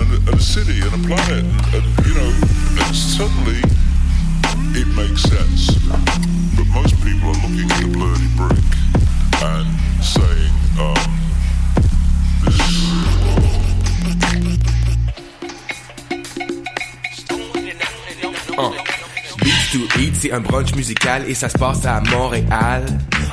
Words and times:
and 0.00 0.12
a, 0.12 0.16
and 0.30 0.34
a 0.34 0.40
city 0.40 0.80
and 0.80 0.92
a 0.94 1.06
planet, 1.06 1.44
and, 1.44 1.74
and 1.74 2.06
you 2.06 2.14
know, 2.14 2.30
and 2.82 2.94
suddenly 2.94 3.62
it 4.74 4.88
makes 4.94 5.22
sense. 5.22 5.76
But 6.56 6.66
most 6.74 6.94
people 7.02 7.28
are 7.30 7.40
looking 7.42 7.70
at 7.70 7.80
the 7.82 7.88
blurry 7.92 8.28
brick 8.36 8.64
and 9.42 9.66
saying, 10.02 10.54
um, 10.78 10.98
this 12.44 12.58
Uh. 18.58 18.72
Beats 19.40 19.70
to 19.72 20.00
Eat, 20.00 20.16
c'est 20.16 20.32
un 20.32 20.40
brunch 20.40 20.74
musical 20.74 21.22
et 21.28 21.34
ça 21.34 21.48
se 21.48 21.56
passe 21.56 21.86
à 21.86 22.00
Montréal. 22.00 22.84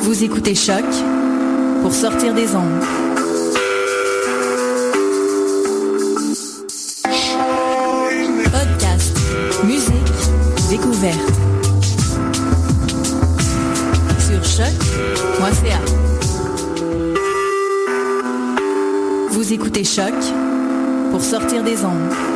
Vous 0.00 0.22
écoutez 0.22 0.54
Choc 0.54 0.84
pour 1.80 1.92
sortir 1.94 2.34
des 2.34 2.54
ondes. 2.54 2.82
Podcast, 8.44 9.16
musique, 9.64 9.92
découverte. 10.68 11.32
Sur 14.18 14.44
choc.ca. 14.44 15.80
Vous 19.30 19.52
écoutez 19.54 19.84
Choc 19.84 20.14
pour 21.10 21.22
sortir 21.22 21.64
des 21.64 21.82
ondes. 21.82 22.35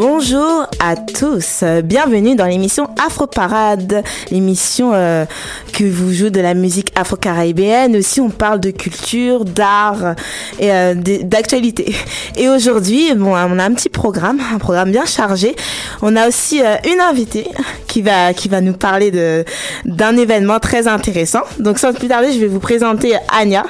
Bonjour 0.00 0.66
à 0.78 0.96
tous, 0.96 1.62
bienvenue 1.84 2.34
dans 2.34 2.46
l'émission 2.46 2.88
Afro 3.06 3.26
Parade, 3.26 4.02
l'émission 4.30 4.92
euh, 4.94 5.26
que 5.74 5.84
vous 5.84 6.10
jouez 6.14 6.30
de 6.30 6.40
la 6.40 6.54
musique 6.54 6.90
afro-caribéenne. 6.96 7.94
Aussi, 7.94 8.18
on 8.18 8.30
parle 8.30 8.60
de 8.60 8.70
culture, 8.70 9.44
d'art 9.44 10.14
et 10.58 10.72
euh, 10.72 10.94
d'actualité. 10.94 11.94
Et 12.38 12.48
aujourd'hui, 12.48 13.14
bon, 13.14 13.32
on 13.32 13.58
a 13.58 13.62
un 13.62 13.74
petit 13.74 13.90
programme, 13.90 14.40
un 14.54 14.58
programme 14.58 14.90
bien 14.90 15.04
chargé. 15.04 15.54
On 16.00 16.16
a 16.16 16.28
aussi 16.28 16.62
euh, 16.62 16.76
une 16.90 17.00
invitée 17.02 17.48
qui 17.86 18.00
va 18.00 18.60
nous 18.62 18.72
parler 18.72 19.44
d'un 19.84 20.16
événement 20.16 20.60
très 20.60 20.88
intéressant. 20.88 21.42
Donc, 21.58 21.78
sans 21.78 21.92
plus 21.92 22.08
tarder, 22.08 22.32
je 22.32 22.38
vais 22.38 22.46
vous 22.46 22.58
présenter 22.58 23.16
Anya. 23.38 23.66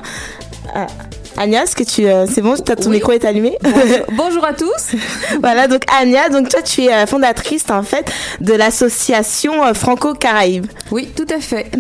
Anya, 1.41 1.63
est-ce 1.63 1.75
que 1.75 1.85
tu, 1.85 2.07
euh, 2.07 2.27
c'est 2.31 2.43
bon, 2.43 2.55
ton 2.55 2.75
Oui. 2.85 2.97
micro 2.97 3.13
est 3.13 3.25
allumé 3.25 3.57
Bonjour, 3.63 3.99
bonjour 4.13 4.45
à 4.45 4.53
tous. 4.53 4.95
Voilà, 5.41 5.69
donc 5.69 5.81
Anya, 5.99 6.29
donc 6.29 6.51
toi 6.51 6.61
tu 6.61 6.83
es 6.83 6.93
euh, 6.93 7.07
fondatrice 7.07 7.65
en 7.71 7.83
fait 7.83 8.13
de 8.43 8.53
l'association 8.53 9.65
euh, 9.65 9.73
Franco-Caraïbe. 9.73 10.67
Oui, 10.91 11.09
tout 11.17 11.27
à 11.35 11.41
fait. 11.41 11.71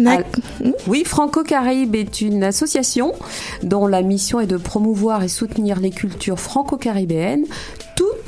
Oui, 0.86 1.04
Franco-Caraïbe 1.04 1.94
est 1.94 2.22
une 2.22 2.42
association 2.42 3.12
dont 3.62 3.86
la 3.86 4.00
mission 4.00 4.40
est 4.40 4.46
de 4.46 4.56
promouvoir 4.56 5.22
et 5.24 5.28
soutenir 5.28 5.78
les 5.78 5.90
cultures 5.90 6.40
franco-caribéennes 6.40 7.44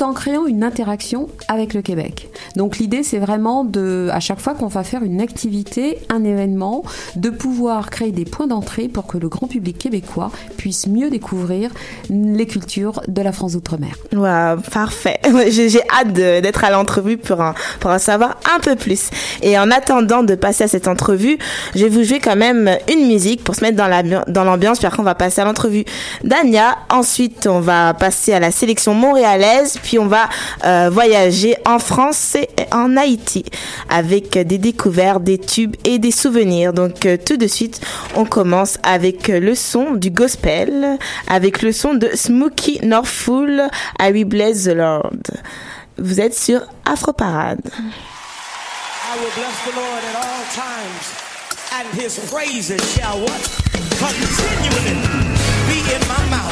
en 0.02 0.12
créant 0.12 0.46
une 0.46 0.64
interaction 0.64 1.28
avec 1.48 1.74
le 1.74 1.82
Québec. 1.82 2.28
Donc 2.56 2.78
l'idée 2.78 3.02
c'est 3.02 3.18
vraiment 3.18 3.64
de, 3.64 4.08
à 4.12 4.20
chaque 4.20 4.40
fois 4.40 4.54
qu'on 4.54 4.66
va 4.66 4.84
faire 4.84 5.02
une 5.02 5.20
activité, 5.20 5.98
un 6.10 6.24
événement, 6.24 6.82
de 7.16 7.30
pouvoir 7.30 7.90
créer 7.90 8.12
des 8.12 8.24
points 8.24 8.46
d'entrée 8.46 8.88
pour 8.88 9.06
que 9.06 9.18
le 9.18 9.28
grand 9.28 9.46
public 9.46 9.78
québécois 9.78 10.30
puisse 10.56 10.86
mieux 10.86 11.10
découvrir 11.10 11.70
les 12.10 12.46
cultures 12.46 13.00
de 13.08 13.22
la 13.22 13.32
France 13.32 13.52
d'outre-mer. 13.52 13.94
Waouh, 14.12 14.60
parfait. 14.72 15.20
J'ai 15.50 15.80
hâte 15.90 16.12
d'être 16.12 16.64
à 16.64 16.70
l'entrevue 16.70 17.16
pour 17.16 17.40
en, 17.40 17.54
pour 17.80 17.90
en 17.90 17.98
savoir 17.98 18.38
un 18.54 18.60
peu 18.60 18.76
plus. 18.76 19.10
Et 19.42 19.58
en 19.58 19.70
attendant 19.70 20.22
de 20.22 20.34
passer 20.34 20.64
à 20.64 20.68
cette 20.68 20.88
entrevue, 20.88 21.38
je 21.74 21.84
vais 21.84 21.88
vous 21.88 22.02
jouer 22.04 22.20
quand 22.20 22.36
même 22.36 22.70
une 22.92 23.06
musique 23.06 23.44
pour 23.44 23.54
se 23.54 23.60
mettre 23.62 23.76
dans 23.76 23.88
l'ambi- 23.88 24.24
dans 24.28 24.44
l'ambiance, 24.44 24.78
puis 24.78 24.86
après 24.86 25.00
on 25.00 25.04
va 25.04 25.14
passer 25.14 25.40
à 25.40 25.44
l'entrevue 25.44 25.84
d'Anya. 26.24 26.76
Ensuite, 26.90 27.46
on 27.46 27.60
va 27.60 27.94
passer 27.94 28.32
à 28.32 28.40
la 28.40 28.50
sélection 28.50 28.94
montréalaise, 28.94 29.78
on 29.98 30.06
va 30.06 30.28
euh, 30.64 30.90
voyager 30.92 31.56
en 31.66 31.78
France 31.78 32.34
et 32.34 32.48
en 32.72 32.96
Haïti 32.96 33.44
avec 33.88 34.38
des 34.38 34.58
découvertes, 34.58 35.22
des 35.22 35.38
tubes 35.38 35.76
et 35.84 35.98
des 35.98 36.10
souvenirs. 36.10 36.72
Donc 36.72 37.06
euh, 37.06 37.16
tout 37.16 37.36
de 37.36 37.46
suite, 37.46 37.80
on 38.16 38.24
commence 38.24 38.78
avec 38.82 39.28
le 39.28 39.54
son 39.54 39.92
du 39.92 40.10
gospel, 40.10 40.98
avec 41.28 41.62
le 41.62 41.72
son 41.72 41.94
de 41.94 42.10
Smokey 42.14 42.80
Northfull, 42.82 43.68
I 44.00 44.12
Will 44.12 44.24
Bless 44.24 44.64
the 44.64 44.74
Lord. 44.74 45.12
Vous 45.98 46.20
êtes 46.20 46.34
sur 46.34 46.62
Afro 46.84 47.12
Parade. 47.12 47.60
I 49.12 49.18
will 49.18 49.30
bless 49.36 49.64
the 49.66 49.74
Lord 49.76 50.02
at 50.08 50.16
all 50.16 50.44
times, 50.54 51.12
and 51.74 51.86
his 52.00 52.18
praises 52.30 52.80
shall 52.94 53.20
what? 53.20 53.42
Continually 53.98 54.96
be 55.68 55.78
in 55.94 56.00
my 56.08 56.30
mouth. 56.30 56.51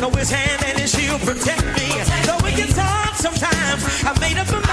know 0.00 0.10
his 0.10 0.30
hand 0.30 0.62
and 0.64 0.78
his 0.78 0.90
shield 0.94 1.20
protect 1.22 1.64
me. 1.64 1.88
Protect 1.90 2.26
Though 2.26 2.46
it 2.46 2.56
gets 2.56 2.76
hard 2.76 3.16
sometimes, 3.16 4.04
I 4.04 4.18
made 4.20 4.38
up 4.38 4.46
my 4.46 4.60
mind. 4.60 4.67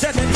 Seven 0.00 0.29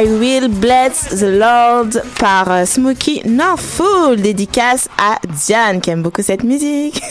I 0.00 0.04
Will 0.04 0.48
Bless 0.48 1.08
the 1.08 1.24
Lord 1.24 2.00
par 2.20 2.52
euh, 2.52 2.64
Smokey 2.64 3.22
Norfolk, 3.24 4.20
dédicace 4.20 4.88
à 4.96 5.18
Diane 5.26 5.80
qui 5.80 5.90
aime 5.90 6.02
beaucoup 6.02 6.22
cette 6.22 6.44
musique. 6.44 7.02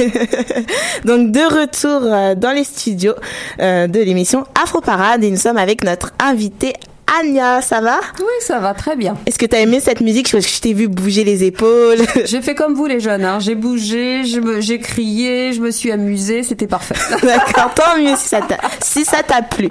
Donc 1.04 1.32
de 1.32 1.42
retour 1.42 2.02
euh, 2.04 2.34
dans 2.34 2.52
les 2.52 2.64
studios 2.64 3.16
euh, 3.60 3.88
de 3.88 4.00
l'émission 4.00 4.46
Afro 4.56 4.80
Parade 4.80 5.22
et 5.26 5.30
nous 5.30 5.36
sommes 5.36 5.58
avec 5.58 5.84
notre 5.84 6.14
invité 6.18 6.76
Anya, 7.08 7.62
ça 7.62 7.80
va? 7.80 8.00
Oui, 8.20 8.26
ça 8.42 8.60
va 8.60 8.74
très 8.74 8.96
bien. 8.98 9.16
Est-ce 9.26 9.40
que 9.40 9.46
tu 9.46 9.56
as 9.56 9.62
aimé 9.62 9.80
cette 9.80 10.02
musique? 10.02 10.28
Je 10.30 10.60
t'ai 10.60 10.74
vu 10.74 10.88
bouger 10.88 11.24
les 11.24 11.46
épaules. 11.46 12.00
J'ai 12.26 12.42
fait 12.42 12.54
comme 12.54 12.74
vous 12.74 12.86
les 12.86 13.00
jeunes, 13.00 13.24
hein. 13.24 13.40
j'ai 13.40 13.56
bougé, 13.56 14.24
j'ai 14.60 14.80
crié, 14.80 15.54
je 15.54 15.62
me 15.62 15.72
suis 15.72 15.92
amusée, 15.92 16.44
c'était 16.44 16.68
parfait. 16.68 16.96
D'accord, 17.24 17.74
tant 17.74 17.98
mieux 17.98 18.16
si 18.18 18.28
ça 18.28 18.42
t'a 18.42 18.58
si 18.82 19.06
ça 19.06 19.24
t'a 19.24 19.42
plu. 19.42 19.70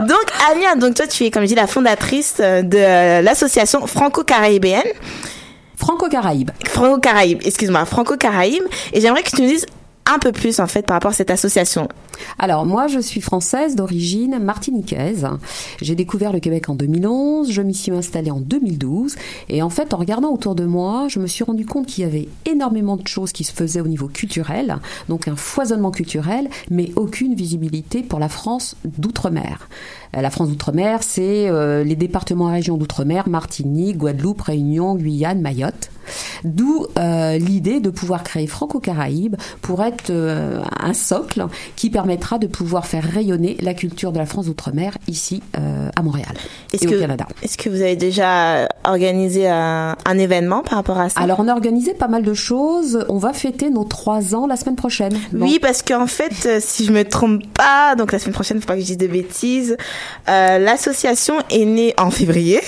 Donc 0.00 0.24
Anya, 0.50 0.76
donc 0.76 0.94
toi 0.94 1.06
tu 1.06 1.24
es 1.24 1.30
comme 1.30 1.42
je 1.42 1.48
dis 1.48 1.54
la 1.54 1.66
fondatrice 1.66 2.36
euh, 2.40 2.62
de 2.62 2.78
euh, 2.78 3.22
l'association 3.22 3.86
franco-caribéenne. 3.86 4.82
Franco-Caraïbe. 5.76 6.50
Franco-Caraïbe, 6.68 7.40
excuse-moi, 7.44 7.84
Franco-Caraïbe. 7.84 8.64
Et 8.92 9.00
j'aimerais 9.00 9.22
que 9.22 9.30
tu 9.30 9.42
nous 9.42 9.48
dises 9.48 9.66
un 10.06 10.18
peu 10.18 10.32
plus 10.32 10.60
en 10.60 10.66
fait 10.66 10.82
par 10.82 10.96
rapport 10.96 11.10
à 11.10 11.14
cette 11.14 11.30
association. 11.30 11.88
Alors 12.38 12.66
moi 12.66 12.86
je 12.86 12.98
suis 12.98 13.20
française 13.20 13.76
d'origine 13.76 14.38
martiniquaise. 14.38 15.26
J'ai 15.80 15.94
découvert 15.94 16.32
le 16.32 16.40
Québec 16.40 16.68
en 16.68 16.74
2011, 16.74 17.50
je 17.50 17.62
m'y 17.62 17.74
suis 17.74 17.92
installée 17.92 18.30
en 18.30 18.40
2012 18.40 19.16
et 19.48 19.62
en 19.62 19.70
fait 19.70 19.94
en 19.94 19.98
regardant 19.98 20.32
autour 20.32 20.54
de 20.54 20.64
moi, 20.64 21.06
je 21.08 21.18
me 21.18 21.26
suis 21.26 21.44
rendu 21.44 21.66
compte 21.66 21.86
qu'il 21.86 22.04
y 22.04 22.06
avait 22.06 22.28
énormément 22.44 22.96
de 22.96 23.06
choses 23.06 23.32
qui 23.32 23.44
se 23.44 23.52
faisaient 23.52 23.80
au 23.80 23.88
niveau 23.88 24.08
culturel, 24.08 24.78
donc 25.08 25.28
un 25.28 25.36
foisonnement 25.36 25.90
culturel, 25.90 26.48
mais 26.70 26.92
aucune 26.96 27.34
visibilité 27.34 28.02
pour 28.02 28.18
la 28.18 28.28
France 28.28 28.76
d'outre-mer. 28.84 29.68
Euh, 30.16 30.20
La 30.20 30.30
France 30.30 30.48
d'outre-mer, 30.48 31.02
c'est 31.02 31.48
euh, 31.48 31.84
les 31.84 31.96
départements 31.96 32.50
et 32.50 32.54
régions 32.54 32.76
d'outre-mer, 32.76 33.28
Martinique, 33.28 33.98
Guadeloupe, 33.98 34.42
Réunion, 34.42 34.94
Guyane, 34.94 35.40
Mayotte. 35.40 35.90
D'où 36.44 36.86
euh, 36.98 37.36
l'idée 37.38 37.80
de 37.80 37.90
pouvoir 37.90 38.22
créer 38.22 38.46
Franco-Caraïbe 38.46 39.34
pour 39.60 39.82
être 39.82 40.12
un 40.12 40.92
socle 40.94 41.46
qui 41.74 41.90
permettra 42.06 42.38
de 42.38 42.46
pouvoir 42.46 42.86
faire 42.86 43.02
rayonner 43.02 43.56
la 43.60 43.74
culture 43.74 44.12
de 44.12 44.18
la 44.18 44.26
France 44.26 44.46
d'outre-mer 44.46 44.96
ici 45.08 45.42
euh, 45.58 45.88
à 45.96 46.02
Montréal 46.02 46.34
et 46.72 46.78
que 46.78 46.94
au 46.94 47.00
Canada. 47.00 47.26
est-ce 47.42 47.58
que 47.58 47.68
vous 47.68 47.80
avez 47.82 47.96
déjà 47.96 48.68
organisé 48.84 49.48
un, 49.48 49.96
un 50.04 50.18
événement 50.18 50.62
par 50.62 50.74
rapport 50.74 51.00
à 51.00 51.08
ça? 51.08 51.20
Alors 51.20 51.40
on 51.40 51.48
a 51.48 51.52
organisé 51.52 51.94
pas 51.94 52.06
mal 52.06 52.22
de 52.22 52.32
choses. 52.32 53.04
On 53.08 53.18
va 53.18 53.32
fêter 53.32 53.70
nos 53.70 53.82
trois 53.82 54.36
ans 54.36 54.46
la 54.46 54.54
semaine 54.54 54.76
prochaine. 54.76 55.18
Oui, 55.32 55.58
parce 55.60 55.82
qu'en 55.82 56.06
fait, 56.06 56.46
euh, 56.46 56.58
si 56.60 56.84
je 56.84 56.92
me 56.92 57.02
trompe 57.02 57.44
pas, 57.54 57.96
donc 57.96 58.12
la 58.12 58.20
semaine 58.20 58.34
prochaine, 58.34 58.60
faut 58.60 58.68
pas 58.68 58.74
que 58.74 58.82
je 58.82 58.86
dise 58.86 58.98
de 58.98 59.08
bêtises, 59.08 59.76
euh, 60.28 60.58
l'association 60.58 61.34
est 61.50 61.64
née 61.64 61.92
en 61.98 62.12
février. 62.12 62.60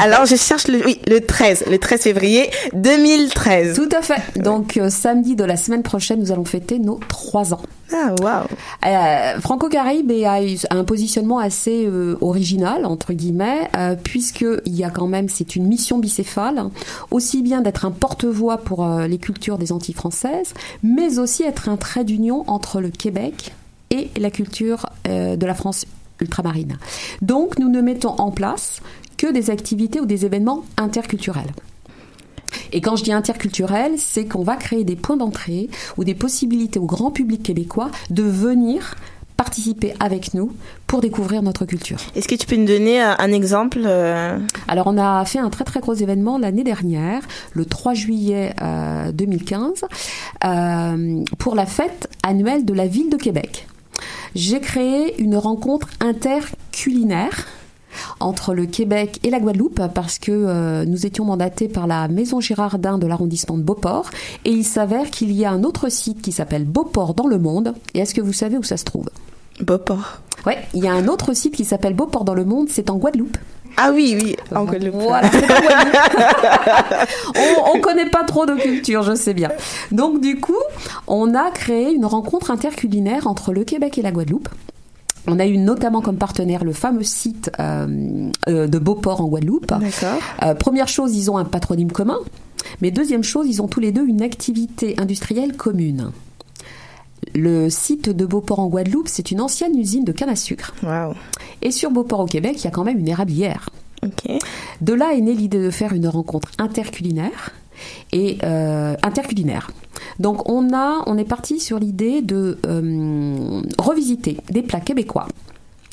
Alors 0.00 0.24
je 0.24 0.36
cherche 0.36 0.68
le, 0.68 0.84
oui, 0.86 1.00
le 1.08 1.18
13, 1.18 1.64
le 1.68 1.78
13 1.78 2.00
février 2.00 2.48
2013. 2.74 3.74
Tout 3.74 3.88
à 3.90 4.02
fait. 4.02 4.22
Donc 4.40 4.76
euh, 4.76 4.88
samedi 4.88 5.34
de 5.34 5.42
la 5.42 5.56
semaine 5.56 5.82
prochaine, 5.82 6.20
nous 6.20 6.30
allons 6.30 6.44
fêter 6.44 6.78
nos 6.78 7.00
trois 7.08 7.52
ans. 7.52 7.60
Ah 7.92 8.14
waouh. 8.20 8.46
Euh, 8.86 9.40
Franco-Caraïbe 9.40 10.12
a 10.24 10.40
un 10.70 10.84
positionnement 10.84 11.38
assez 11.38 11.86
euh, 11.86 12.16
original 12.20 12.84
entre 12.84 13.12
guillemets, 13.12 13.70
euh, 13.76 13.96
puisque 14.02 14.44
il 14.66 14.74
y 14.74 14.84
a 14.84 14.90
quand 14.90 15.06
même 15.06 15.28
c'est 15.28 15.56
une 15.56 15.66
mission 15.66 15.98
bicéphale, 15.98 16.64
aussi 17.10 17.42
bien 17.42 17.60
d'être 17.60 17.84
un 17.84 17.90
porte-voix 17.90 18.58
pour 18.58 18.84
euh, 18.84 19.06
les 19.06 19.18
cultures 19.18 19.58
des 19.58 19.72
Antilles 19.72 19.94
françaises, 19.94 20.54
mais 20.82 21.18
aussi 21.18 21.42
être 21.42 21.68
un 21.68 21.76
trait 21.76 22.04
d'union 22.04 22.44
entre 22.46 22.80
le 22.80 22.90
Québec 22.90 23.54
et 23.90 24.10
la 24.18 24.30
culture 24.30 24.86
euh, 25.08 25.36
de 25.36 25.46
la 25.46 25.54
France 25.54 25.86
ultramarine. 26.20 26.78
Donc 27.22 27.58
nous 27.58 27.68
ne 27.68 27.80
mettons 27.80 28.14
en 28.18 28.30
place 28.30 28.80
que 29.16 29.32
des 29.32 29.50
activités 29.50 30.00
ou 30.00 30.06
des 30.06 30.26
événements 30.26 30.64
interculturels. 30.76 31.52
Et 32.72 32.80
quand 32.80 32.96
je 32.96 33.04
dis 33.04 33.12
interculturel, 33.12 33.92
c'est 33.96 34.26
qu'on 34.26 34.42
va 34.42 34.56
créer 34.56 34.84
des 34.84 34.96
points 34.96 35.16
d'entrée 35.16 35.68
ou 35.96 36.04
des 36.04 36.14
possibilités 36.14 36.78
au 36.78 36.86
grand 36.86 37.10
public 37.10 37.42
québécois 37.42 37.90
de 38.10 38.22
venir 38.22 38.94
participer 39.38 39.94
avec 40.00 40.34
nous 40.34 40.52
pour 40.88 41.00
découvrir 41.00 41.42
notre 41.42 41.64
culture. 41.64 41.98
Est-ce 42.16 42.26
que 42.26 42.34
tu 42.34 42.44
peux 42.44 42.56
nous 42.56 42.66
donner 42.66 43.00
euh, 43.00 43.14
un 43.18 43.32
exemple 43.32 43.78
euh, 43.86 44.36
Alors 44.66 44.88
on 44.88 44.98
a 44.98 45.24
fait 45.24 45.38
un 45.38 45.48
très 45.48 45.62
très 45.62 45.78
gros 45.78 45.94
événement 45.94 46.38
l'année 46.38 46.64
dernière, 46.64 47.22
le 47.52 47.64
3 47.64 47.94
juillet 47.94 48.52
euh, 48.60 49.12
2015, 49.12 49.84
euh, 50.44 51.24
pour 51.38 51.54
la 51.54 51.66
fête 51.66 52.10
annuelle 52.24 52.64
de 52.64 52.74
la 52.74 52.88
ville 52.88 53.10
de 53.10 53.16
Québec. 53.16 53.68
J'ai 54.34 54.60
créé 54.60 55.20
une 55.22 55.36
rencontre 55.36 55.88
interculinaire 56.00 57.46
entre 58.20 58.54
le 58.54 58.66
Québec 58.66 59.18
et 59.24 59.30
la 59.30 59.40
Guadeloupe 59.40 59.80
parce 59.94 60.18
que 60.18 60.32
euh, 60.32 60.84
nous 60.84 61.06
étions 61.06 61.24
mandatés 61.24 61.68
par 61.68 61.86
la 61.86 62.08
Maison 62.08 62.40
Girardin 62.40 62.98
de 62.98 63.06
l'arrondissement 63.06 63.58
de 63.58 63.62
Beauport 63.62 64.10
et 64.44 64.50
il 64.50 64.64
s'avère 64.64 65.10
qu'il 65.10 65.32
y 65.32 65.44
a 65.44 65.50
un 65.50 65.64
autre 65.64 65.90
site 65.90 66.22
qui 66.22 66.32
s'appelle 66.32 66.64
Beauport 66.64 67.14
dans 67.14 67.26
le 67.26 67.38
monde 67.38 67.74
et 67.94 68.00
est-ce 68.00 68.14
que 68.14 68.20
vous 68.20 68.32
savez 68.32 68.58
où 68.58 68.62
ça 68.62 68.76
se 68.76 68.84
trouve? 68.84 69.08
Beauport. 69.60 70.20
Ouais, 70.46 70.58
il 70.74 70.84
y 70.84 70.88
a 70.88 70.92
un 70.92 71.08
autre 71.08 71.34
site 71.34 71.54
qui 71.54 71.64
s'appelle 71.64 71.94
Beauport 71.94 72.24
dans 72.24 72.34
le 72.34 72.44
monde, 72.44 72.68
c'est 72.70 72.90
en 72.90 72.96
Guadeloupe. 72.96 73.36
Ah 73.76 73.90
oui, 73.92 74.16
oui, 74.20 74.36
en 74.54 74.64
Guadeloupe. 74.64 74.94
Voilà, 74.94 75.30
on, 77.36 77.76
on 77.76 77.80
connaît 77.80 78.10
pas 78.10 78.24
trop 78.24 78.46
de 78.46 78.54
culture, 78.54 79.02
je 79.02 79.14
sais 79.14 79.34
bien. 79.34 79.50
Donc 79.92 80.20
du 80.20 80.40
coup, 80.40 80.56
on 81.06 81.34
a 81.34 81.50
créé 81.50 81.92
une 81.92 82.04
rencontre 82.04 82.50
interculinaire 82.50 83.26
entre 83.26 83.52
le 83.52 83.64
Québec 83.64 83.98
et 83.98 84.02
la 84.02 84.10
Guadeloupe. 84.10 84.48
On 85.28 85.38
a 85.38 85.46
eu 85.46 85.58
notamment 85.58 86.00
comme 86.00 86.16
partenaire 86.16 86.64
le 86.64 86.72
fameux 86.72 87.02
site 87.02 87.50
euh, 87.60 88.30
euh, 88.48 88.66
de 88.66 88.78
Beauport 88.78 89.20
en 89.20 89.28
Guadeloupe. 89.28 89.68
D'accord. 89.68 90.18
Euh, 90.42 90.54
première 90.54 90.88
chose, 90.88 91.14
ils 91.14 91.30
ont 91.30 91.36
un 91.36 91.44
patronyme 91.44 91.92
commun. 91.92 92.18
Mais 92.80 92.90
deuxième 92.90 93.22
chose, 93.22 93.46
ils 93.48 93.60
ont 93.60 93.68
tous 93.68 93.80
les 93.80 93.92
deux 93.92 94.06
une 94.06 94.22
activité 94.22 94.98
industrielle 94.98 95.54
commune. 95.56 96.12
Le 97.34 97.68
site 97.68 98.08
de 98.08 98.24
Beauport 98.24 98.60
en 98.60 98.68
Guadeloupe, 98.68 99.08
c'est 99.08 99.30
une 99.30 99.40
ancienne 99.40 99.78
usine 99.78 100.04
de 100.04 100.12
canne 100.12 100.30
à 100.30 100.36
sucre. 100.36 100.74
Wow. 100.82 101.14
Et 101.60 101.72
sur 101.72 101.90
Beauport 101.90 102.20
au 102.20 102.26
Québec, 102.26 102.54
il 102.58 102.64
y 102.64 102.68
a 102.68 102.70
quand 102.70 102.84
même 102.84 102.98
une 102.98 103.08
érablière. 103.08 103.68
Ok. 104.02 104.30
De 104.80 104.94
là 104.94 105.12
est 105.14 105.20
née 105.20 105.34
l'idée 105.34 105.62
de 105.62 105.70
faire 105.70 105.92
une 105.92 106.08
rencontre 106.08 106.52
interculinaire 106.58 107.52
et 108.12 108.38
euh, 108.42 108.94
interculinaire. 109.02 109.70
Donc 110.18 110.48
on 110.48 110.74
a, 110.74 111.02
on 111.06 111.18
est 111.18 111.24
parti 111.24 111.60
sur 111.60 111.78
l'idée 111.78 112.22
de 112.22 112.58
euh, 112.66 113.60
revisiter 113.78 114.38
des 114.50 114.62
plats 114.62 114.80
québécois 114.80 115.28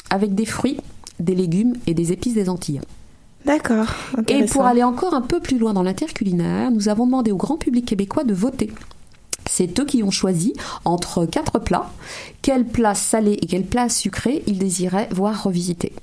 avec 0.10 0.36
des 0.36 0.46
fruits, 0.46 0.80
des 1.20 1.36
légumes 1.36 1.76
et 1.88 1.94
des 1.94 2.12
épices 2.12 2.34
des 2.34 2.50
Antilles. 2.50 2.82
D'accord. 3.46 3.88
Et 4.28 4.46
pour 4.46 4.66
aller 4.66 4.84
encore 4.84 5.14
un 5.14 5.22
peu 5.22 5.40
plus 5.40 5.60
loin 5.60 5.74
dans 5.74 5.84
l'interculinaire, 5.84 6.72
nous 6.72 6.90
avons 6.90 7.06
demandé 7.06 7.32
au 7.32 7.38
grand 7.38 7.58
public 7.58 7.86
québécois 7.86 8.24
de 8.24 8.34
voter. 8.34 8.72
C'est 9.48 9.80
eux 9.80 9.86
qui 9.86 10.02
ont 10.02 10.12
choisi 10.12 10.54
entre 10.84 11.26
quatre 11.26 11.60
plats 11.60 11.92
quel 12.42 12.66
plat 12.66 12.96
salé 12.96 13.34
et 13.34 13.46
quel 13.46 13.64
plat 13.64 13.90
sucré 13.90 14.44
ils 14.48 14.58
désiraient 14.58 15.10
voir 15.12 15.44
revisiter. 15.44 15.94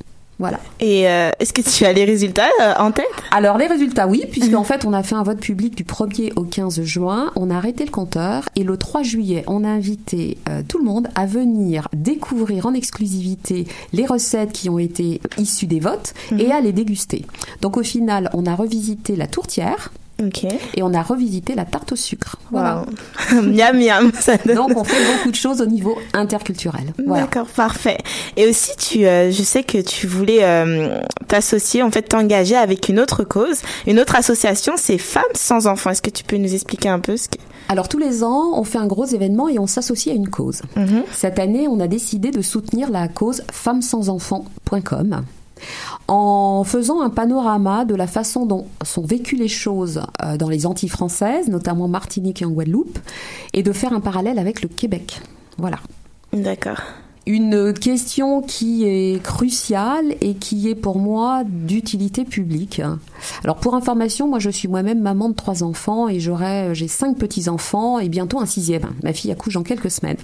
Voilà. 0.42 0.58
Et 0.80 1.08
euh, 1.08 1.30
est-ce 1.38 1.52
que 1.52 1.60
tu 1.60 1.84
as 1.84 1.92
les 1.92 2.04
résultats 2.04 2.48
euh, 2.60 2.74
en 2.76 2.90
tête? 2.90 3.06
Alors 3.30 3.58
les 3.58 3.68
résultats 3.68 4.08
oui, 4.08 4.24
puisqu'en 4.28 4.64
fait 4.64 4.84
on 4.84 4.92
a 4.92 5.04
fait 5.04 5.14
un 5.14 5.22
vote 5.22 5.38
public 5.38 5.76
du 5.76 5.84
1er 5.84 6.32
au 6.34 6.42
15 6.42 6.82
juin, 6.82 7.30
on 7.36 7.48
a 7.48 7.54
arrêté 7.54 7.84
le 7.84 7.92
compteur 7.92 8.48
et 8.56 8.64
le 8.64 8.76
3 8.76 9.04
juillet 9.04 9.44
on 9.46 9.62
a 9.62 9.68
invité 9.68 10.38
euh, 10.48 10.62
tout 10.66 10.78
le 10.78 10.84
monde 10.84 11.06
à 11.14 11.26
venir 11.26 11.86
découvrir 11.92 12.66
en 12.66 12.74
exclusivité 12.74 13.68
les 13.92 14.04
recettes 14.04 14.50
qui 14.50 14.68
ont 14.68 14.80
été 14.80 15.20
issues 15.38 15.68
des 15.68 15.78
votes 15.78 16.12
et 16.36 16.50
à 16.50 16.60
les 16.60 16.72
déguster. 16.72 17.24
Donc 17.60 17.76
au 17.76 17.84
final 17.84 18.28
on 18.32 18.44
a 18.44 18.56
revisité 18.56 19.14
la 19.14 19.28
tourtière. 19.28 19.92
Et 20.74 20.82
on 20.82 20.92
a 20.94 21.02
revisité 21.02 21.54
la 21.54 21.64
tarte 21.64 21.92
au 21.92 21.96
sucre. 21.96 22.36
Voilà. 22.50 22.84
Wow. 23.32 23.42
miam 23.42 23.78
miam. 23.78 24.12
Ça 24.18 24.36
donne- 24.44 24.56
Donc 24.56 24.76
on 24.76 24.84
fait 24.84 25.02
beaucoup 25.16 25.30
de 25.30 25.36
choses 25.36 25.60
au 25.60 25.66
niveau 25.66 25.96
interculturel. 26.14 26.92
Voilà. 27.06 27.24
D'accord, 27.24 27.46
parfait. 27.46 27.98
Et 28.36 28.46
aussi, 28.48 28.76
tu, 28.76 29.06
euh, 29.06 29.30
je 29.30 29.42
sais 29.42 29.62
que 29.62 29.78
tu 29.78 30.06
voulais 30.06 30.42
euh, 30.42 30.98
t'associer, 31.28 31.82
en 31.82 31.90
fait, 31.90 32.02
t'engager 32.02 32.56
avec 32.56 32.88
une 32.88 33.00
autre 33.00 33.24
cause, 33.24 33.60
une 33.86 33.98
autre 34.00 34.16
association, 34.16 34.74
c'est 34.76 34.98
Femmes 34.98 35.22
sans 35.34 35.66
enfants. 35.66 35.90
Est-ce 35.90 36.02
que 36.02 36.10
tu 36.10 36.24
peux 36.24 36.36
nous 36.36 36.52
expliquer 36.54 36.88
un 36.88 37.00
peu 37.00 37.16
ce 37.16 37.28
que... 37.28 37.38
Alors 37.68 37.88
tous 37.88 37.98
les 37.98 38.22
ans, 38.24 38.52
on 38.54 38.64
fait 38.64 38.78
un 38.78 38.86
gros 38.86 39.06
événement 39.06 39.48
et 39.48 39.58
on 39.58 39.66
s'associe 39.66 40.12
à 40.12 40.16
une 40.16 40.28
cause. 40.28 40.60
Cette 41.12 41.38
année, 41.38 41.68
on 41.68 41.80
a 41.80 41.86
décidé 41.88 42.30
de 42.30 42.42
soutenir 42.42 42.90
la 42.90 43.08
cause 43.08 43.42
femmesansenfants.com 43.52 45.22
en 46.08 46.64
faisant 46.64 47.00
un 47.00 47.10
panorama 47.10 47.84
de 47.84 47.94
la 47.94 48.06
façon 48.06 48.46
dont 48.46 48.66
sont 48.82 49.02
vécues 49.02 49.36
les 49.36 49.48
choses 49.48 50.02
euh, 50.22 50.36
dans 50.36 50.48
les 50.48 50.66
Antilles 50.66 50.88
françaises, 50.88 51.48
notamment 51.48 51.88
Martinique 51.88 52.42
et 52.42 52.44
en 52.44 52.50
Guadeloupe, 52.50 52.98
et 53.52 53.62
de 53.62 53.72
faire 53.72 53.92
un 53.92 54.00
parallèle 54.00 54.38
avec 54.38 54.62
le 54.62 54.68
Québec. 54.68 55.20
Voilà. 55.58 55.78
D'accord. 56.32 56.80
Une 57.26 57.72
question 57.72 58.42
qui 58.42 58.84
est 58.84 59.22
cruciale 59.22 60.14
et 60.20 60.34
qui 60.34 60.68
est 60.68 60.74
pour 60.74 60.98
moi 60.98 61.42
d'utilité 61.46 62.24
publique. 62.24 62.82
Alors 63.44 63.56
pour 63.56 63.74
information, 63.74 64.28
moi 64.28 64.38
je 64.38 64.50
suis 64.50 64.68
moi-même 64.68 65.00
maman 65.00 65.28
de 65.28 65.34
trois 65.34 65.62
enfants 65.62 66.08
et 66.08 66.18
j'aurai 66.18 66.74
j'ai 66.74 66.88
cinq 66.88 67.16
petits 67.16 67.48
enfants 67.48 67.98
et 67.98 68.08
bientôt 68.08 68.40
un 68.40 68.46
sixième. 68.46 68.90
Ma 69.02 69.12
fille 69.12 69.30
accouche 69.30 69.54
dans 69.54 69.62
quelques 69.62 69.90
semaines. 69.90 70.16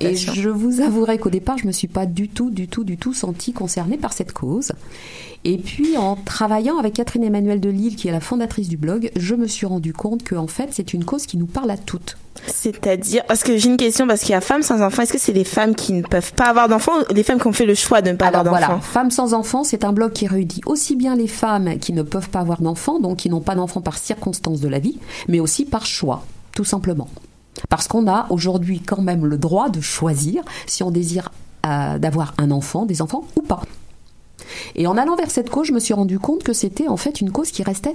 Et 0.00 0.16
je 0.16 0.48
vous 0.48 0.80
avouerai 0.80 1.18
qu'au 1.18 1.30
départ, 1.30 1.58
je 1.58 1.66
me 1.66 1.72
suis 1.72 1.88
pas 1.88 2.06
du 2.06 2.28
tout, 2.28 2.50
du 2.50 2.68
tout, 2.68 2.84
du 2.84 2.96
tout 2.96 3.12
sentie 3.12 3.52
concernée 3.52 3.98
par 3.98 4.12
cette 4.12 4.32
cause. 4.32 4.72
Et 5.44 5.58
puis, 5.58 5.96
en 5.98 6.16
travaillant 6.16 6.78
avec 6.78 6.94
Catherine 6.94 7.24
Emmanuel 7.24 7.60
de 7.60 7.68
Lille, 7.68 7.96
qui 7.96 8.08
est 8.08 8.12
la 8.12 8.20
fondatrice 8.20 8.68
du 8.68 8.78
blog, 8.78 9.10
je 9.14 9.34
me 9.34 9.46
suis 9.46 9.66
rendu 9.66 9.92
compte 9.92 10.22
que, 10.22 10.34
en 10.34 10.46
fait, 10.46 10.70
c'est 10.72 10.94
une 10.94 11.04
cause 11.04 11.26
qui 11.26 11.36
nous 11.36 11.46
parle 11.46 11.70
à 11.70 11.76
toutes. 11.76 12.16
C'est-à-dire, 12.46 13.24
parce 13.26 13.42
que 13.42 13.56
j'ai 13.56 13.68
une 13.68 13.76
question, 13.76 14.06
parce 14.06 14.20
qu'il 14.20 14.30
y 14.30 14.34
a 14.34 14.40
femmes 14.40 14.62
sans 14.62 14.82
enfants, 14.82 15.02
est-ce 15.02 15.12
que 15.12 15.18
c'est 15.18 15.32
les 15.32 15.44
femmes 15.44 15.74
qui 15.74 15.92
ne 15.92 16.02
peuvent 16.02 16.32
pas 16.34 16.46
avoir 16.46 16.68
d'enfants 16.68 16.92
ou 16.98 17.14
les 17.14 17.22
femmes 17.22 17.40
qui 17.40 17.46
ont 17.46 17.52
fait 17.52 17.66
le 17.66 17.74
choix 17.74 18.02
de 18.02 18.10
ne 18.10 18.16
pas 18.16 18.26
Alors 18.26 18.40
avoir 18.40 18.60
d'enfants 18.60 18.66
voilà, 18.66 18.80
Femmes 18.82 19.10
sans 19.10 19.34
enfants, 19.34 19.64
c'est 19.64 19.84
un 19.84 19.92
blog 19.92 20.12
qui 20.12 20.26
réunit 20.26 20.60
aussi 20.66 20.96
bien 20.96 21.14
les 21.14 21.28
femmes 21.28 21.78
qui 21.78 21.92
ne 21.92 22.02
peuvent 22.02 22.30
pas 22.30 22.40
avoir 22.40 22.60
d'enfants, 22.60 22.98
donc 23.00 23.18
qui 23.18 23.30
n'ont 23.30 23.40
pas 23.40 23.54
d'enfants 23.54 23.80
par 23.80 23.98
circonstance 23.98 24.60
de 24.60 24.68
la 24.68 24.78
vie, 24.78 24.98
mais 25.28 25.40
aussi 25.40 25.64
par 25.64 25.86
choix, 25.86 26.24
tout 26.52 26.64
simplement. 26.64 27.08
Parce 27.68 27.88
qu'on 27.88 28.08
a 28.08 28.26
aujourd'hui 28.30 28.80
quand 28.80 29.00
même 29.00 29.24
le 29.24 29.38
droit 29.38 29.68
de 29.68 29.80
choisir 29.80 30.42
si 30.66 30.82
on 30.82 30.90
désire 30.90 31.30
euh, 31.66 31.98
d'avoir 31.98 32.34
un 32.38 32.50
enfant, 32.50 32.84
des 32.84 33.00
enfants 33.00 33.24
ou 33.36 33.42
pas. 33.42 33.62
Et 34.74 34.86
en 34.86 34.96
allant 34.96 35.16
vers 35.16 35.30
cette 35.30 35.50
cause, 35.50 35.68
je 35.68 35.72
me 35.72 35.80
suis 35.80 35.94
rendu 35.94 36.18
compte 36.18 36.42
que 36.42 36.52
c'était 36.52 36.88
en 36.88 36.96
fait 36.96 37.20
une 37.20 37.30
cause 37.30 37.50
qui 37.50 37.62
restait 37.62 37.94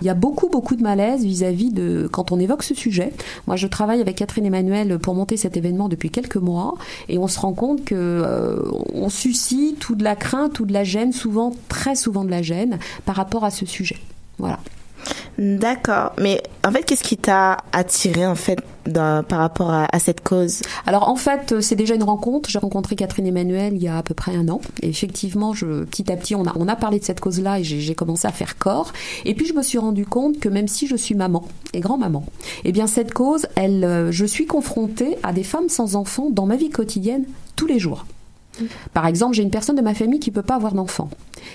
Il 0.00 0.06
y 0.06 0.10
a 0.10 0.14
beaucoup, 0.14 0.48
beaucoup 0.48 0.76
de 0.76 0.82
malaise 0.82 1.24
vis-à-vis 1.24 1.70
de 1.70 2.08
quand 2.10 2.32
on 2.32 2.38
évoque 2.38 2.62
ce 2.62 2.74
sujet. 2.74 3.12
Moi, 3.46 3.56
je 3.56 3.66
travaille 3.66 4.00
avec 4.00 4.16
Catherine 4.16 4.46
Emmanuel 4.46 4.98
pour 4.98 5.14
monter 5.14 5.36
cet 5.36 5.56
événement 5.56 5.88
depuis 5.88 6.10
quelques 6.10 6.36
mois, 6.36 6.74
et 7.08 7.18
on 7.18 7.28
se 7.28 7.38
rend 7.38 7.52
compte 7.52 7.84
que 7.84 7.94
euh, 7.94 8.62
on 8.94 9.08
suscite 9.08 9.88
ou 9.88 9.94
de 9.94 10.04
la 10.04 10.16
crainte 10.16 10.60
ou 10.60 10.66
de 10.66 10.72
la 10.72 10.84
gêne, 10.84 11.12
souvent, 11.12 11.52
très 11.68 11.94
souvent 11.94 12.24
de 12.24 12.30
la 12.30 12.42
gêne, 12.42 12.78
par 13.04 13.16
rapport 13.16 13.44
à 13.44 13.50
ce 13.50 13.66
sujet. 13.66 13.98
Voilà. 14.38 14.58
D'accord. 15.38 16.12
Mais 16.18 16.42
en 16.66 16.72
fait, 16.72 16.82
qu'est-ce 16.82 17.04
qui 17.04 17.16
t'a 17.16 17.58
attiré 17.72 18.26
en 18.26 18.34
fait 18.34 18.58
dans- 18.86 19.22
par 19.24 19.38
rapport 19.38 19.70
à, 19.70 19.86
à 19.92 19.98
cette 20.00 20.20
cause? 20.22 20.62
Alors 20.84 21.08
en 21.08 21.14
fait, 21.16 21.52
euh, 21.52 21.60
c'est 21.60 21.76
déjà 21.76 21.94
une 21.94 22.02
rencontre. 22.02 22.50
J'ai 22.50 22.58
rencontré 22.58 22.96
Catherine 22.96 23.26
Emmanuel 23.26 23.74
il 23.74 23.82
y 23.82 23.86
a 23.88 23.98
à 23.98 24.02
peu 24.02 24.14
près 24.14 24.34
un 24.34 24.48
an. 24.48 24.60
Et 24.82 24.88
effectivement, 24.88 25.54
je, 25.54 25.84
petit 25.84 26.10
à 26.10 26.16
petit, 26.16 26.34
on 26.34 26.44
a, 26.44 26.52
on 26.56 26.66
a 26.66 26.74
parlé 26.74 26.98
de 26.98 27.04
cette 27.04 27.20
cause-là 27.20 27.60
et 27.60 27.64
j'ai 27.64 27.94
commencé 27.94 28.26
à 28.26 28.32
faire 28.32 28.58
corps. 28.58 28.92
Et 29.24 29.34
puis 29.34 29.46
je 29.46 29.54
me 29.54 29.62
suis 29.62 29.78
rendu 29.78 30.04
compte 30.06 30.40
que 30.40 30.48
même 30.48 30.66
si 30.68 30.88
je 30.88 30.96
suis 30.96 31.14
maman 31.14 31.46
et 31.72 31.80
grand-maman, 31.80 32.24
eh 32.64 32.72
bien 32.72 32.88
cette 32.88 33.14
cause, 33.14 33.46
elle, 33.54 33.84
euh, 33.84 34.10
je 34.10 34.24
suis 34.24 34.46
confrontée 34.46 35.18
à 35.22 35.32
des 35.32 35.44
femmes 35.44 35.68
sans 35.68 35.94
enfants 35.94 36.30
dans 36.30 36.46
ma 36.46 36.56
vie 36.56 36.70
quotidienne 36.70 37.24
tous 37.54 37.66
les 37.66 37.78
jours. 37.78 38.06
Par 38.92 39.06
exemple, 39.06 39.36
j'ai 39.36 39.44
une 39.44 39.50
personne 39.52 39.76
de 39.76 39.82
ma 39.82 39.94
famille 39.94 40.18
qui 40.18 40.32
peut 40.32 40.42
pas 40.42 40.56
avoir 40.56 40.72
d'enfant. 40.72 41.10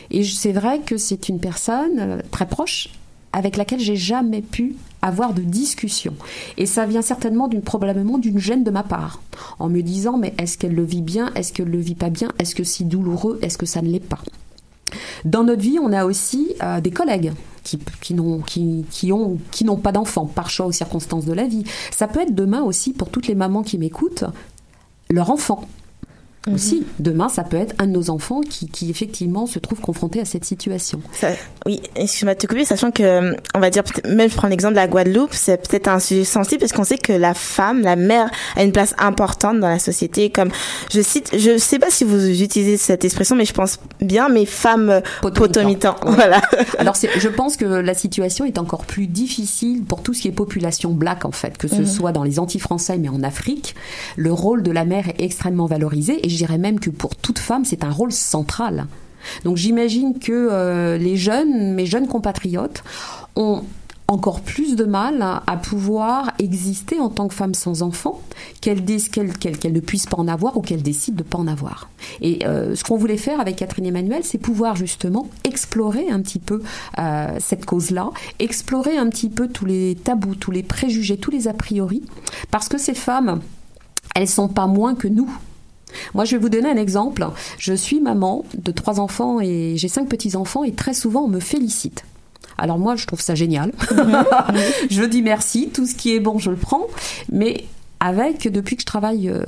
Et 0.09 0.23
c'est 0.23 0.53
vrai 0.53 0.79
que 0.79 0.95
c'est 0.97 1.27
une 1.27 1.39
personne 1.41 1.99
euh, 1.99 2.17
très 2.31 2.45
proche 2.45 2.87
avec 3.33 3.57
laquelle 3.57 3.79
j'ai 3.79 3.95
jamais 3.95 4.41
pu 4.41 4.75
avoir 5.01 5.33
de 5.33 5.41
discussion. 5.41 6.13
Et 6.57 6.65
ça 6.65 6.85
vient 6.85 7.01
certainement 7.01 7.47
d'une 7.47 7.61
probablement 7.61 8.17
d'une 8.17 8.39
gêne 8.39 8.63
de 8.63 8.71
ma 8.71 8.83
part, 8.83 9.21
en 9.59 9.67
me 9.67 9.81
disant 9.81 10.17
mais 10.17 10.33
est-ce 10.37 10.57
qu'elle 10.57 10.75
le 10.75 10.85
vit 10.85 11.01
bien, 11.01 11.31
est-ce 11.35 11.51
qu'elle 11.51 11.69
le 11.69 11.79
vit 11.79 11.95
pas 11.95 12.09
bien, 12.09 12.29
est-ce 12.39 12.55
que 12.55 12.63
c'est 12.63 12.85
douloureux, 12.85 13.39
est-ce 13.41 13.57
que 13.57 13.65
ça 13.65 13.81
ne 13.81 13.89
l'est 13.89 13.99
pas? 13.99 14.19
Dans 15.25 15.43
notre 15.43 15.61
vie, 15.61 15.79
on 15.81 15.91
a 15.91 16.05
aussi 16.05 16.55
euh, 16.61 16.79
des 16.79 16.91
collègues 16.91 17.33
qui 17.63 18.13
n'ont 19.07 19.77
pas 19.77 19.91
d'enfants 19.91 20.25
par 20.25 20.49
choix 20.49 20.67
ou 20.67 20.71
circonstances 20.71 21.25
de 21.25 21.33
la 21.33 21.47
vie. 21.47 21.63
Ça 21.91 22.07
peut 22.07 22.19
être 22.21 22.35
demain 22.35 22.61
aussi 22.61 22.93
pour 22.93 23.09
toutes 23.09 23.27
les 23.27 23.35
mamans 23.35 23.63
qui 23.63 23.77
m'écoutent, 23.77 24.25
leur 25.09 25.31
enfant. 25.31 25.65
Aussi, 26.51 26.85
demain, 26.99 27.29
ça 27.29 27.43
peut 27.43 27.55
être 27.57 27.73
un 27.79 27.87
de 27.87 27.91
nos 27.91 28.09
enfants 28.09 28.41
qui, 28.41 28.67
qui 28.67 28.89
effectivement 28.89 29.45
se 29.45 29.59
trouve 29.59 29.79
confronté 29.79 30.19
à 30.19 30.25
cette 30.25 30.43
situation. 30.43 31.01
Ça- 31.13 31.29
oui, 31.65 31.81
excuse-moi 31.95 32.33
de 32.33 32.39
te 32.39 32.47
couper, 32.47 32.65
sachant 32.65 32.91
que, 32.91 33.33
on 33.55 33.59
va 33.59 33.69
dire, 33.69 33.83
même 34.09 34.29
je 34.29 34.35
prends 34.35 34.49
l'exemple 34.49 34.73
de 34.73 34.79
la 34.79 34.87
Guadeloupe, 34.87 35.33
c'est 35.33 35.55
peut-être 35.69 35.87
un 35.87 35.99
sujet 35.99 36.25
sensible 36.25 36.59
parce 36.59 36.73
qu'on 36.73 36.83
sait 36.83 36.97
que 36.97 37.13
la 37.13 37.33
femme, 37.33 37.81
la 37.81 37.95
mère, 37.95 38.29
a 38.57 38.63
une 38.63 38.73
place 38.73 38.93
importante 38.97 39.59
dans 39.61 39.69
la 39.69 39.79
société. 39.79 40.29
Comme, 40.31 40.49
je 40.93 40.99
cite, 41.01 41.29
je 41.37 41.57
sais 41.57 41.79
pas 41.79 41.89
si 41.89 42.03
vous 42.03 42.41
utilisez 42.41 42.75
cette 42.77 43.05
expression, 43.05 43.35
mais 43.37 43.45
je 43.45 43.53
pense 43.53 43.79
bien, 44.01 44.27
mais 44.27 44.45
femmes 44.45 45.01
potomitans. 45.21 45.95
Ouais. 46.05 46.11
Voilà. 46.15 46.41
Alors, 46.77 46.95
je 46.95 47.27
pense 47.29 47.55
que 47.55 47.65
la 47.65 47.93
situation 47.93 48.43
est 48.45 48.57
encore 48.57 48.83
plus 48.85 49.07
difficile 49.07 49.83
pour 49.83 50.03
tout 50.03 50.13
ce 50.13 50.21
qui 50.23 50.27
est 50.27 50.31
population 50.31 50.91
black, 50.91 51.23
en 51.25 51.31
fait, 51.31 51.57
que 51.57 51.67
ce 51.69 51.75
Mhm. 51.75 51.85
soit 51.85 52.11
dans 52.11 52.23
les 52.23 52.39
anti-français, 52.39 52.97
mais 52.97 53.09
en 53.09 53.23
Afrique. 53.23 53.75
Le 54.17 54.33
rôle 54.33 54.63
de 54.63 54.71
la 54.71 54.83
mère 54.85 55.07
est 55.07 55.21
extrêmement 55.21 55.65
valorisé, 55.67 56.25
et 56.25 56.29
je 56.33 56.37
dirais 56.37 56.57
même 56.57 56.79
que 56.79 56.89
pour 56.89 57.15
toute 57.15 57.39
femme, 57.39 57.65
c'est 57.65 57.83
un 57.83 57.91
rôle 57.91 58.11
central. 58.11 58.87
Donc, 59.45 59.57
j'imagine 59.57 60.19
que 60.19 60.31
euh, 60.51 60.97
les 60.97 61.15
jeunes, 61.15 61.73
mes 61.73 61.85
jeunes 61.85 62.07
compatriotes, 62.07 62.83
ont 63.35 63.63
encore 64.07 64.41
plus 64.41 64.75
de 64.75 64.83
mal 64.83 65.21
à, 65.21 65.57
pouvoir 65.57 66.31
exister 66.37 66.99
en 66.99 67.09
tant 67.09 67.27
que 67.27 67.33
femme 67.33 67.53
sans 67.53 67.81
enfant, 67.81 68.21
qu'elles 68.61 68.83
ne 68.83 69.79
puissent 69.79 70.05
pas 70.05 70.17
en 70.17 70.27
avoir 70.27 70.57
ou 70.57 70.61
qu'elles 70.61 70.83
décident 70.83 71.17
de 71.17 71.23
pas 71.23 71.37
en 71.37 71.47
avoir. 71.47 71.89
Et 72.21 72.45
euh, 72.45 72.75
ce 72.75 72.83
qu'on 72.83 72.97
voulait 72.97 73.17
faire 73.17 73.39
avec 73.39 73.55
Catherine 73.55 73.85
Emmanuel, 73.85 74.23
c'est 74.23 74.37
pouvoir 74.37 74.75
justement 74.75 75.29
explorer 75.45 76.09
un 76.09 76.21
petit 76.21 76.39
peu 76.39 76.61
euh, 76.99 77.37
cette 77.39 77.65
cause-là, 77.65 78.11
explorer 78.39 78.97
un 78.97 79.09
petit 79.09 79.29
peu 79.29 79.47
tous 79.47 79.65
les 79.65 79.95
tabous, 79.95 80.35
tous 80.35 80.51
les 80.51 80.63
préjugés, 80.63 81.17
tous 81.17 81.31
les 81.31 81.47
a 81.47 81.53
priori, 81.53 82.03
parce 82.51 82.67
que 82.67 82.77
ces 82.77 82.93
femmes, 82.93 83.41
elles 84.15 84.29
sont 84.29 84.49
pas 84.49 84.67
moins 84.67 84.95
que 84.95 85.07
nous. 85.07 85.29
Moi, 86.13 86.25
je 86.25 86.35
vais 86.35 86.41
vous 86.41 86.49
donner 86.49 86.69
un 86.69 86.77
exemple. 86.77 87.25
Je 87.57 87.73
suis 87.73 87.99
maman 87.99 88.43
de 88.57 88.71
trois 88.71 88.99
enfants 88.99 89.39
et 89.41 89.73
j'ai 89.75 89.87
cinq 89.87 90.07
petits-enfants 90.09 90.63
et 90.63 90.71
très 90.71 90.93
souvent, 90.93 91.23
on 91.23 91.27
me 91.27 91.39
félicite. 91.39 92.05
Alors 92.57 92.79
moi, 92.79 92.95
je 92.95 93.05
trouve 93.07 93.21
ça 93.21 93.35
génial. 93.35 93.71
je 94.89 95.03
dis 95.03 95.21
merci, 95.21 95.69
tout 95.73 95.85
ce 95.85 95.95
qui 95.95 96.15
est 96.15 96.19
bon, 96.19 96.37
je 96.37 96.51
le 96.51 96.55
prends. 96.55 96.87
Mais 97.31 97.65
avec, 97.99 98.51
depuis 98.51 98.75
que 98.75 98.81
je 98.81 98.85
travaille 98.85 99.29
euh, 99.29 99.43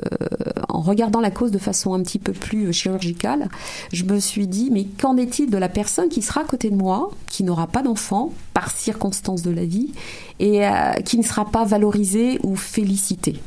en 0.70 0.80
regardant 0.80 1.20
la 1.20 1.30
cause 1.30 1.52
de 1.52 1.58
façon 1.58 1.94
un 1.94 2.02
petit 2.02 2.20
peu 2.20 2.32
plus 2.32 2.68
euh, 2.68 2.72
chirurgicale, 2.72 3.50
je 3.92 4.06
me 4.06 4.18
suis 4.20 4.48
dit, 4.48 4.70
mais 4.72 4.86
qu'en 4.86 5.18
est-il 5.18 5.50
de 5.50 5.58
la 5.58 5.68
personne 5.68 6.08
qui 6.08 6.22
sera 6.22 6.42
à 6.42 6.44
côté 6.46 6.70
de 6.70 6.76
moi, 6.76 7.12
qui 7.28 7.44
n'aura 7.44 7.68
pas 7.68 7.82
d'enfant, 7.82 8.32
par 8.54 8.72
circonstance 8.72 9.42
de 9.42 9.52
la 9.52 9.66
vie, 9.66 9.92
et 10.40 10.66
euh, 10.66 10.94
qui 11.04 11.18
ne 11.18 11.24
sera 11.24 11.46
pas 11.46 11.66
valorisée 11.66 12.40
ou 12.44 12.56
félicitée? 12.56 13.42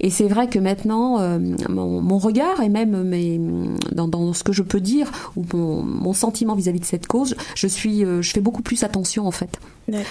Et 0.00 0.10
c'est 0.10 0.28
vrai 0.28 0.48
que 0.48 0.58
maintenant, 0.58 1.20
euh, 1.20 1.38
mon, 1.68 2.00
mon 2.00 2.18
regard 2.18 2.60
et 2.62 2.68
même 2.68 3.02
mes, 3.02 3.40
dans, 3.92 4.08
dans 4.08 4.32
ce 4.32 4.44
que 4.44 4.52
je 4.52 4.62
peux 4.62 4.80
dire 4.80 5.10
ou 5.36 5.44
mon, 5.54 5.82
mon 5.82 6.12
sentiment 6.12 6.54
vis-à-vis 6.54 6.80
de 6.80 6.84
cette 6.84 7.06
cause, 7.06 7.36
je 7.54 7.66
suis, 7.66 8.04
euh, 8.04 8.22
je 8.22 8.30
fais 8.30 8.40
beaucoup 8.40 8.62
plus 8.62 8.82
attention 8.82 9.26
en 9.26 9.30
fait. 9.30 9.58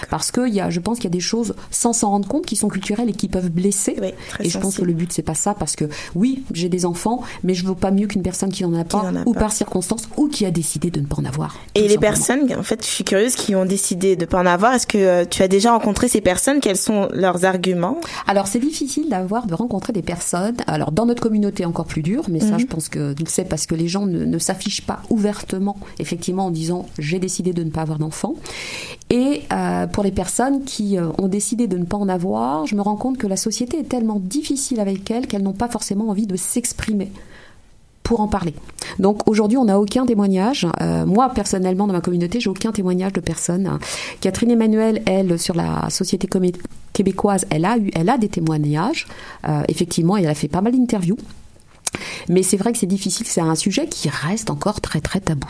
Parce 0.08 0.30
que 0.30 0.48
y 0.48 0.60
a, 0.60 0.70
je 0.70 0.80
pense 0.80 0.96
qu'il 0.96 1.04
y 1.04 1.08
a 1.08 1.10
des 1.10 1.20
choses 1.20 1.54
sans 1.70 1.92
s'en 1.92 2.10
rendre 2.10 2.26
compte 2.26 2.46
qui 2.46 2.56
sont 2.56 2.68
culturelles 2.68 3.10
et 3.10 3.12
qui 3.12 3.28
peuvent 3.28 3.50
blesser. 3.50 3.96
et 4.40 4.48
je 4.48 4.58
pense 4.58 4.78
que 4.78 4.82
le 4.84 4.94
but 4.94 5.12
c'est 5.12 5.22
pas 5.22 5.34
ça 5.34 5.52
parce 5.52 5.76
que 5.76 5.84
oui, 6.14 6.44
j'ai 6.52 6.70
des 6.70 6.86
enfants, 6.86 7.22
mais 7.44 7.52
je 7.52 7.66
veux 7.66 7.74
pas 7.74 7.90
mieux 7.90 8.06
qu'une 8.06 8.22
personne 8.22 8.50
qui 8.50 8.62
n'en 8.62 8.72
a 8.72 8.84
pas 8.84 9.00
a 9.00 9.12
ou 9.26 9.34
pas. 9.34 9.40
par 9.40 9.52
circonstance 9.52 10.08
ou 10.16 10.28
qui 10.28 10.46
a 10.46 10.50
décidé 10.50 10.90
de 10.90 11.00
ne 11.00 11.06
pas 11.06 11.16
en 11.16 11.26
avoir. 11.26 11.56
Et 11.74 11.82
les 11.82 11.88
simplement. 11.88 12.00
personnes, 12.00 12.58
en 12.58 12.62
fait, 12.62 12.82
je 12.82 12.88
suis 12.88 13.04
curieuse, 13.04 13.34
qui 13.34 13.54
ont 13.54 13.66
décidé 13.66 14.16
de 14.16 14.24
pas 14.24 14.40
en 14.40 14.46
avoir, 14.46 14.72
est-ce 14.72 14.86
que 14.86 14.98
euh, 14.98 15.24
tu 15.28 15.42
as 15.42 15.48
déjà 15.48 15.72
rencontré 15.72 16.08
ces 16.08 16.22
personnes? 16.22 16.60
Quels 16.60 16.78
sont 16.78 17.08
leurs 17.12 17.44
arguments? 17.44 17.98
Alors 18.26 18.46
c'est 18.46 18.58
difficile 18.58 19.10
d'avoir 19.10 19.46
de 19.46 19.54
rencontrer 19.54 19.75
des 19.92 20.02
personnes. 20.02 20.56
Alors 20.66 20.92
dans 20.92 21.06
notre 21.06 21.22
communauté 21.22 21.64
encore 21.64 21.86
plus 21.86 22.02
dur, 22.02 22.24
mais 22.28 22.40
ça 22.40 22.52
Mhm. 22.52 22.60
je 22.60 22.66
pense 22.66 22.88
que 22.88 23.14
c'est 23.26 23.48
parce 23.48 23.66
que 23.66 23.74
les 23.74 23.88
gens 23.88 24.06
ne, 24.06 24.24
ne 24.24 24.38
s'affichent 24.38 24.86
pas 24.86 25.00
ouvertement, 25.10 25.76
effectivement 25.98 26.46
en 26.46 26.50
disant 26.50 26.86
j'ai 26.98 27.18
décidé 27.18 27.52
de 27.52 27.62
ne 27.62 27.70
pas 27.70 27.82
avoir 27.82 27.98
d'enfant. 27.98 28.34
Et 29.10 29.42
euh, 29.52 29.86
pour 29.86 30.02
les 30.02 30.10
personnes 30.10 30.64
qui 30.64 30.98
euh, 30.98 31.08
ont 31.18 31.28
décidé 31.28 31.66
de 31.66 31.78
ne 31.78 31.84
pas 31.84 31.96
en 31.96 32.08
avoir, 32.08 32.66
je 32.66 32.74
me 32.74 32.82
rends 32.82 32.96
compte 32.96 33.18
que 33.18 33.26
la 33.26 33.36
société 33.36 33.78
est 33.78 33.88
tellement 33.88 34.20
difficile 34.20 34.80
avec 34.80 35.10
elles 35.10 35.26
qu'elles 35.26 35.42
n'ont 35.42 35.52
pas 35.52 35.68
forcément 35.68 36.08
envie 36.08 36.26
de 36.26 36.36
s'exprimer 36.36 37.12
pour 38.06 38.20
en 38.20 38.28
parler. 38.28 38.54
Donc 39.00 39.28
aujourd'hui, 39.28 39.58
on 39.58 39.64
n'a 39.64 39.80
aucun 39.80 40.06
témoignage. 40.06 40.64
Euh, 40.80 41.04
moi, 41.04 41.28
personnellement, 41.30 41.88
dans 41.88 41.92
ma 41.92 42.00
communauté, 42.00 42.38
j'ai 42.38 42.48
aucun 42.48 42.70
témoignage 42.70 43.12
de 43.12 43.20
personne. 43.20 43.80
Catherine 44.20 44.52
Emmanuel, 44.52 45.02
elle, 45.06 45.40
sur 45.40 45.56
la 45.56 45.90
société 45.90 46.28
québécoise, 46.92 47.46
elle 47.50 47.64
a 47.64 47.76
eu, 47.76 47.90
elle 47.96 48.08
a 48.08 48.16
des 48.16 48.28
témoignages. 48.28 49.08
Euh, 49.48 49.62
effectivement, 49.66 50.16
elle 50.16 50.28
a 50.28 50.34
fait 50.34 50.46
pas 50.46 50.60
mal 50.60 50.72
d'interviews. 50.72 51.18
Mais 52.28 52.44
c'est 52.44 52.56
vrai 52.56 52.70
que 52.70 52.78
c'est 52.78 52.86
difficile. 52.86 53.26
C'est 53.26 53.40
un 53.40 53.56
sujet 53.56 53.88
qui 53.88 54.08
reste 54.08 54.50
encore 54.50 54.80
très 54.80 55.00
très 55.00 55.18
tabou. 55.18 55.48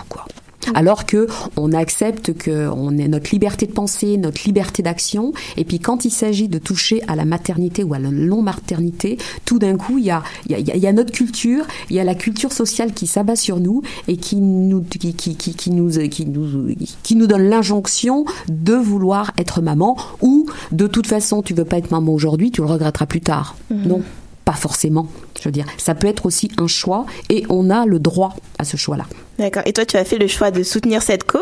Alors 0.75 1.07
que 1.07 1.27
on 1.57 1.73
accepte 1.73 2.35
que 2.35 2.69
on 2.69 2.97
ait 2.99 3.09
notre 3.09 3.31
liberté 3.31 3.67
de 3.67 3.73
penser, 3.73 4.17
notre 4.17 4.43
liberté 4.45 4.83
d'action, 4.83 5.33
et 5.57 5.65
puis 5.65 5.79
quand 5.79 6.05
il 6.05 6.11
s'agit 6.11 6.49
de 6.49 6.59
toucher 6.59 7.03
à 7.09 7.17
la 7.17 7.25
maternité 7.25 7.85
ou 7.85 7.95
à 7.95 7.99
la 7.99 8.11
non-maternité, 8.11 9.19
tout 9.45 9.59
d'un 9.59 9.77
coup 9.77 9.99
il 9.99 10.05
y 10.05 10.11
a, 10.11 10.23
y, 10.49 10.55
a, 10.55 10.59
y 10.59 10.87
a 10.87 10.93
notre 10.93 11.13
culture, 11.13 11.65
il 11.91 11.97
y 11.97 12.01
a 12.01 12.05
la 12.05 12.15
culture 12.15 12.53
sociale 12.53 12.93
qui 12.93 13.07
s'abat 13.07 13.37
sur 13.37 13.61
nous 13.61 13.83
et 14.09 14.17
qui 14.17 14.37
nous 14.37 14.83
qui, 14.83 15.15
qui, 15.15 15.37
qui, 15.37 15.55
qui 15.55 15.71
nous 15.71 15.91
qui 16.09 16.27
nous 16.27 16.75
qui 17.03 17.17
nous 17.17 17.27
donne 17.27 17.49
l'injonction 17.49 18.25
de 18.49 18.75
vouloir 18.75 19.33
être 19.39 19.63
maman 19.63 19.97
ou 20.21 20.47
de 20.73 20.87
toute 20.87 21.07
façon 21.07 21.43
tu 21.43 21.55
veux 21.55 21.65
pas 21.65 21.79
être 21.79 21.91
maman 21.91 22.13
aujourd'hui, 22.13 22.51
tu 22.51 22.61
le 22.61 22.67
regretteras 22.67 23.07
plus 23.07 23.21
tard. 23.21 23.57
Mhm. 23.71 23.89
Non. 23.89 24.03
Pas 24.47 24.53
forcément. 24.55 25.09
Je 25.39 25.45
veux 25.45 25.51
dire, 25.53 25.67
ça 25.77 25.95
peut 25.95 26.07
être 26.07 26.25
aussi 26.25 26.51
un 26.57 26.67
choix 26.69 27.05
et 27.29 27.45
on 27.51 27.69
a 27.69 27.85
le 27.85 27.99
droit 27.99 28.35
à 28.59 28.65
ce 28.65 28.77
choix-là. 28.79 29.05
D'accord. 29.39 29.65
Et 29.67 29.73
toi, 29.75 29.85
tu 29.85 29.97
as 29.99 30.05
fait 30.05 30.17
le 30.19 30.29
choix 30.29 30.51
de 30.51 30.63
soutenir 30.63 31.03
cette 31.03 31.25
cause 31.25 31.41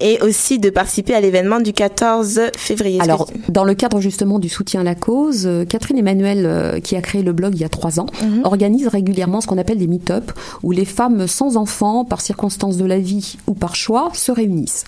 et 0.00 0.20
aussi 0.22 0.58
de 0.58 0.68
participer 0.70 1.14
à 1.14 1.20
l'événement 1.20 1.60
du 1.60 1.72
14 1.72 2.40
février. 2.56 2.98
Alors, 3.00 3.28
dans 3.50 3.62
le 3.62 3.74
cadre 3.74 4.00
justement 4.00 4.38
du 4.40 4.48
soutien 4.48 4.80
à 4.80 4.84
la 4.84 4.94
cause, 4.96 5.46
euh, 5.46 5.64
Catherine 5.64 5.98
Emmanuel, 5.98 6.44
euh, 6.46 6.80
qui 6.80 6.96
a 6.96 7.02
créé 7.02 7.22
le 7.22 7.32
blog 7.32 7.54
il 7.54 7.60
y 7.60 7.64
a 7.64 7.68
trois 7.68 8.00
ans, 8.00 8.06
Mhm. 8.22 8.40
organise 8.44 8.88
régulièrement 8.88 9.40
ce 9.42 9.46
qu'on 9.46 9.58
appelle 9.58 9.78
des 9.78 9.86
meet-up, 9.86 10.32
où 10.64 10.72
les 10.72 10.84
femmes 10.86 11.26
sans 11.28 11.56
enfants, 11.58 12.04
par 12.04 12.20
circonstances 12.22 12.78
de 12.78 12.84
la 12.86 12.98
vie 12.98 13.36
ou 13.46 13.54
par 13.54 13.76
choix, 13.76 14.10
se 14.14 14.32
réunissent. 14.32 14.84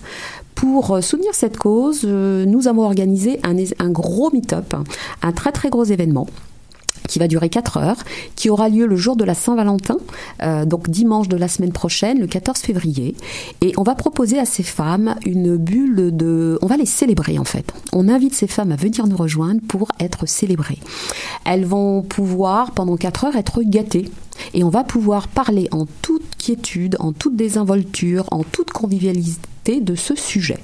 Pour 0.55 0.95
euh, 0.95 1.01
soutenir 1.01 1.33
cette 1.35 1.57
cause, 1.57 2.03
nous 2.03 2.67
avons 2.67 2.83
organisé 2.83 3.39
un, 3.43 3.55
un 3.79 3.89
gros 3.89 4.31
meet-up, 4.33 4.73
un 5.21 5.31
très 5.31 5.51
très 5.51 5.69
gros 5.69 5.83
événement 5.85 6.27
qui 7.07 7.19
va 7.19 7.27
durer 7.27 7.49
4 7.49 7.77
heures, 7.77 7.97
qui 8.35 8.49
aura 8.49 8.69
lieu 8.69 8.85
le 8.85 8.95
jour 8.95 9.15
de 9.15 9.23
la 9.23 9.33
Saint-Valentin, 9.33 9.97
euh, 10.41 10.65
donc 10.65 10.89
dimanche 10.89 11.27
de 11.27 11.37
la 11.37 11.47
semaine 11.47 11.71
prochaine, 11.71 12.19
le 12.19 12.27
14 12.27 12.59
février. 12.59 13.15
Et 13.61 13.73
on 13.77 13.83
va 13.83 13.95
proposer 13.95 14.39
à 14.39 14.45
ces 14.45 14.63
femmes 14.63 15.15
une 15.25 15.57
bulle 15.57 16.15
de... 16.15 16.57
On 16.61 16.67
va 16.67 16.77
les 16.77 16.85
célébrer 16.85 17.37
en 17.39 17.43
fait. 17.43 17.71
On 17.91 18.07
invite 18.09 18.33
ces 18.33 18.47
femmes 18.47 18.71
à 18.71 18.75
venir 18.75 19.07
nous 19.07 19.17
rejoindre 19.17 19.61
pour 19.67 19.89
être 19.99 20.27
célébrées. 20.27 20.79
Elles 21.45 21.65
vont 21.65 22.01
pouvoir, 22.01 22.71
pendant 22.71 22.97
4 22.97 23.25
heures, 23.25 23.35
être 23.35 23.61
gâtées. 23.63 24.09
Et 24.53 24.63
on 24.63 24.69
va 24.69 24.83
pouvoir 24.83 25.27
parler 25.27 25.67
en 25.71 25.85
toute 26.01 26.35
quiétude, 26.37 26.97
en 26.99 27.13
toute 27.13 27.35
désinvolture, 27.35 28.25
en 28.31 28.43
toute 28.43 28.71
convivialité 28.71 29.52
de 29.71 29.95
ce 29.95 30.15
sujet. 30.15 30.57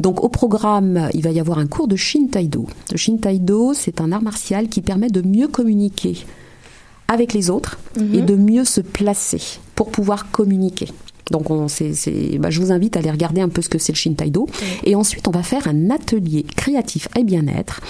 Donc 0.00 0.22
au 0.22 0.28
programme, 0.28 1.08
il 1.14 1.22
va 1.22 1.30
y 1.30 1.40
avoir 1.40 1.58
un 1.58 1.66
cours 1.66 1.88
de 1.88 1.96
Shin-Taido. 1.96 2.66
Le 2.92 2.96
Shin-Taido, 2.96 3.74
c'est 3.74 4.00
un 4.00 4.12
art 4.12 4.22
martial 4.22 4.68
qui 4.68 4.80
permet 4.80 5.08
de 5.08 5.22
mieux 5.22 5.48
communiquer 5.48 6.24
avec 7.08 7.32
les 7.32 7.50
autres 7.50 7.78
Mhm. 7.96 8.14
et 8.14 8.22
de 8.22 8.36
mieux 8.36 8.64
se 8.64 8.80
placer 8.80 9.40
pour 9.74 9.90
pouvoir 9.90 10.30
communiquer. 10.30 10.88
Donc 11.30 11.50
on, 11.50 11.66
bah, 11.66 12.50
je 12.50 12.60
vous 12.60 12.72
invite 12.72 12.96
à 12.96 13.00
aller 13.00 13.10
regarder 13.10 13.40
un 13.40 13.48
peu 13.50 13.60
ce 13.60 13.68
que 13.68 13.78
c'est 13.78 13.92
le 13.92 13.96
Shin-Taido. 13.98 14.46
Et 14.84 14.94
ensuite, 14.94 15.26
on 15.28 15.30
va 15.32 15.42
faire 15.42 15.66
un 15.68 15.90
atelier 15.90 16.44
créatif 16.56 17.08
et 17.16 17.24
bien-être 17.24 17.80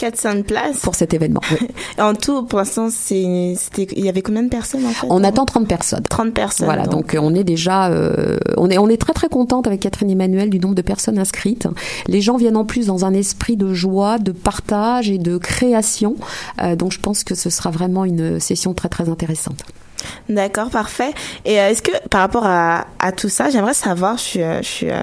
400 0.00 0.42
places 0.44 0.80
pour 0.80 0.94
cet 0.94 1.12
événement. 1.12 1.40
oui. 1.52 1.68
En 1.98 2.14
tout, 2.14 2.44
pour 2.44 2.58
l'instant, 2.58 2.88
il 3.10 3.56
y 3.96 4.08
avait 4.08 4.22
combien 4.22 4.42
de 4.42 4.48
personnes 4.48 4.86
en 4.86 4.90
fait 4.90 5.06
On 5.10 5.22
attend 5.22 5.44
30 5.44 5.68
personnes. 5.68 6.02
30 6.08 6.32
personnes. 6.32 6.64
Voilà, 6.64 6.86
donc, 6.86 7.14
euh, 7.14 7.18
on 7.22 7.34
est 7.34 7.44
déjà, 7.44 7.90
euh, 7.90 8.38
on 8.56 8.70
est, 8.70 8.78
on 8.78 8.88
est 8.88 8.96
très 8.96 9.12
très 9.12 9.28
contente 9.28 9.66
avec 9.66 9.80
Catherine 9.80 10.10
Emmanuel 10.10 10.48
du 10.48 10.58
nombre 10.58 10.74
de 10.74 10.82
personnes 10.82 11.18
inscrites. 11.18 11.68
Les 12.06 12.22
gens 12.22 12.38
viennent 12.38 12.56
en 12.56 12.64
plus 12.64 12.86
dans 12.86 13.04
un 13.04 13.12
esprit 13.12 13.56
de 13.56 13.74
joie, 13.74 14.18
de 14.18 14.32
partage 14.32 15.10
et 15.10 15.18
de 15.18 15.36
création. 15.36 16.16
Euh, 16.62 16.74
donc 16.76 16.92
je 16.92 17.00
pense 17.00 17.22
que 17.22 17.34
ce 17.34 17.50
sera 17.50 17.70
vraiment 17.70 18.06
une 18.06 18.40
session 18.40 18.72
très 18.72 18.88
très 18.88 19.10
intéressante. 19.10 19.64
D'accord, 20.28 20.70
parfait. 20.70 21.12
Et 21.44 21.60
euh, 21.60 21.70
est-ce 21.70 21.82
que 21.82 21.90
par 22.08 22.20
rapport 22.20 22.46
à, 22.46 22.86
à 22.98 23.12
tout 23.12 23.28
ça, 23.28 23.50
j'aimerais 23.50 23.74
savoir, 23.74 24.16
je 24.16 24.22
suis, 24.22 24.42
euh, 24.42 24.62
je 24.62 24.68
suis 24.68 24.90
euh, 24.90 25.02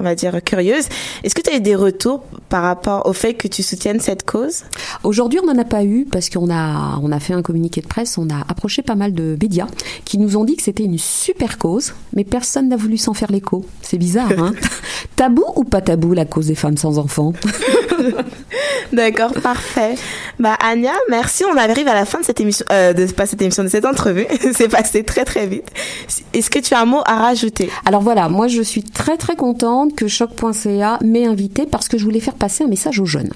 on 0.00 0.04
va 0.04 0.14
dire, 0.14 0.42
curieuse, 0.44 0.88
est-ce 1.24 1.34
que 1.34 1.42
tu 1.42 1.50
as 1.50 1.56
eu 1.56 1.60
des 1.60 1.74
retours 1.74 2.22
par 2.48 2.62
rapport 2.62 3.06
au 3.06 3.12
fait 3.12 3.34
que 3.34 3.48
tu 3.48 3.62
soutiennes 3.62 4.00
cette 4.00 4.24
cause? 4.24 4.64
Aujourd'hui, 5.04 5.40
on 5.42 5.46
n'en 5.46 5.60
a 5.60 5.64
pas 5.64 5.84
eu 5.84 6.04
parce 6.04 6.30
qu'on 6.30 6.50
a, 6.50 6.98
on 7.02 7.10
a 7.12 7.20
fait 7.20 7.34
un 7.34 7.42
communiqué 7.42 7.80
de 7.80 7.86
presse, 7.86 8.18
on 8.18 8.28
a 8.30 8.40
approché 8.48 8.82
pas 8.82 8.94
mal 8.94 9.12
de 9.12 9.36
médias 9.40 9.66
qui 10.04 10.18
nous 10.18 10.36
ont 10.36 10.44
dit 10.44 10.56
que 10.56 10.62
c'était 10.62 10.84
une 10.84 10.98
super 10.98 11.58
cause, 11.58 11.94
mais 12.14 12.24
personne 12.24 12.68
n'a 12.68 12.76
voulu 12.76 12.98
s'en 12.98 13.14
faire 13.14 13.32
l'écho. 13.32 13.64
C'est 13.82 13.98
bizarre, 13.98 14.32
hein? 14.38 14.52
Tabou 15.16 15.44
ou 15.56 15.64
pas 15.64 15.80
tabou 15.80 16.14
la 16.14 16.24
cause 16.24 16.46
des 16.46 16.54
femmes 16.54 16.76
sans 16.76 16.98
enfants? 16.98 17.32
D'accord, 18.92 19.32
parfait. 19.42 19.94
Bah 20.38 20.56
Anya, 20.62 20.94
merci. 21.08 21.44
On 21.44 21.56
arrive 21.56 21.88
à 21.88 21.94
la 21.94 22.04
fin 22.04 22.20
de 22.20 22.24
cette 22.24 22.40
émission, 22.40 22.64
euh, 22.70 22.92
de 22.92 23.06
cette 23.06 23.42
émission, 23.42 23.64
de 23.64 23.68
cette 23.68 23.84
entrevue. 23.84 24.26
C'est 24.52 24.68
passé 24.68 25.04
très 25.04 25.24
très 25.24 25.46
vite. 25.46 25.68
Est-ce 26.32 26.50
que 26.50 26.58
tu 26.58 26.74
as 26.74 26.80
un 26.80 26.84
mot 26.84 27.02
à 27.04 27.16
rajouter? 27.16 27.70
Alors 27.84 28.02
voilà, 28.02 28.28
moi 28.28 28.48
je 28.48 28.62
suis 28.62 28.82
très 28.82 29.16
très 29.16 29.36
contente 29.36 29.94
que 29.94 30.08
choc.ca 30.08 30.98
m'ait 31.04 31.26
invité 31.26 31.66
parce 31.66 31.88
que 31.88 31.98
je 31.98 32.04
voulais 32.04 32.20
faire 32.20 32.34
passer 32.34 32.64
un 32.64 32.68
message 32.68 33.00
aux 33.00 33.06
jeunes. 33.06 33.32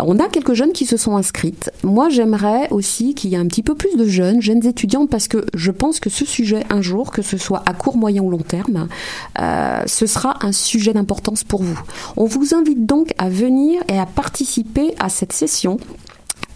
On 0.00 0.18
a 0.18 0.28
quelques 0.28 0.54
jeunes 0.54 0.72
qui 0.72 0.86
se 0.86 0.96
sont 0.96 1.16
inscrites. 1.16 1.70
Moi, 1.82 2.08
j'aimerais 2.08 2.68
aussi 2.70 3.14
qu'il 3.14 3.30
y 3.30 3.34
ait 3.34 3.38
un 3.38 3.46
petit 3.46 3.62
peu 3.62 3.74
plus 3.74 3.96
de 3.96 4.06
jeunes, 4.06 4.40
jeunes 4.40 4.64
étudiantes, 4.66 5.10
parce 5.10 5.28
que 5.28 5.46
je 5.54 5.70
pense 5.70 6.00
que 6.00 6.10
ce 6.10 6.24
sujet, 6.24 6.64
un 6.70 6.82
jour, 6.82 7.10
que 7.10 7.22
ce 7.22 7.36
soit 7.36 7.62
à 7.66 7.72
court, 7.72 7.96
moyen 7.96 8.22
ou 8.22 8.30
long 8.30 8.38
terme, 8.38 8.88
euh, 9.40 9.82
ce 9.86 10.06
sera 10.06 10.44
un 10.44 10.52
sujet 10.52 10.92
d'importance 10.92 11.44
pour 11.44 11.62
vous. 11.62 11.80
On 12.16 12.24
vous 12.24 12.54
invite 12.54 12.86
donc 12.86 13.12
à 13.18 13.28
venir 13.28 13.82
et 13.88 13.98
à 13.98 14.06
participer 14.06 14.94
à 14.98 15.08
cette 15.08 15.32
session 15.32 15.78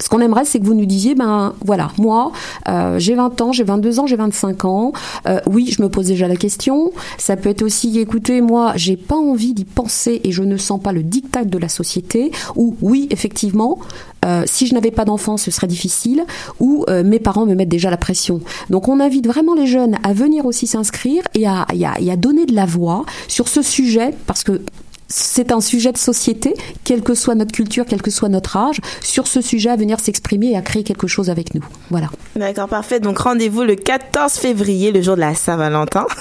ce 0.00 0.08
qu'on 0.08 0.20
aimerait, 0.20 0.44
c'est 0.44 0.58
que 0.58 0.64
vous 0.64 0.74
nous 0.74 0.86
disiez, 0.86 1.14
ben 1.14 1.54
voilà, 1.64 1.90
moi, 1.98 2.32
euh, 2.68 2.98
j'ai 2.98 3.14
20 3.14 3.40
ans, 3.42 3.52
j'ai 3.52 3.64
22 3.64 4.00
ans, 4.00 4.06
j'ai 4.06 4.16
25 4.16 4.64
ans. 4.64 4.92
Euh, 5.28 5.40
oui, 5.46 5.72
je 5.76 5.82
me 5.82 5.88
pose 5.88 6.06
déjà 6.06 6.26
la 6.26 6.36
question. 6.36 6.92
Ça 7.18 7.36
peut 7.36 7.50
être 7.50 7.62
aussi, 7.62 7.98
écoutez, 7.98 8.40
moi, 8.40 8.72
j'ai 8.76 8.96
pas 8.96 9.16
envie 9.16 9.52
d'y 9.52 9.64
penser 9.64 10.20
et 10.24 10.32
je 10.32 10.42
ne 10.42 10.56
sens 10.56 10.80
pas 10.80 10.92
le 10.92 11.02
diktat 11.02 11.44
de 11.44 11.58
la 11.58 11.68
société. 11.68 12.32
Ou 12.56 12.76
oui, 12.80 13.08
effectivement, 13.10 13.78
euh, 14.24 14.44
si 14.46 14.66
je 14.66 14.74
n'avais 14.74 14.90
pas 14.90 15.04
d'enfant, 15.04 15.36
ce 15.36 15.50
serait 15.50 15.66
difficile. 15.66 16.24
Ou 16.60 16.84
mes 17.04 17.18
parents 17.18 17.46
me 17.46 17.54
mettent 17.54 17.68
déjà 17.68 17.90
la 17.90 17.96
pression. 17.96 18.40
Donc, 18.70 18.88
on 18.88 19.00
invite 19.00 19.26
vraiment 19.26 19.54
les 19.54 19.66
jeunes 19.66 19.96
à 20.02 20.12
venir 20.12 20.46
aussi 20.46 20.66
s'inscrire 20.66 21.22
et 21.34 21.46
à 21.46 22.16
donner 22.16 22.46
de 22.46 22.54
la 22.54 22.64
voix 22.64 23.04
sur 23.28 23.48
ce 23.48 23.62
sujet, 23.62 24.14
parce 24.26 24.44
que 24.44 24.62
c'est 25.12 25.52
un 25.52 25.60
sujet 25.60 25.92
de 25.92 25.98
société, 25.98 26.54
quelle 26.84 27.02
que 27.02 27.14
soit 27.14 27.34
notre 27.34 27.52
culture, 27.52 27.84
quel 27.86 28.00
que 28.00 28.10
soit 28.10 28.28
notre 28.28 28.56
âge, 28.56 28.76
sur 29.02 29.26
ce 29.26 29.40
sujet 29.42 29.68
à 29.70 29.76
venir 29.76 29.98
s'exprimer 30.00 30.52
et 30.52 30.56
à 30.56 30.62
créer 30.62 30.84
quelque 30.84 31.06
chose 31.08 31.28
avec 31.28 31.54
nous. 31.54 31.62
Voilà. 31.90 32.06
D'accord, 32.36 32.68
parfait. 32.68 33.00
Donc 33.00 33.18
rendez-vous 33.18 33.62
le 33.62 33.74
14 33.74 34.32
février, 34.34 34.92
le 34.92 35.02
jour 35.02 35.16
de 35.16 35.20
la 35.20 35.34
Saint-Valentin. 35.34 36.06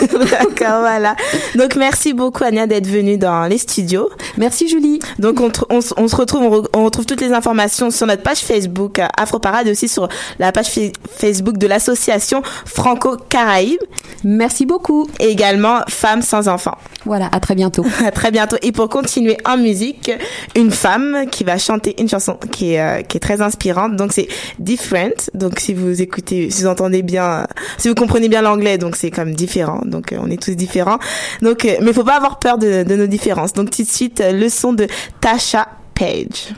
D'accord, 0.00 0.80
voilà. 0.80 1.14
Donc 1.54 1.76
merci 1.76 2.12
beaucoup 2.12 2.44
Anya 2.44 2.66
d'être 2.66 2.86
venue 2.86 3.16
dans 3.16 3.46
les 3.46 3.58
studios. 3.58 4.10
Merci 4.36 4.68
Julie. 4.68 4.98
Donc 5.18 5.40
on, 5.40 5.80
se 5.80 6.16
retrouve, 6.16 6.42
on, 6.42 6.50
re- 6.62 6.66
on 6.74 6.84
retrouve 6.84 7.06
toutes 7.06 7.20
les 7.20 7.32
informations 7.32 7.90
sur 7.90 8.06
notre 8.06 8.22
page 8.22 8.38
Facebook 8.38 8.98
euh, 8.98 9.06
Afro 9.16 9.38
Parade 9.38 9.68
et 9.68 9.70
aussi 9.70 9.88
sur 9.88 10.08
la 10.38 10.50
page 10.52 10.68
fa- 10.70 10.80
Facebook 11.08 11.58
de 11.58 11.66
l'association 11.66 12.42
Franco-Caraïbes. 12.64 13.80
Merci 14.24 14.66
beaucoup. 14.66 15.06
Et 15.20 15.28
également 15.28 15.80
Femmes 15.88 16.22
sans 16.22 16.48
enfants. 16.48 16.76
Voilà, 17.04 17.28
à 17.32 17.40
très 17.40 17.54
bientôt. 17.54 17.84
Très 18.14 18.30
bientôt. 18.30 18.56
Et 18.62 18.72
pour 18.72 18.88
continuer 18.88 19.36
en 19.44 19.56
musique, 19.56 20.10
une 20.56 20.70
femme 20.70 21.26
qui 21.30 21.44
va 21.44 21.58
chanter 21.58 22.00
une 22.00 22.08
chanson 22.08 22.38
qui 22.50 22.74
est, 22.74 22.80
euh, 22.80 23.02
qui 23.02 23.16
est 23.16 23.20
très 23.20 23.40
inspirante. 23.40 23.96
Donc 23.96 24.12
c'est 24.12 24.28
Different. 24.58 25.30
Donc 25.34 25.58
si 25.58 25.74
vous 25.74 26.02
écoutez, 26.02 26.50
si 26.50 26.62
vous 26.62 26.68
entendez 26.68 27.02
bien, 27.02 27.46
si 27.78 27.88
vous 27.88 27.94
comprenez 27.94 28.28
bien 28.28 28.42
l'anglais, 28.42 28.78
donc 28.78 28.96
c'est 28.96 29.10
comme 29.10 29.34
différent. 29.34 29.80
Donc 29.84 30.12
euh, 30.12 30.18
on 30.20 30.30
est 30.30 30.42
tous 30.42 30.56
différents. 30.56 30.98
Donc, 31.42 31.64
euh, 31.64 31.76
mais 31.82 31.92
faut 31.92 32.04
pas 32.04 32.16
avoir 32.16 32.38
peur 32.38 32.58
de, 32.58 32.82
de 32.82 32.96
nos 32.96 33.06
différences. 33.06 33.52
Donc 33.52 33.70
tout 33.70 33.82
de 33.82 33.88
suite, 33.88 34.20
euh, 34.20 34.32
le 34.32 34.48
son 34.48 34.72
de 34.72 34.86
Tasha 35.20 35.68
Page. 35.94 36.54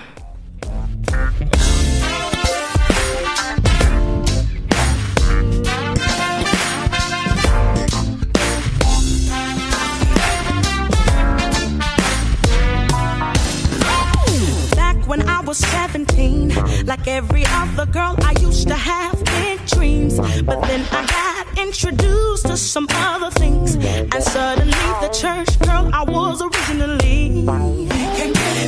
was 15.52 15.58
17. 15.58 16.48
Like 16.86 17.06
every 17.06 17.44
other 17.46 17.84
girl, 17.84 18.14
I 18.20 18.32
used 18.40 18.68
to 18.68 18.74
have 18.74 19.22
big 19.24 19.58
dreams. 19.66 20.16
But 20.18 20.62
then 20.62 20.82
I 20.90 21.04
got 21.04 21.58
introduced 21.58 22.46
to 22.46 22.56
some 22.56 22.86
other 22.90 23.30
things. 23.30 23.74
And 23.74 24.22
suddenly, 24.22 24.84
the 25.04 25.10
church 25.12 25.58
girl 25.58 25.90
I 25.92 26.04
was 26.04 26.40
originally. 26.40 27.44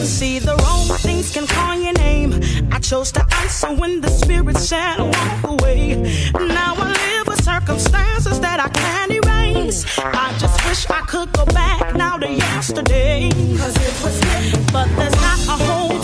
See, 0.05 0.39
the 0.39 0.57
wrong 0.63 0.87
things 0.99 1.33
can 1.33 1.47
call 1.47 1.75
your 1.75 1.95
name. 1.95 2.31
I 2.71 2.79
chose 2.81 3.13
to 3.13 3.23
answer 3.41 3.73
when 3.73 4.03
the 4.03 4.11
spirit 4.11 4.59
said, 4.59 4.99
walk 4.99 5.43
away. 5.55 5.97
Now 6.35 6.75
I 6.77 6.89
live 6.93 7.27
with 7.29 7.43
circumstances 7.43 8.41
that 8.41 8.61
I 8.61 8.69
can't 8.69 9.13
erase. 9.21 9.87
I 9.99 10.37
just 10.39 10.63
wish 10.67 10.91
I 10.91 11.01
could 11.07 11.33
go 11.33 11.47
back 11.47 11.97
now 11.97 12.19
to 12.19 12.31
yesterday. 12.31 13.31
Cause 13.57 13.77
it 13.89 13.95
was, 14.05 14.17
but 14.71 14.89
there's 14.97 15.17
not 15.27 15.39
a 15.49 15.65
whole 15.65 16.04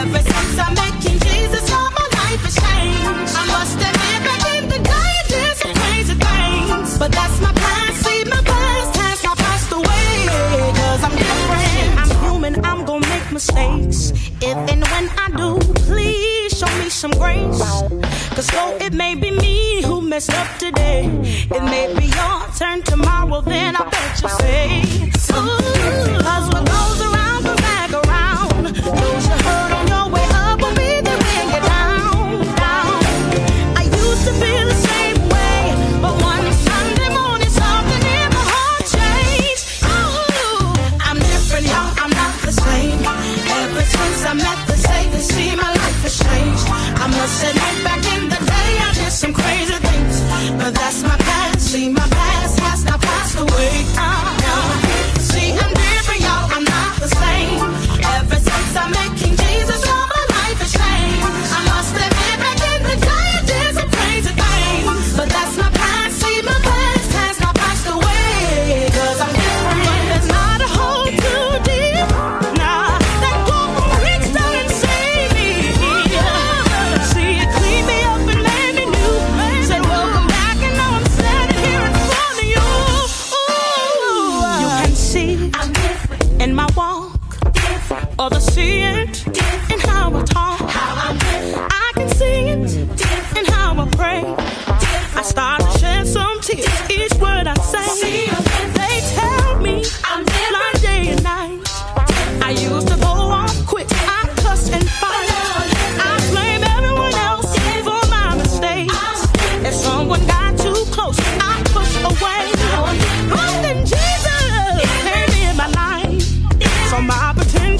Ever 0.00 0.16
since 0.16 0.58
I 0.58 0.72
met 0.72 0.94
King 1.02 1.18
Jesus, 1.20 1.70
all 1.72 1.90
my 1.90 2.08
life 2.20 2.40
has 2.46 2.56
changed. 2.56 3.36
I 3.36 3.44
must 3.52 3.76
admit, 3.76 4.20
back 4.24 4.42
in 4.56 4.64
the 4.72 4.78
day, 4.78 5.10
I 5.20 5.24
did 5.28 5.56
some 5.60 5.74
crazy 5.74 6.14
things. 6.14 6.98
But 6.98 7.12
that's 7.12 7.38
my 7.42 7.52
past. 7.52 7.96
See, 8.04 8.24
my 8.24 8.40
past 8.40 8.96
has 8.96 9.22
now 9.22 9.34
passed 9.34 9.70
away. 9.70 10.08
Cause 10.80 11.04
I'm 11.04 11.14
different. 11.24 12.00
I'm 12.00 12.10
human, 12.24 12.64
I'm 12.64 12.86
gonna 12.86 13.06
make 13.08 13.30
mistakes. 13.30 14.12
If 14.40 14.56
and 14.72 14.82
when 14.92 15.06
I 15.20 15.28
do, 15.36 15.58
please 15.84 16.56
show 16.58 16.72
me 16.78 16.88
some 16.88 17.10
grace. 17.10 17.60
Cause 18.34 18.46
though 18.56 18.78
it 18.80 18.94
may 18.94 19.14
be 19.14 19.30
me 19.30 19.82
who 19.82 20.00
messed 20.00 20.32
up 20.32 20.48
today, 20.58 21.04
it 21.56 21.62
may 21.74 21.92
be 21.94 22.06
your 22.06 22.38
turn 22.56 22.80
tomorrow, 22.82 23.42
then 23.42 23.76
I 23.76 23.84
bet 23.90 24.22
you 24.22 24.28
say, 24.30 24.66
Ooh, 25.36 26.22
cause 26.24 26.46
what 26.54 26.64
goes 26.64 27.00
around 27.02 27.09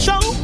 my 0.07 0.40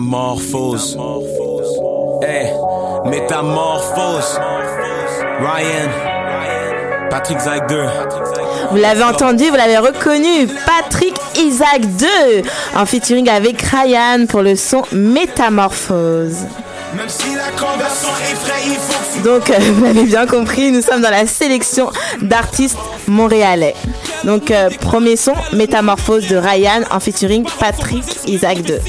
Métamorphose. 0.00 0.96
Hey, 2.22 2.54
métamorphose. 3.04 4.40
Ryan. 5.40 5.90
Patrick 7.10 7.38
Zach 7.38 7.68
2. 7.68 7.84
Vous 8.70 8.76
l'avez 8.78 9.02
entendu, 9.02 9.50
vous 9.50 9.56
l'avez 9.56 9.76
reconnu, 9.76 10.46
Patrick 10.64 11.14
Isaac 11.36 11.82
2 11.82 12.06
en 12.76 12.86
featuring 12.86 13.28
avec 13.28 13.60
Ryan 13.60 14.24
pour 14.26 14.40
le 14.40 14.56
son 14.56 14.84
Métamorphose. 14.92 16.46
Même 16.96 17.08
si 17.08 17.34
la 17.34 17.50
conversion 17.50 18.08
effraie, 18.32 18.62
il 18.66 18.74
faut 18.74 19.18
que 19.18 19.24
Donc, 19.24 19.50
euh, 19.50 19.58
vous 19.74 19.84
l'avez 19.84 20.04
bien 20.04 20.26
compris, 20.26 20.72
nous 20.72 20.82
sommes 20.82 21.02
dans 21.02 21.10
la 21.10 21.26
sélection 21.26 21.90
d'artistes 22.22 22.78
montréalais. 23.06 23.74
Donc, 24.24 24.50
euh, 24.50 24.70
premier 24.80 25.16
son, 25.16 25.34
Métamorphose 25.52 26.26
de 26.26 26.36
Ryan 26.36 26.82
en 26.90 27.00
featuring 27.00 27.44
Patrick 27.58 28.04
Isaac 28.26 28.62
2. 28.62 28.80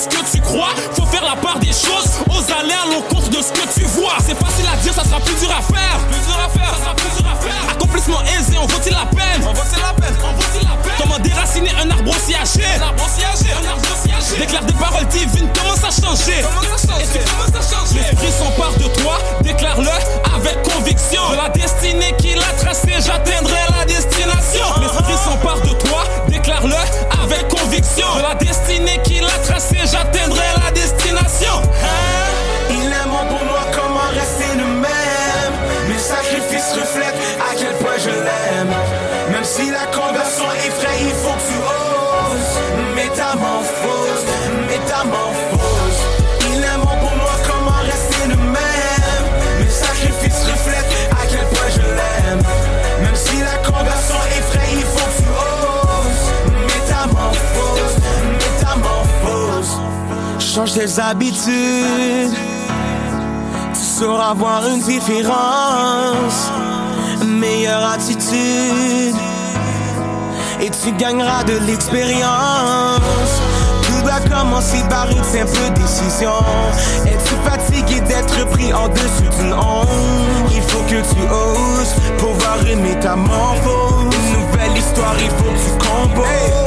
Ce 0.00 0.08
que 0.08 0.24
tu 0.32 0.40
crois. 0.40 0.72
Faut 0.94 1.06
faire 1.06 1.24
la 1.24 1.36
part 1.36 1.58
des 1.58 1.72
choses 1.72 2.24
aux 2.28 2.44
allers 2.52 2.80
à 2.80 2.86
l'encontre 2.88 3.28
de 3.28 3.42
ce 3.42 3.52
que 3.52 3.66
tu 3.74 3.84
vois. 3.84 4.16
C'est 4.24 4.38
facile 4.38 4.66
à 4.72 4.76
dire, 4.76 4.94
ça 4.94 5.04
sera 5.04 5.20
plus 5.20 5.34
dur 5.34 5.50
à 5.50 5.60
faire. 5.60 5.98
Plus 6.08 6.24
dur 6.26 6.38
à 6.40 6.48
faire, 6.48 6.72
ça 6.74 6.84
sera 6.84 6.94
plus 6.94 7.12
dur 7.20 7.30
à 7.30 7.36
faire. 7.36 7.70
Accomplissement 7.72 8.22
aisé, 8.22 8.56
on 8.56 8.66
vaut-il 8.66 8.92
la 8.92 9.06
peine? 9.06 9.42
Vaut-il 9.42 9.80
la 9.82 9.92
peine? 9.92 10.16
On 10.24 10.32
vaut-il 10.32 10.64
la 10.64 10.76
peine? 10.76 10.96
Comment 10.98 11.18
déraciner 11.18 11.70
un 11.82 11.90
arbre 11.90 12.10
aussi 12.10 12.34
âgé 12.34 12.64
Un 12.78 12.82
arbre 12.82 13.04
aussi 13.04 13.24
âgé, 13.24 13.52
un 13.52 13.68
arbre. 13.68 13.90
Déclare 14.38 14.64
des 14.64 14.72
paroles 14.74 15.06
divines, 15.08 15.48
commence 15.52 15.82
à 15.84 15.90
changer. 15.90 16.40
Commence 16.42 16.84
à 16.88 17.76
changer. 17.76 18.00
L'esprit 18.00 18.32
s'empare 18.32 18.72
de 18.74 18.88
toi, 19.00 19.18
déclare-le 19.42 19.90
avec 20.34 20.62
conviction. 20.62 21.30
De 21.30 21.36
la 21.36 21.48
destinée 21.48 22.14
qu'il 22.18 22.38
a 22.38 22.52
tracée, 22.58 22.94
j'atteindrai 23.04 23.58
la 23.76 23.84
destination. 23.84 24.66
L'esprit 24.80 25.18
s'empare 25.24 25.60
de 25.60 25.70
toi, 25.70 26.04
déclare-le 26.28 26.76
avec 27.22 27.48
conviction. 27.48 28.06
De 28.16 28.22
la 28.22 28.34
destinée 28.36 29.00
qu'il 29.04 29.09
j'atteindrai 29.86 30.46
la 30.64 30.70
destination. 30.72 31.62
Il 32.70 32.86
est 32.86 33.08
bon 33.08 33.24
pour 33.28 33.44
moi, 33.44 33.62
comment 33.72 34.08
rester 34.12 34.56
le 34.56 34.64
même? 34.64 35.54
Mes 35.88 35.98
sacrifices 35.98 36.72
reflètent 36.74 37.22
à 37.40 37.54
quel 37.58 37.74
point 37.76 37.98
je 37.98 38.10
l'aime. 38.10 38.74
Même 39.32 39.44
si 39.44 39.70
la 39.70 39.86
conversion 39.86 40.29
changes 60.60 60.74
tes 60.74 61.00
habitudes, 61.00 62.34
tu 63.72 63.80
sauras 63.80 64.34
voir 64.34 64.66
une 64.66 64.82
différence. 64.82 66.50
Meilleure 67.24 67.92
attitude, 67.92 69.16
et 70.60 70.70
tu 70.70 70.92
gagneras 70.92 71.44
de 71.44 71.58
l'expérience. 71.66 73.00
Tout 73.82 74.02
doit 74.02 74.20
commencer 74.28 74.82
par 74.90 75.08
une 75.10 75.24
simple 75.24 75.80
décision. 75.80 76.32
Es-tu 77.06 77.34
fatigué 77.48 78.00
d'être 78.00 78.46
pris 78.50 78.72
en 78.72 78.88
dessous 78.88 79.30
d'une 79.38 79.54
onde? 79.54 79.88
Il 80.52 80.62
faut 80.62 80.82
que 80.82 81.00
tu 81.14 81.22
oses 81.22 81.94
pour 82.18 82.32
voir 82.34 82.58
une 82.70 82.82
métamorphose. 82.82 84.14
Une 84.28 84.40
nouvelle 84.40 84.76
histoire, 84.76 85.14
il 85.18 85.30
faut 85.30 85.44
que 85.44 85.58
tu 85.64 85.88
composes. 85.88 86.59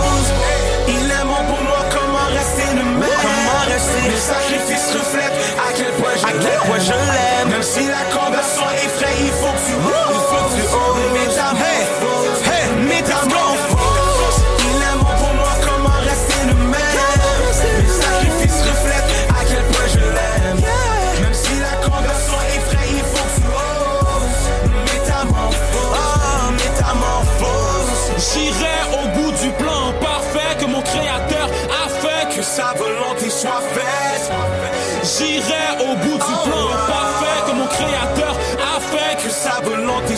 Reflètent 4.98 5.42
à 5.58 5.74
quel 5.76 5.92
point 5.94 6.16
je 6.16 6.26
l'aime. 6.26 6.42
je 6.80 6.92
l'aime. 6.92 7.50
Même 7.50 7.64
si 7.64 7.88
la 7.88 8.04
conversion 8.18 8.64
effraie, 8.86 9.16
il 9.20 9.32
faut 9.32 9.54
que 9.54 9.64
tu 9.68 9.74
oses. 9.74 10.14
Il 10.14 10.22
faut 10.30 10.44
que 10.46 10.54
tu. 10.56 10.64
Métamorphose. 11.14 11.62
Hey, 11.62 11.93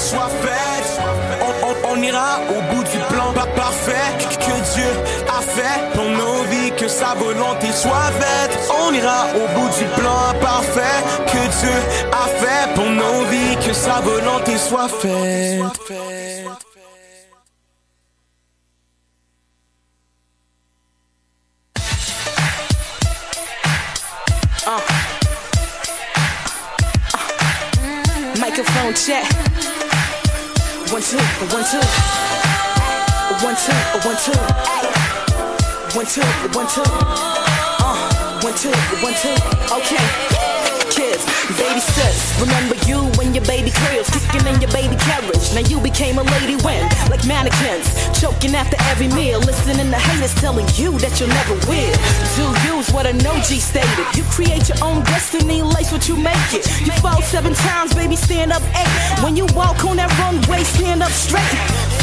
soit 0.05 0.29
faite. 0.43 0.89
On, 1.87 2.01
ira 2.01 2.39
au 2.49 2.61
bout 2.75 2.83
du 2.83 2.97
plan 3.11 3.33
pa- 3.33 3.47
parfait 3.55 4.07
que 4.19 4.55
Dieu 4.73 4.91
a 5.37 5.41
fait 5.41 5.77
pour 5.95 6.03
nos 6.05 6.43
vies. 6.51 6.71
Que 6.77 6.87
sa 6.87 7.13
volonté 7.15 7.71
soit 7.71 8.11
faite. 8.21 8.53
On 8.83 8.93
ira 8.93 9.27
au 9.35 9.47
bout 9.59 9.69
du 9.79 9.85
plan 9.99 10.23
parfait 10.41 10.99
que 11.31 11.41
Dieu 11.59 11.77
a 12.23 12.27
fait 12.41 12.73
pour 12.75 12.85
nos 13.01 13.23
vies. 13.31 13.55
Que 13.65 13.73
sa 13.73 13.99
volonté 14.01 14.57
soit 14.57 14.89
faite. 14.89 15.63
Microphone 28.39 28.93
check. 28.95 29.23
One 30.95 31.01
two, 31.01 31.17
one 31.17 31.65
two, 31.65 31.81
one 33.43 33.55
two, 33.57 33.73
one 34.07 34.15
two, 34.15 34.31
one 35.93 36.05
two, 36.05 36.21
one 36.57 36.67
two. 36.67 36.83
Uh, 37.83 38.39
one 38.41 38.53
two, 38.53 38.71
one 39.03 39.13
two. 39.13 39.75
Okay. 39.75 40.34
Baby 41.45 41.79
sis, 41.79 42.41
remember 42.41 42.73
you 42.89 43.05
when 43.21 43.35
your 43.35 43.45
baby 43.45 43.69
cribs 43.69 44.09
kicking 44.09 44.47
in 44.47 44.59
your 44.59 44.71
baby 44.71 44.95
carriage. 44.97 45.53
Now 45.53 45.61
you 45.69 45.79
became 45.79 46.17
a 46.17 46.23
lady 46.23 46.55
when, 46.65 46.81
like 47.13 47.21
mannequins, 47.27 47.85
choking 48.19 48.55
after 48.55 48.77
every 48.89 49.07
meal, 49.09 49.39
listening 49.39 49.91
to 49.91 49.97
haters 49.97 50.33
telling 50.41 50.65
you 50.73 50.97
that 50.97 51.19
you'll 51.19 51.29
never 51.29 51.53
win. 51.69 51.93
Do 52.33 52.49
use 52.73 52.89
what 52.89 53.05
an 53.05 53.21
OG 53.21 53.61
stated. 53.61 54.07
You 54.17 54.23
create 54.33 54.69
your 54.69 54.81
own 54.81 55.03
destiny, 55.03 55.61
lace 55.61 55.91
what 55.91 56.09
you 56.09 56.17
make 56.17 56.49
it. 56.49 56.65
You 56.81 56.91
fall 56.97 57.21
seven 57.21 57.53
times, 57.53 57.93
baby, 57.93 58.15
stand 58.15 58.51
up 58.51 58.63
eight. 58.73 59.23
When 59.23 59.37
you 59.37 59.45
walk 59.53 59.85
on 59.85 59.97
that 59.97 60.09
runway, 60.17 60.63
stand 60.63 61.03
up 61.03 61.11
straight. 61.11 61.45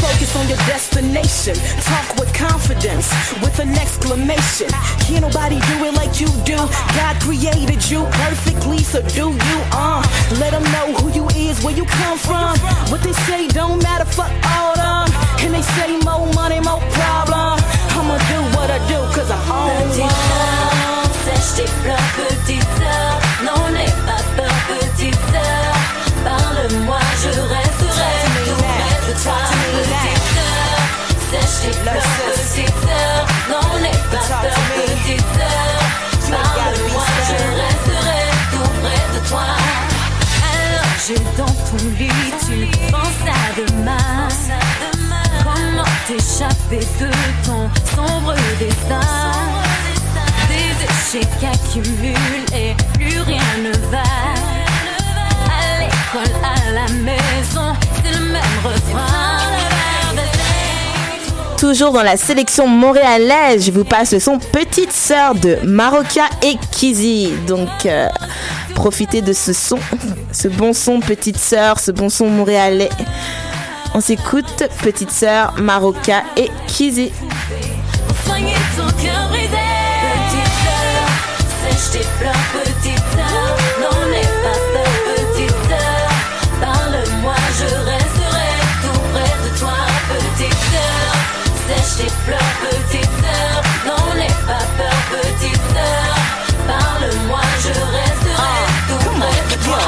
Focus 0.03 0.35
on 0.35 0.47
your 0.49 0.57
destination. 0.67 1.55
Talk 1.87 2.19
with 2.19 2.33
confidence, 2.33 3.07
with 3.41 3.57
an 3.59 3.71
exclamation. 3.79 4.67
Can't 5.07 5.21
nobody 5.21 5.59
do 5.71 5.85
it 5.87 5.93
like 5.93 6.19
you 6.19 6.27
do. 6.43 6.57
God 6.99 7.15
created 7.21 7.79
you 7.89 8.03
perfectly, 8.11 8.79
so 8.83 9.01
do 9.01 9.31
you, 9.31 9.57
uh. 9.71 10.03
Let 10.39 10.51
them 10.51 10.63
know 10.75 10.91
who 10.99 11.07
you 11.15 11.25
is, 11.47 11.63
where 11.63 11.73
you 11.73 11.85
come 11.85 12.17
from. 12.17 12.57
What 12.91 13.01
they 13.01 13.13
say 13.27 13.47
don't 13.47 13.81
matter, 13.81 14.05
fuck 14.05 14.31
all 14.55 14.75
them. 14.75 15.07
And 15.39 15.53
they 15.55 15.61
say 15.61 15.95
more 16.03 16.27
money, 16.33 16.59
more 16.59 16.83
problem. 16.99 17.55
I'ma 17.95 18.17
do 18.27 18.39
what 18.55 18.69
I 18.69 18.79
do, 18.91 18.99
cause 19.15 19.31
I'm 19.31 19.51
on 19.51 19.87
Petite 19.87 20.11
sœur, 20.27 21.11
sèche 21.23 21.51
tes 21.55 21.71
pleurs, 21.81 22.09
petite 22.19 22.69
sœur. 22.77 23.13
Non, 23.47 23.69
n'aie 23.71 23.95
pas 24.07 24.23
peur, 24.35 24.55
petite 24.67 25.21
sœur. 25.31 25.73
Parle-moi, 26.25 26.99
je 27.23 27.29
resterai 27.55 28.13
tout 28.45 28.63
près 28.63 29.13
de 29.13 29.23
toi. 29.23 29.52
Sèche 31.33 31.57
tes 31.63 31.79
pleurs, 31.79 31.95
petite 32.35 32.77
sœur. 32.83 33.25
Non, 33.49 33.65
pas 34.11 34.25
peur, 34.41 34.57
petite 34.75 35.29
sœur. 35.33 35.77
Parle-moi, 36.29 37.05
je 37.27 37.37
resterai 37.59 38.23
tout 38.51 38.71
près 38.83 39.03
de 39.13 39.19
toi. 39.27 39.47
Allongé 40.53 41.17
dans 41.35 41.55
ton 41.65 41.81
lit, 41.97 42.29
tu 42.45 42.57
penses 42.91 43.25
à 43.25 43.31
demain. 43.59 44.27
Comment 45.43 45.91
t'échapper 46.05 46.85
de 46.99 47.09
ton 47.43 47.63
sombre 47.95 48.35
destin? 48.59 49.31
Des 50.49 50.73
échecs 50.85 51.43
accumulent 51.51 52.45
et 52.53 52.75
plus 52.93 53.19
rien 53.21 53.49
ne 53.63 53.71
va. 53.89 54.03
À 56.43 56.71
la 56.71 56.87
maison, 56.93 57.75
c'est 58.03 58.11
le 58.11 58.25
même 58.25 58.59
refrain. 58.63 59.39
Toujours 61.63 61.93
dans 61.93 62.03
la 62.03 62.17
sélection 62.17 62.67
montréalaise, 62.67 63.65
je 63.65 63.71
vous 63.71 63.85
passe 63.85 64.17
son 64.19 64.37
Petite 64.37 64.91
Sœur 64.91 65.33
de 65.33 65.59
Maroca 65.63 66.25
et 66.41 66.57
Kizzy. 66.71 67.31
Donc, 67.47 67.85
euh, 67.85 68.09
profitez 68.75 69.21
de 69.21 69.31
ce 69.31 69.53
son, 69.53 69.79
ce 70.33 70.49
bon 70.49 70.73
son 70.73 70.99
Petite 70.99 71.37
Sœur, 71.37 71.79
ce 71.79 71.91
bon 71.91 72.09
son 72.09 72.29
montréalais. 72.29 72.89
On 73.93 74.01
s'écoute 74.01 74.65
Petite 74.83 75.09
Sœur, 75.11 75.53
Maroca 75.57 76.23
et 76.35 76.51
Kizzy. 76.67 77.13
Petite 78.25 78.43
sœur, 80.65 81.07
sèche 81.63 82.01
petite 82.01 82.97
sœur. 83.15 83.42
Sèche 91.93 92.05
tes 92.05 92.11
pleurs, 92.25 92.39
petite 92.61 93.11
sœur. 93.21 93.61
Non, 93.85 94.15
n'aie 94.15 94.27
pas 94.47 94.65
peur, 94.77 94.97
petite 95.11 95.61
sœur. 95.73 96.15
Parle-moi, 96.67 97.41
je 97.61 97.69
resterai 97.69 98.55
tout 98.87 99.09
près 99.19 99.55
de 99.55 99.63
toi. 99.63 99.79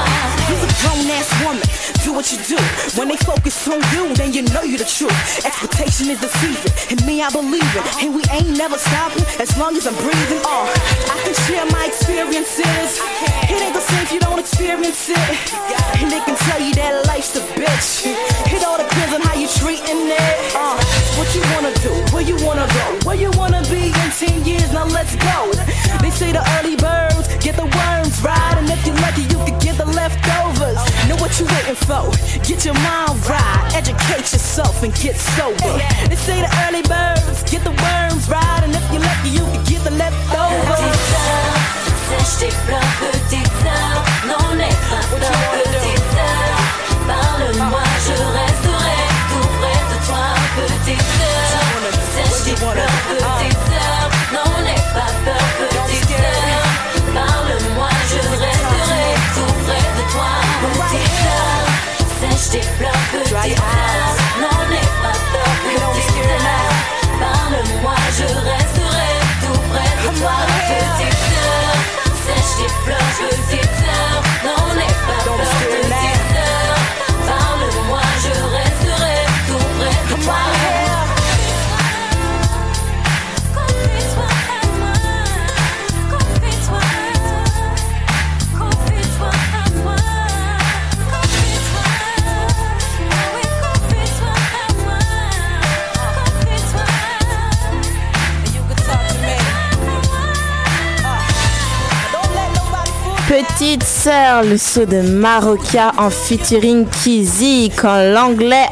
You're 0.49 0.63
a 0.63 0.67
grown 0.81 1.09
ass 1.11 1.29
woman. 1.43 1.64
Do 2.05 2.13
what 2.13 2.31
you 2.31 2.37
do. 2.45 2.61
When 3.01 3.07
they 3.07 3.17
focus 3.17 3.67
on 3.67 3.81
you, 3.89 4.13
then 4.13 4.31
you 4.31 4.43
know 4.53 4.61
you're 4.61 4.77
the 4.77 4.85
truth. 4.85 5.09
Expectation 5.41 6.13
is 6.13 6.21
deceiving, 6.21 6.69
and 6.93 7.01
me 7.01 7.23
I 7.23 7.31
believe 7.33 7.65
it. 7.73 7.81
And 8.03 8.13
we 8.13 8.21
ain't 8.29 8.55
never 8.55 8.77
stopping 8.77 9.25
as 9.41 9.57
long 9.57 9.75
as 9.75 9.87
I'm 9.87 9.97
breathing. 9.97 10.37
Uh, 10.45 10.69
I 11.09 11.17
can 11.25 11.33
share 11.49 11.65
my 11.73 11.89
experiences. 11.89 13.01
It 13.49 13.57
ain't 13.57 13.73
the 13.73 13.81
same 13.81 14.03
if 14.05 14.11
you 14.13 14.19
don't 14.19 14.37
experience 14.37 15.09
it. 15.09 15.17
And 15.97 16.11
they 16.13 16.21
can 16.21 16.37
tell 16.45 16.61
you 16.61 16.75
that 16.77 17.07
life's 17.07 17.33
a 17.37 17.41
bitch. 17.57 18.05
It 18.53 18.61
all 18.61 18.77
depends 18.77 19.15
on 19.15 19.21
how 19.21 19.33
you 19.33 19.49
treating 19.57 20.05
it. 20.05 20.35
Uh, 20.53 20.77
what 21.17 21.25
you 21.33 21.41
wanna 21.57 21.73
do? 21.81 21.89
Where 22.13 22.21
you 22.21 22.37
wanna 22.45 22.69
go? 22.69 22.85
Where 23.09 23.17
you 23.17 23.31
wanna 23.33 23.65
be 23.65 23.89
in 23.89 24.09
10 24.13 24.45
years? 24.45 24.71
Now 24.71 24.85
let's 24.85 25.15
go. 25.17 25.49
They 26.05 26.11
say 26.13 26.31
the 26.31 26.45
early 26.61 26.77
birds 26.77 27.33
get 27.41 27.57
the 27.57 27.65
worms 27.65 28.21
right, 28.21 28.55
and 28.61 28.69
if 28.69 28.85
you're 28.85 28.93
lucky, 29.01 29.25
you 29.25 29.41
could 29.41 29.57
get 29.57 29.77
the 29.81 29.89
leftovers. 29.89 30.77
Know 31.07 31.17
what 31.17 31.39
you 31.39 31.45
waiting 31.45 31.75
for? 31.75 32.09
Get 32.43 32.65
your 32.65 32.73
mind 32.75 33.17
right, 33.29 33.71
educate 33.75 34.31
yourself 34.33 34.81
and 34.83 34.93
get 34.95 35.15
sober. 35.15 35.77
They 36.09 36.15
say 36.15 36.41
the 36.41 36.49
early 36.65 36.81
birds 36.81 37.43
get 37.49 37.63
the 37.63 37.71
worms 37.71 38.27
right, 38.29 38.61
and 38.63 38.73
if 38.73 38.83
you're 38.91 39.01
lucky, 39.01 39.29
you 39.29 39.45
could 39.45 39.65
get 39.67 39.83
the 39.83 39.91
leftovers. 39.91 41.55
Tes 42.39 42.51
pleurs, 42.67 42.81
petite 42.99 43.53
sœur. 43.63 43.95
Non, 44.27 44.55
n'aie 44.57 44.77
pas 44.89 45.05
peur, 45.09 45.31
petite. 45.63 46.03
Parle-moi, 47.07 47.85
je 48.05 48.17
resterai 48.39 48.99
tout 49.29 49.47
près 49.61 49.81
de 49.91 49.97
toi, 50.05 50.25
petite 50.57 51.07
sœur. 51.15 51.45
Sèche 52.13 52.39
tes 52.43 52.57
pleurs, 52.59 52.94
développe 62.55 63.11
tes 63.11 63.55
traces. 63.55 64.19
N'en 64.39 64.63
ai 64.71 64.87
pas 65.03 65.17
peur, 65.33 65.51
petit 65.93 66.07
frère. 66.23 66.73
Parle-moi, 67.19 67.97
je 68.17 68.27
resterai 68.51 69.11
tout 69.41 69.61
près 69.71 69.93
de 70.01 70.07
toi. 70.19 70.37
Petit 70.69 71.11
cœur, 71.31 71.75
sèche 72.25 72.53
tes 72.57 72.71
fleurs, 72.83 73.11
petit 73.19 73.64
Petite 103.75 103.89
sœur, 103.89 104.43
le 104.43 104.57
saut 104.57 104.85
de 104.85 105.01
Maroca 105.01 105.91
en 105.97 106.09
featuring 106.09 106.87
Kizzy. 106.87 107.69
Quand 107.75 107.97
l'anglais 108.13 108.69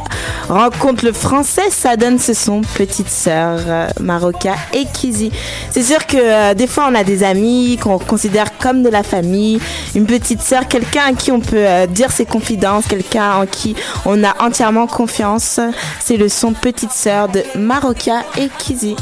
rencontre 0.48 1.04
le 1.04 1.12
français, 1.12 1.70
ça 1.72 1.98
donne 1.98 2.20
ce 2.20 2.34
son 2.34 2.62
Petite 2.62 3.10
sœur, 3.10 3.60
euh, 3.68 3.90
Maroca 4.00 4.56
et 4.72 4.86
Kizzy. 4.86 5.30
C'est 5.72 5.84
sûr 5.84 6.08
que 6.08 6.16
euh, 6.16 6.54
des 6.54 6.68
fois 6.68 6.88
on 6.90 6.96
a 6.96 7.04
des 7.04 7.22
amis 7.24 7.78
qu'on 7.84 8.00
considère 8.00 8.58
comme 8.60 8.82
de 8.82 8.88
la 8.88 9.04
famille, 9.04 9.60
une 9.94 10.06
petite 10.06 10.42
sœur, 10.42 10.70
quelqu'un 10.70 11.04
à 11.10 11.14
qui 11.14 11.34
on 11.34 11.42
peut 11.42 11.58
euh, 11.58 11.86
dire 11.86 12.10
ses 12.10 12.26
confidences, 12.26 12.88
quelqu'un 12.88 13.34
en 13.42 13.46
qui 13.46 13.76
on 14.06 14.24
a 14.24 14.42
entièrement 14.42 14.88
confiance. 14.88 15.60
C'est 16.00 16.16
le 16.16 16.30
son 16.30 16.54
Petite 16.54 16.94
sœur 16.94 17.28
de 17.28 17.44
Maroca 17.58 18.24
et 18.38 18.48
Kizzy. 18.58 18.96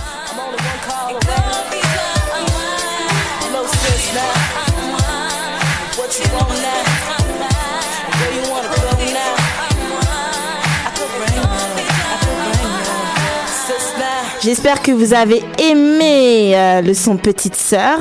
J'espère 14.43 14.81
que 14.81 14.91
vous 14.91 15.13
avez 15.13 15.43
aimé 15.59 16.53
euh, 16.55 16.81
le 16.81 16.95
son 16.95 17.15
Petite 17.15 17.55
Sœur. 17.55 17.99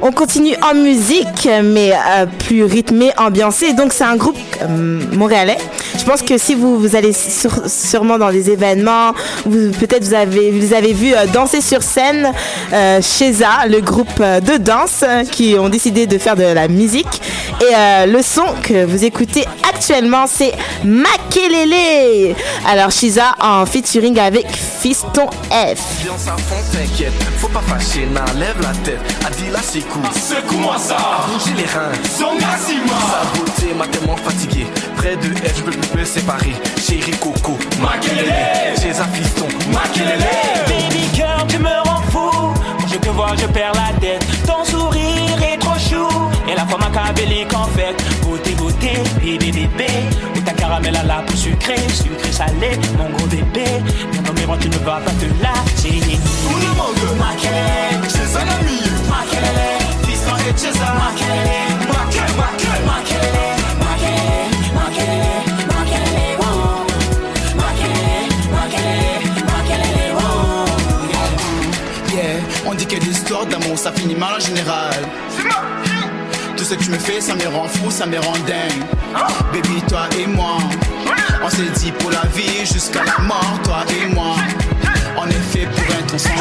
On 0.00 0.12
continue 0.12 0.54
en 0.62 0.74
musique, 0.74 1.46
mais 1.62 1.92
euh, 1.92 2.24
plus 2.24 2.64
rythmé, 2.64 3.12
ambiancé. 3.18 3.74
Donc 3.74 3.92
c'est 3.92 4.04
un 4.04 4.16
groupe 4.16 4.38
euh, 4.62 5.00
montréalais. 5.12 5.58
Je 6.04 6.10
pense 6.10 6.20
que 6.20 6.36
si 6.36 6.54
vous, 6.54 6.78
vous 6.78 6.96
allez 6.96 7.14
sur- 7.14 7.62
sûrement 7.66 8.18
dans 8.18 8.30
des 8.30 8.50
événements, 8.50 9.12
vous- 9.46 9.70
peut-être 9.70 10.04
vous 10.04 10.12
avez, 10.12 10.50
vous 10.50 10.58
les 10.58 10.74
avez 10.74 10.92
vus 10.92 11.14
euh, 11.14 11.24
danser 11.32 11.62
sur 11.62 11.82
scène 11.82 12.30
euh, 12.74 13.00
chez 13.00 13.32
A, 13.42 13.66
le 13.66 13.80
groupe 13.80 14.20
euh, 14.20 14.38
de 14.40 14.58
danse 14.58 15.02
euh, 15.02 15.24
qui 15.24 15.56
ont 15.58 15.70
décidé 15.70 16.06
de 16.06 16.18
faire 16.18 16.36
de 16.36 16.42
la 16.42 16.68
musique. 16.68 17.22
Et 17.62 17.74
euh, 17.74 18.04
le 18.04 18.20
son 18.20 18.44
que 18.62 18.84
vous 18.84 19.02
écoutez 19.02 19.46
actuellement, 19.66 20.26
c'est 20.30 20.52
Makelele. 20.84 22.34
Alors 22.68 22.90
Shiza 22.90 23.34
en 23.40 23.64
featuring 23.64 24.18
avec 24.18 24.46
Fiston 24.50 25.26
F. 25.50 25.78
Ambiance 26.02 26.28
à 26.28 26.36
fond, 26.36 26.56
t'inquiète, 26.70 27.12
faut 27.38 27.48
pas 27.48 27.62
fâcher, 27.66 28.06
n'enlève 28.12 28.56
la 28.60 28.72
tête. 28.84 29.00
Adila, 29.26 29.60
c'est 29.62 29.80
cool. 29.88 30.02
Secoue-moi 30.14 30.76
ça. 30.78 30.96
À 30.96 31.26
bouger 31.32 31.54
les 31.56 31.64
reins. 31.64 31.92
Zongasima. 32.18 32.92
Sa 33.10 33.38
beauté 33.38 33.74
m'a 33.74 33.86
tellement 33.86 34.16
fatigué. 34.16 34.66
Près 34.96 35.16
de 35.16 35.28
elle, 35.42 35.52
je 35.56 35.62
peux 35.62 35.70
plus 35.70 35.93
me 35.94 36.04
séparer. 36.04 36.54
Chérie 36.80 37.12
Coco, 37.12 37.58
Makelele. 37.80 38.74
Chez 38.80 38.98
un 39.00 39.08
fiston, 39.12 39.46
Makelele. 39.72 40.24
Baby 40.66 41.06
cœur, 41.16 41.46
tu 41.48 41.58
me 41.58 41.68
rends 41.68 42.02
fou. 42.10 42.30
Quand 42.78 42.88
je 42.88 42.96
te 42.96 43.08
vois, 43.08 43.34
je 43.40 43.46
perds 43.46 43.72
la 43.74 43.98
tête. 44.00 44.24
Ton 44.46 44.64
sourire 44.64 45.42
est 45.42 45.58
trop 45.58 45.78
chou. 45.78 46.08
Et 46.48 46.54
la 46.54 46.66
fois 46.66 46.78
machiavélique 46.78 47.54
en 47.54 47.66
fait. 47.66 47.94
Beauté, 48.22 48.50
beauté, 48.52 48.92
bébé, 49.20 49.50
bébé. 49.52 49.90
Ou 50.36 50.40
ta 50.40 50.52
caramel 50.52 50.96
à 50.96 51.04
la 51.04 51.22
peau 51.22 51.36
sucrée, 51.36 51.76
sucré, 51.88 52.32
salé. 52.32 52.78
Mon 52.98 53.10
gros 53.16 53.26
bébé. 53.26 53.64
Mais 54.12 54.18
dans 54.18 54.32
mes 54.32 54.46
bras, 54.46 54.58
tu 54.60 54.68
ne 54.68 54.78
vas 54.78 55.00
pas 55.00 55.12
te 55.12 55.26
lâcher. 55.42 56.00
Makelele. 57.18 58.08
Chez 58.08 58.36
un 58.36 58.60
ami. 58.60 58.80
Makelele. 59.08 60.06
Fiston 60.06 60.36
et 60.48 60.58
César. 60.58 60.94
Makelele. 60.94 61.63
Ça 73.84 73.92
finit 73.92 74.14
mal 74.14 74.32
en 74.32 74.40
général. 74.40 74.94
Tout 76.56 76.64
ce 76.64 76.72
que 76.74 76.82
tu 76.82 76.90
me 76.90 76.98
fais, 76.98 77.20
ça 77.20 77.34
me 77.34 77.46
rend 77.48 77.68
fou, 77.68 77.90
ça 77.90 78.06
me 78.06 78.18
rend 78.18 78.32
dingue. 78.46 78.82
Baby, 79.52 79.82
toi 79.86 80.08
et 80.18 80.26
moi, 80.26 80.56
on 81.44 81.50
s'est 81.50 81.70
dit 81.80 81.92
pour 81.92 82.10
la 82.10 82.22
vie 82.34 82.64
jusqu'à 82.64 83.04
la 83.04 83.22
mort, 83.22 83.60
toi 83.62 83.84
et 83.90 84.06
moi. 84.06 84.36
On 85.18 85.28
est 85.28 85.44
fait 85.52 85.66
pour 85.66 85.84
être 85.96 86.14
ensemble. 86.14 86.34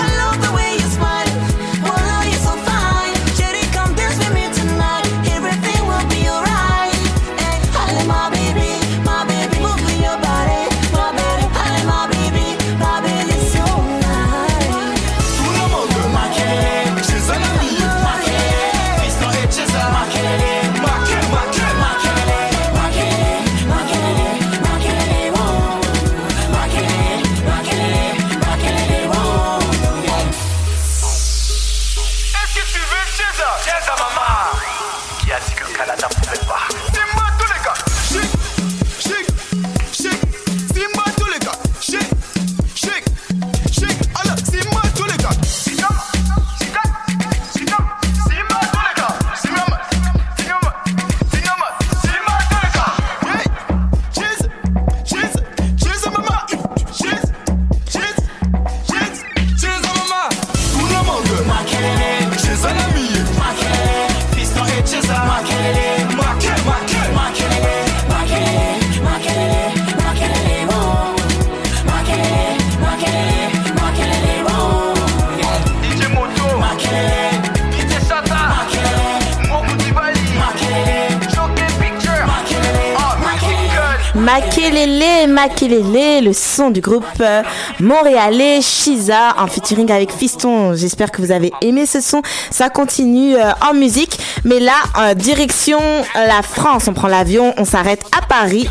Makelele, 84.24 85.28
Makelele, 85.28 86.24
le 86.24 86.32
son 86.32 86.70
du 86.70 86.80
groupe 86.80 87.04
euh, 87.20 87.44
montréalais 87.82 88.62
Shiza 88.62 89.36
en 89.38 89.48
featuring 89.48 89.92
avec 89.92 90.14
Fiston. 90.14 90.76
J'espère 90.76 91.12
que 91.12 91.22
vous 91.22 91.32
avez 91.32 91.52
aimé 91.62 91.86
ce 91.86 92.00
son. 92.00 92.22
Ça 92.50 92.70
continue 92.70 93.36
euh, 93.36 93.52
en 93.70 93.74
musique, 93.74 94.18
mais 94.46 94.62
là, 94.62 94.76
euh, 94.98 95.14
direction 95.14 95.80
la 96.16 96.42
France. 96.42 96.88
On 96.88 96.94
prend 96.94 97.10
l'avion, 97.10 97.54
on 97.58 97.66
s'arrête 97.66 98.04
à 98.18 98.26
Paris 98.26 98.70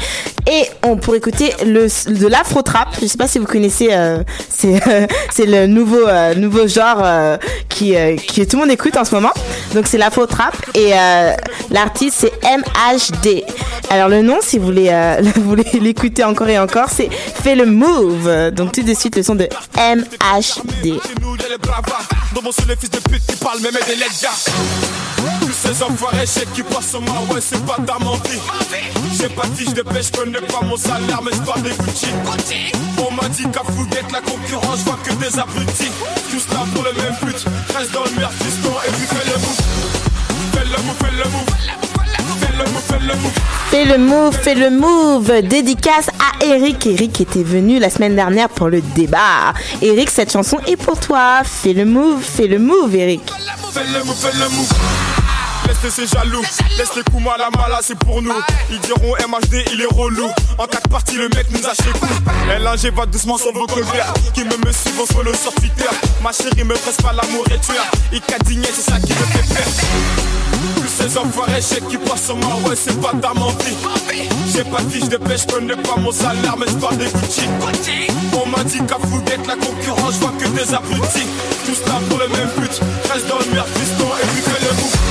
et 0.52 0.68
on 0.82 0.96
pour 0.96 1.14
écouter 1.14 1.54
le 1.64 1.86
de 2.12 2.26
l'afro 2.26 2.60
trap. 2.60 2.88
Je 3.00 3.06
sais 3.06 3.16
pas 3.16 3.26
si 3.26 3.38
vous 3.38 3.46
connaissez, 3.46 3.88
euh, 3.90 4.22
c'est 4.50 4.78
c'est 5.30 5.46
le 5.46 5.66
nouveau 5.66 6.06
euh, 6.06 6.34
nouveau 6.34 6.68
genre 6.68 7.00
euh, 7.02 7.38
qui 7.70 7.92
que 7.92 8.42
tout 8.44 8.56
le 8.56 8.62
monde 8.62 8.70
écoute 8.70 8.96
en 8.98 9.04
ce 9.06 9.14
moment. 9.14 9.32
Donc 9.74 9.86
c'est 9.86 9.96
l'afro 9.96 10.26
trap 10.26 10.54
et 10.74 10.92
l'artiste 11.70 12.18
c'est 12.20 12.32
MHD. 12.44 13.44
Alors 13.88 14.08
le 14.08 14.20
nom, 14.20 14.38
si 14.42 14.58
vous 14.58 14.66
voulez 14.66 15.64
l'écouter 15.80 16.24
encore 16.24 16.48
et 16.48 16.58
encore, 16.58 16.88
c'est 16.90 17.08
Fais 17.10 17.54
le 17.54 17.64
move. 17.64 18.50
Donc 18.50 18.72
tout 18.72 18.82
de 18.82 18.94
suite 18.94 19.16
le 19.16 19.22
son 19.22 19.34
de 19.34 19.48
MHD. 19.78 21.00
Qui 26.54 26.62
qui 30.22 30.41
pas 30.46 30.64
mon 30.64 30.76
salaire, 30.76 31.20
mais 31.24 31.30
je 31.32 31.42
parle 31.42 31.62
des 31.62 31.70
Gucci. 31.70 32.06
On 32.98 33.12
m'a 33.12 33.28
dit 33.28 33.44
qu'à 33.44 33.62
Fouguette, 33.72 34.10
la 34.12 34.20
concurrence, 34.20 34.78
je 34.80 34.84
vois 34.84 34.98
que 35.04 35.12
des 35.14 35.38
abrutis. 35.38 35.92
Tous 36.30 36.54
là 36.54 36.60
pour 36.74 36.84
le 36.84 36.92
même 36.92 37.14
but. 37.22 37.44
Reste 37.76 37.92
dans 37.92 38.02
le 38.02 38.08
fiston 38.08 38.72
et 38.86 38.90
puis 38.92 39.06
fais 39.06 39.30
le 39.30 39.38
move. 39.38 39.60
Fais 40.52 40.64
le 40.64 40.82
move, 40.82 40.96
fais 41.00 41.10
le 41.10 41.24
move. 41.30 41.52
Fais 42.40 42.52
le 42.56 42.64
move, 42.64 42.82
fais 42.86 42.98
le 42.98 43.14
move. 43.14 43.32
Fais 43.70 43.84
le 43.84 43.98
move, 43.98 44.36
fais 44.36 44.54
le 44.54 44.70
move. 44.70 45.48
Dédicace 45.48 46.08
à 46.08 46.44
Eric. 46.44 46.86
Eric 46.86 47.20
était 47.20 47.42
venu 47.42 47.78
la 47.78 47.90
semaine 47.90 48.16
dernière 48.16 48.48
pour 48.48 48.68
le 48.68 48.80
débat. 48.80 49.54
Eric, 49.80 50.10
cette 50.10 50.32
chanson 50.32 50.58
est 50.66 50.76
pour 50.76 50.98
toi. 50.98 51.42
Fais 51.44 51.72
le 51.72 51.84
move, 51.84 52.22
fais 52.22 52.46
le 52.46 52.58
move, 52.58 52.94
Eric. 52.94 53.32
Fais 53.72 53.80
le 53.84 54.04
move, 54.04 54.16
fais 54.16 54.32
le 54.32 54.48
move. 54.48 55.21
Laisse 55.66 55.94
ces 55.94 56.06
jaloux, 56.06 56.42
laisse 56.76 56.94
les 56.96 57.02
coups 57.04 57.22
mal 57.22 57.40
à 57.40 57.50
mal, 57.50 57.72
c'est 57.82 57.98
pour 57.98 58.22
nous. 58.22 58.32
Ils 58.70 58.80
diront 58.80 59.14
MHD, 59.28 59.64
il 59.72 59.80
est 59.80 59.94
relou. 59.94 60.28
En 60.58 60.66
quatre 60.66 60.88
parties, 60.88 61.16
le 61.16 61.28
mec 61.28 61.46
nous 61.50 61.66
a 61.66 61.74
chez 61.74 61.92
LNG 62.58 62.94
va 62.94 63.06
doucement 63.06 63.38
sur 63.38 63.52
vos 63.52 63.66
colères. 63.66 64.12
Qui 64.34 64.44
me 64.44 64.56
me 64.64 64.72
suivent, 64.72 65.00
on 65.00 65.06
se 65.06 65.22
le 65.22 65.34
sur 65.34 65.54
Twitter. 65.54 65.88
Ma 66.22 66.32
chérie 66.32 66.64
me 66.64 66.74
presse 66.74 66.96
pas 66.96 67.12
l'amour 67.12 67.44
et 67.46 67.58
tueur. 67.58 67.84
Il 68.12 68.20
cadigné, 68.20 68.68
c'est 68.72 68.90
ça 68.90 68.98
qui 68.98 69.12
me 69.12 69.24
fait 69.26 69.54
peur. 69.54 69.66
Plus 70.80 70.88
ces 70.88 71.18
enfoirés, 71.18 71.60
sais 71.60 71.80
qui 71.88 71.96
passe 71.96 72.26
sur 72.26 72.36
moi, 72.36 72.56
ouais, 72.68 72.76
c'est 72.76 73.00
pas 73.00 73.12
ta 73.20 73.34
menti. 73.34 73.76
J'ai 74.52 74.64
pas 74.64 74.80
de 74.82 74.90
fiche 74.90 75.08
de 75.08 75.16
pêche, 75.16 75.42
je 75.42 75.54
connais 75.54 75.76
pas 75.76 75.96
mon 75.96 76.12
salaire, 76.12 76.56
mais 76.58 76.66
je 76.66 76.74
parle 76.74 76.96
des 76.96 77.06
Gucci. 77.06 77.42
On 78.34 78.46
m'a 78.48 78.62
dit 78.64 78.78
qu'à 78.86 78.98
Fouguette, 78.98 79.46
la 79.46 79.56
concurrence, 79.56 80.14
je 80.14 80.20
vois 80.20 80.32
que 80.38 80.46
des 80.48 80.74
abrutis. 80.74 81.26
Tous 81.66 81.80
là 81.88 82.00
pour 82.08 82.18
le 82.18 82.28
même 82.28 82.50
but, 82.58 82.80
reste 83.12 83.26
dans 83.28 83.38
le 83.38 83.46
merde, 83.52 83.68
piston, 83.74 84.08
et 84.22 84.26
puis 84.26 84.42
fais 84.42 84.64
le 84.64 84.72
move. 84.74 85.01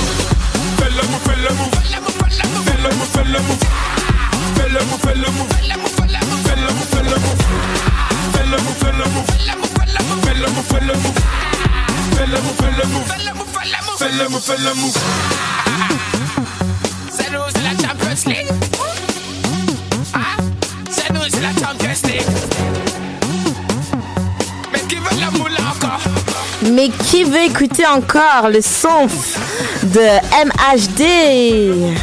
le 14.58 14.74
move, 14.74 14.92
fais 17.16 17.30
le 17.30 17.48
Champions 17.80 18.30
League. 18.30 18.48
Ah, 20.14 20.18
c'est 20.90 21.12
nous, 21.12 21.20
c'est 21.30 21.40
la 21.40 21.50
Champions 21.50 22.08
League. 22.08 22.91
Mais 26.70 26.88
qui 26.88 27.24
veut 27.24 27.42
écouter 27.42 27.84
encore 27.86 28.48
le 28.48 28.60
son 28.60 29.06
de 29.82 30.00
MHD 30.44 31.94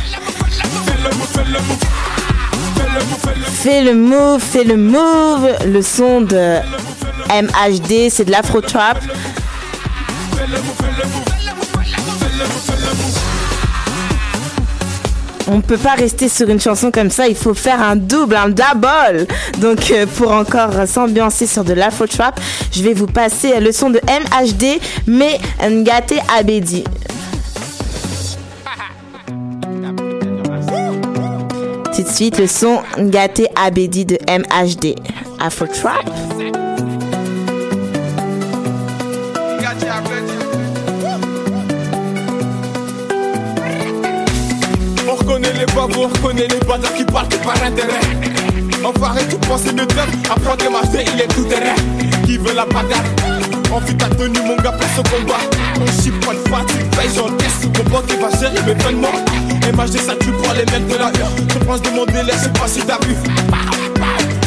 Fais 3.63 3.81
le 3.81 3.93
move, 3.93 4.41
fais 4.41 4.63
le 4.63 4.77
move. 4.77 5.49
Le 5.65 5.81
son 5.81 6.21
de 6.21 6.57
MHD, 7.29 8.09
c'est 8.09 8.25
de 8.25 8.31
l'afro 8.31 8.61
trap. 8.61 8.99
On 15.51 15.57
ne 15.57 15.61
peut 15.61 15.77
pas 15.77 15.95
rester 15.95 16.29
sur 16.29 16.47
une 16.47 16.59
chanson 16.59 16.91
comme 16.91 17.09
ça, 17.09 17.27
il 17.27 17.35
faut 17.35 17.55
faire 17.55 17.81
un 17.81 17.95
double, 17.95 18.35
un 18.35 18.49
double. 18.49 19.25
Donc 19.57 19.89
euh, 19.91 20.05
pour 20.05 20.31
encore 20.31 20.87
s'ambiancer 20.87 21.47
sur 21.47 21.63
de 21.63 21.73
l'afro 21.73 22.05
trap, 22.05 22.39
je 22.71 22.83
vais 22.83 22.93
vous 22.93 23.07
passer 23.07 23.59
le 23.59 23.71
son 23.71 23.89
de 23.89 23.99
MHD, 23.99 24.79
mais 25.07 25.39
Ngate 25.67 26.13
Abedi. 26.37 26.83
Tout 31.95 32.03
de 32.03 32.07
suite, 32.07 32.37
le 32.37 32.47
son 32.47 32.81
Ngate 32.97 33.41
Abedi 33.55 34.05
de 34.05 34.17
MHD. 34.29 34.95
Afro 35.39 35.65
Trap. 35.67 36.05
Babous, 45.75 46.03
on 46.03 46.07
reconnaît 46.07 46.47
les 46.47 46.59
bâtards 46.59 46.93
qui 46.93 47.03
partent 47.05 47.37
par 47.43 47.55
intérêt. 47.63 47.99
Enfoiré, 48.83 49.21
tu 49.29 49.35
penses 49.47 49.65
une 49.69 49.75
dame, 49.75 50.09
apprends 50.29 50.55
que 50.55 50.71
ma 50.71 50.81
fée, 50.87 51.05
il 51.13 51.21
est 51.21 51.27
tout 51.27 51.43
terrain. 51.43 51.75
Qui 52.25 52.37
veut 52.37 52.53
la 52.55 52.65
bagarre? 52.65 53.03
On 53.71 53.79
vit 53.79 53.95
ta 53.95 54.07
tenue, 54.07 54.39
mon 54.39 54.55
gars, 54.55 54.71
place 54.71 54.97
au 54.97 55.03
combat. 55.03 55.39
On 55.79 56.01
chie 56.01 56.11
pas 56.11 56.33
de 56.33 56.49
fatigue, 56.49 56.89
paye, 56.95 57.09
j'encaisse. 57.15 57.67
Mon 57.77 57.83
pote 57.83 58.07
qui 58.07 58.15
va 58.15 58.29
gérer 58.31 58.61
mes 58.65 58.75
peines 58.75 58.99
morts. 58.99 59.21
MHD, 59.73 59.99
ça 59.99 60.15
tue 60.15 60.31
pour 60.31 60.53
les 60.53 60.65
mecs 60.71 60.87
de 60.87 60.97
la 60.97 61.07
rue. 61.07 61.43
Je 61.53 61.59
pense 61.59 61.81
de 61.81 61.89
mon 61.89 62.05
délai, 62.05 62.33
je 62.33 62.43
sais 62.43 62.49
pas 62.49 62.67
si 62.67 62.81
t'as 62.81 62.97
vu. 63.05 63.15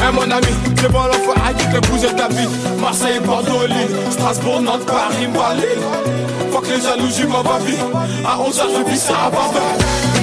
Hein, 0.05 0.13
mon 0.13 0.23
ami, 0.23 0.47
c'est 0.77 0.91
bon 0.91 1.03
l'enfant 1.03 1.41
à 1.47 1.53
qui 1.53 1.65
fait 1.67 1.81
bouger 1.89 2.15
ta 2.17 2.29
vie. 2.29 2.49
Marseille, 2.81 3.21
Bordeaux, 3.25 3.67
Lille, 3.69 3.97
Strasbourg, 4.11 4.61
Nantes, 4.61 4.87
Paris, 4.87 5.29
Berlin. 5.33 6.32
Que 6.63 6.69
les 6.69 6.81
jalousies 6.81 7.27
m'en 7.27 7.43
va 7.43 7.59
vie. 7.59 7.77
À 8.25 8.39
11h, 8.39 8.63
je 8.77 8.91
vis 8.91 8.99
ça 8.99 9.15
à 9.27 9.31
Barbara. 9.31 9.75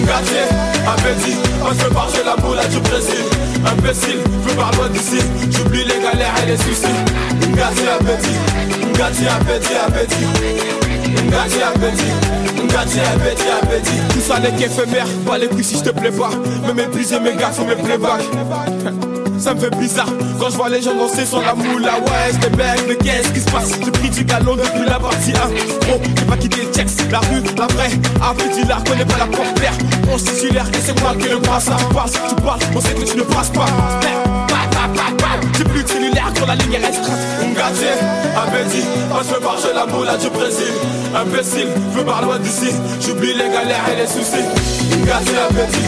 Gâtier, 0.05 0.45
appétit, 0.87 1.37
on 1.61 1.73
se 1.73 1.93
barge 1.93 2.13
la 2.25 2.35
boule 2.37 2.59
du 2.69 2.79
Brésil. 2.79 3.25
Imbécile, 3.65 4.19
veux 4.43 4.55
par 4.55 4.71
loin 4.75 4.89
d'ici. 4.89 5.19
J'oublie 5.51 5.83
les 5.83 6.01
galères 6.01 6.33
et 6.43 6.51
les 6.51 6.57
soucis. 6.57 6.87
Gâtier, 7.55 7.89
appétit, 7.89 8.39
gâtier, 8.97 9.27
appétit, 9.27 9.75
appétit. 9.85 10.25
Gâtier, 11.29 11.63
appétit, 11.63 12.13
gâtier, 12.67 13.01
appétit, 13.01 13.49
appétit. 13.61 13.99
Tout 14.13 14.21
ça 14.21 14.39
n'est 14.39 14.51
qu'éphémère, 14.51 15.07
pas 15.27 15.37
les 15.37 15.47
couilles 15.47 15.63
si 15.63 15.77
je 15.77 15.83
te 15.83 15.89
plais 15.89 16.11
pas. 16.11 16.29
Me 16.67 16.73
mépriser 16.73 17.19
mes 17.19 17.35
gars, 17.35 17.51
faut 17.51 17.65
mes 17.65 17.75
playbacks. 17.75 18.23
Ça 19.39 19.53
me 19.53 19.59
fait 19.59 19.75
bizarre 19.77 20.09
quand 20.37 20.49
je 20.49 20.55
vois 20.57 20.69
les 20.69 20.81
gens 20.81 20.93
danser 20.95 21.25
sur 21.25 21.41
la 21.41 21.55
moula. 21.55 21.93
Ouais, 21.93 22.31
c'était 22.31 22.49
belle, 22.49 22.79
mais 22.87 22.95
qu'est-ce 22.97 23.29
qui 23.29 23.39
se 23.39 23.49
passe? 23.49 23.71
J'ai 23.83 23.91
pris 23.91 24.09
du 24.09 24.23
galon 24.25 24.55
depuis 24.55 24.85
la 24.85 24.99
partie 24.99 25.31
1. 25.31 25.33
Oh, 25.91 25.99
j'ai 26.03 26.25
pas 26.25 26.35
quitté 26.35 26.61
le 26.63 26.73
checks, 26.73 27.09
la 27.09 27.19
rue, 27.19 27.41
la 27.57 27.67
vraie. 27.67 27.91
Après, 28.21 28.49
la 28.67 28.75
connais 28.85 29.05
pas 29.05 29.17
la 29.17 29.27
porte-pierre. 29.27 29.73
On 30.11 30.17
titulaire 30.17 30.67
et 30.73 30.81
c'est 30.85 30.99
moi 31.01 31.13
qui 31.19 31.29
le 31.29 31.37
brassard 31.37 31.77
passe. 31.89 32.13
Tu 32.13 32.35
parles, 32.43 32.59
on 32.75 32.81
sait 32.81 32.93
que 32.93 33.09
tu 33.09 33.17
ne 33.17 33.23
passes 33.23 33.49
pas. 33.49 33.65
J'ai 35.57 35.63
plus 35.63 35.83
de 35.83 35.87
cellulaire 35.87 36.31
quand 36.37 36.45
la 36.45 36.55
ligne 36.55 36.73
est 36.73 36.85
restreinte. 36.85 37.19
Ngati, 37.53 37.85
appétit, 38.35 38.85
on 39.11 39.23
se 39.23 39.41
barge 39.41 39.67
la 39.73 39.85
moula 39.85 40.17
du 40.17 40.29
Brésil. 40.29 40.73
Imbécile, 41.15 41.67
veux 41.93 42.03
par 42.03 42.23
loin 42.23 42.39
d'ici. 42.39 42.73
J'oublie 42.99 43.33
les 43.33 43.49
galères 43.49 43.85
et 43.91 44.01
les 44.01 44.07
soucis. 44.07 44.45
Ngati, 45.05 45.31
appétit, 45.49 45.87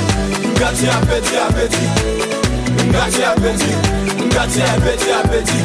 Ngati, 0.55 0.87
appétit, 0.87 1.37
appétit. 1.37 2.40
Ngati 2.91 3.23
appétit, 3.23 3.77
Ngati 4.27 4.61
appétit, 4.61 5.11
appétit. 5.23 5.63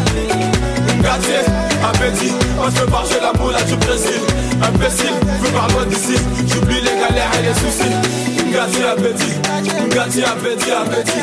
Ngati 0.99 1.33
appétit, 1.85 2.33
on 2.59 2.71
se 2.71 2.91
marche 2.91 3.21
la 3.21 3.33
moula 3.39 3.63
du 3.63 3.77
Brésil. 3.77 4.21
Imbécile, 4.63 5.15
veux 5.43 5.51
par 5.51 5.69
loin 5.69 5.87
d'ici. 5.87 6.17
J'oublie 6.49 6.81
les 6.81 6.97
galères 7.01 7.31
et 7.39 7.43
les 7.43 7.55
soucis. 7.55 7.95
Ngati 8.51 8.83
appétit, 8.85 9.37
Ngati 9.95 10.23
appétit, 10.25 10.71
appétit. 10.73 11.23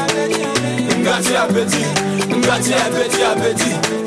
Ngati 0.99 1.35
appétit, 1.35 1.85
Ngati 2.29 2.73
appétit, 2.73 3.23
appétit. 3.23 4.02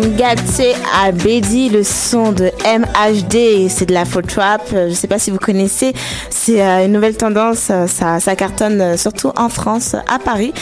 Ngate 0.00 0.76
Abedi, 1.04 1.68
le 1.68 1.82
son 1.84 2.32
de 2.32 2.50
MHD, 2.64 3.68
c'est 3.68 3.86
de 3.86 3.92
la 3.92 4.04
faux 4.04 4.22
trap. 4.22 4.62
Euh, 4.72 4.88
Je 4.88 4.94
sais 4.94 5.06
pas 5.08 5.18
si 5.18 5.30
vous 5.30 5.38
connaissez, 5.38 5.92
c'est 6.30 6.62
euh, 6.62 6.86
une 6.86 6.92
nouvelle 6.92 7.16
tendance. 7.16 7.68
euh, 7.70 7.86
Ça, 7.86 8.18
ça 8.18 8.34
cartonne 8.34 8.96
surtout 8.96 9.30
en 9.36 9.48
France, 9.50 9.94
à 10.08 10.18
Paris. 10.18 10.52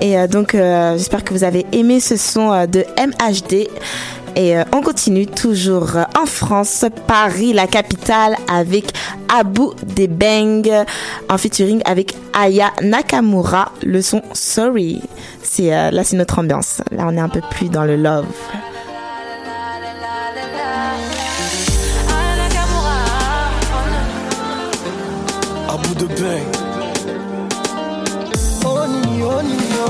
Et 0.00 0.16
donc, 0.28 0.52
j'espère 0.52 1.22
que 1.24 1.34
vous 1.34 1.44
avez 1.44 1.66
aimé 1.72 2.00
ce 2.00 2.16
son 2.16 2.64
de 2.66 2.84
MHD. 2.98 3.68
Et 4.36 4.54
on 4.72 4.80
continue 4.80 5.26
toujours 5.26 5.90
en 6.18 6.24
France, 6.24 6.84
Paris, 7.06 7.52
la 7.52 7.66
capitale, 7.66 8.36
avec 8.50 8.92
Abu 9.28 9.68
Debeng 9.84 10.62
en 11.28 11.36
featuring 11.36 11.82
avec 11.84 12.14
Aya 12.32 12.70
Nakamura, 12.80 13.72
le 13.82 14.00
son 14.00 14.22
Sorry. 14.32 15.02
C'est 15.42 15.68
là, 15.90 16.02
c'est 16.02 16.16
notre 16.16 16.38
ambiance. 16.38 16.80
Là, 16.90 17.04
on 17.06 17.16
est 17.16 17.20
un 17.20 17.28
peu 17.28 17.40
plus 17.50 17.68
dans 17.68 17.84
le 17.84 17.96
love. 17.96 18.24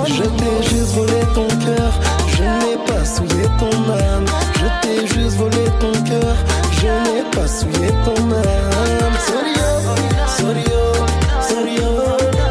Je 0.06 0.24
t'ai 0.24 0.62
juste 0.68 0.94
volé 0.94 1.20
ton 1.34 1.46
cœur, 1.46 1.92
je 2.26 2.42
n'ai 2.42 2.76
pas 2.84 3.04
souillé 3.04 3.46
ton 3.60 3.70
âme. 3.92 4.26
Je 4.54 4.66
t'ai 4.82 5.06
juste 5.06 5.36
volé 5.36 5.64
ton 5.78 5.92
cœur, 6.02 6.36
je 6.72 6.86
n'ai 6.86 7.22
pas 7.30 7.46
souillé 7.46 7.90
ton 8.04 8.16
âme. 8.32 9.14
Sorry, 9.28 9.54
oh, 9.60 11.06
sorry, 11.48 11.76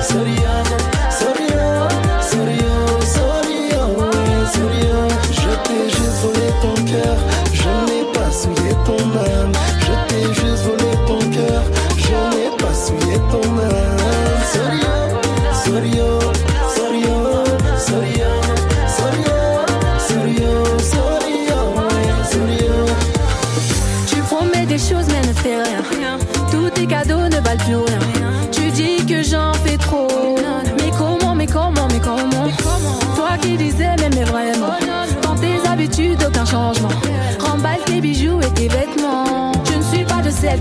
sorry, 0.08 0.40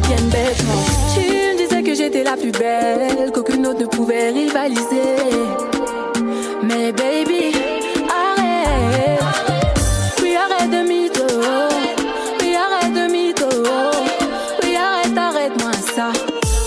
Tu 0.09 1.21
me 1.21 1.57
disais 1.59 1.83
que 1.83 1.95
j'étais 1.95 2.25
la 2.25 2.35
plus 2.35 2.51
belle, 2.51 3.31
qu'aucune 3.31 3.67
autre 3.67 3.81
ne 3.81 3.87
pouvait 3.87 4.31
rivaliser. 4.31 5.19
Mais 6.63 6.93
baby, 6.93 7.53
arrête. 8.09 9.21
Oui, 10.23 10.35
arrête 10.35 10.71
de 10.71 10.89
mytho. 10.89 11.27
Oui, 12.41 12.55
arrête 12.55 12.95
de 12.95 13.13
mytho. 13.13 13.49
Oui, 14.63 14.77
arrête, 14.77 15.19
arrête-moi 15.19 15.73
ça. 15.95 16.11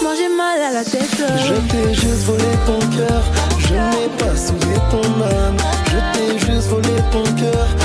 Moi, 0.04 0.12
j'ai 0.16 0.30
mal 0.30 0.62
à 0.62 0.74
la 0.74 0.84
tête. 0.84 1.02
Je 1.10 1.56
t'ai 1.72 1.94
juste 1.96 2.26
volé 2.26 2.44
ton 2.68 2.80
cœur. 2.96 3.24
Je 3.58 3.74
n'ai 3.74 4.08
pas 4.20 4.36
souillé 4.36 4.78
ton 4.92 5.02
âme. 5.24 5.58
Je 5.88 5.98
t'ai 6.14 6.38
juste 6.46 6.68
volé 6.68 6.96
ton 7.12 7.24
cœur. 7.24 7.81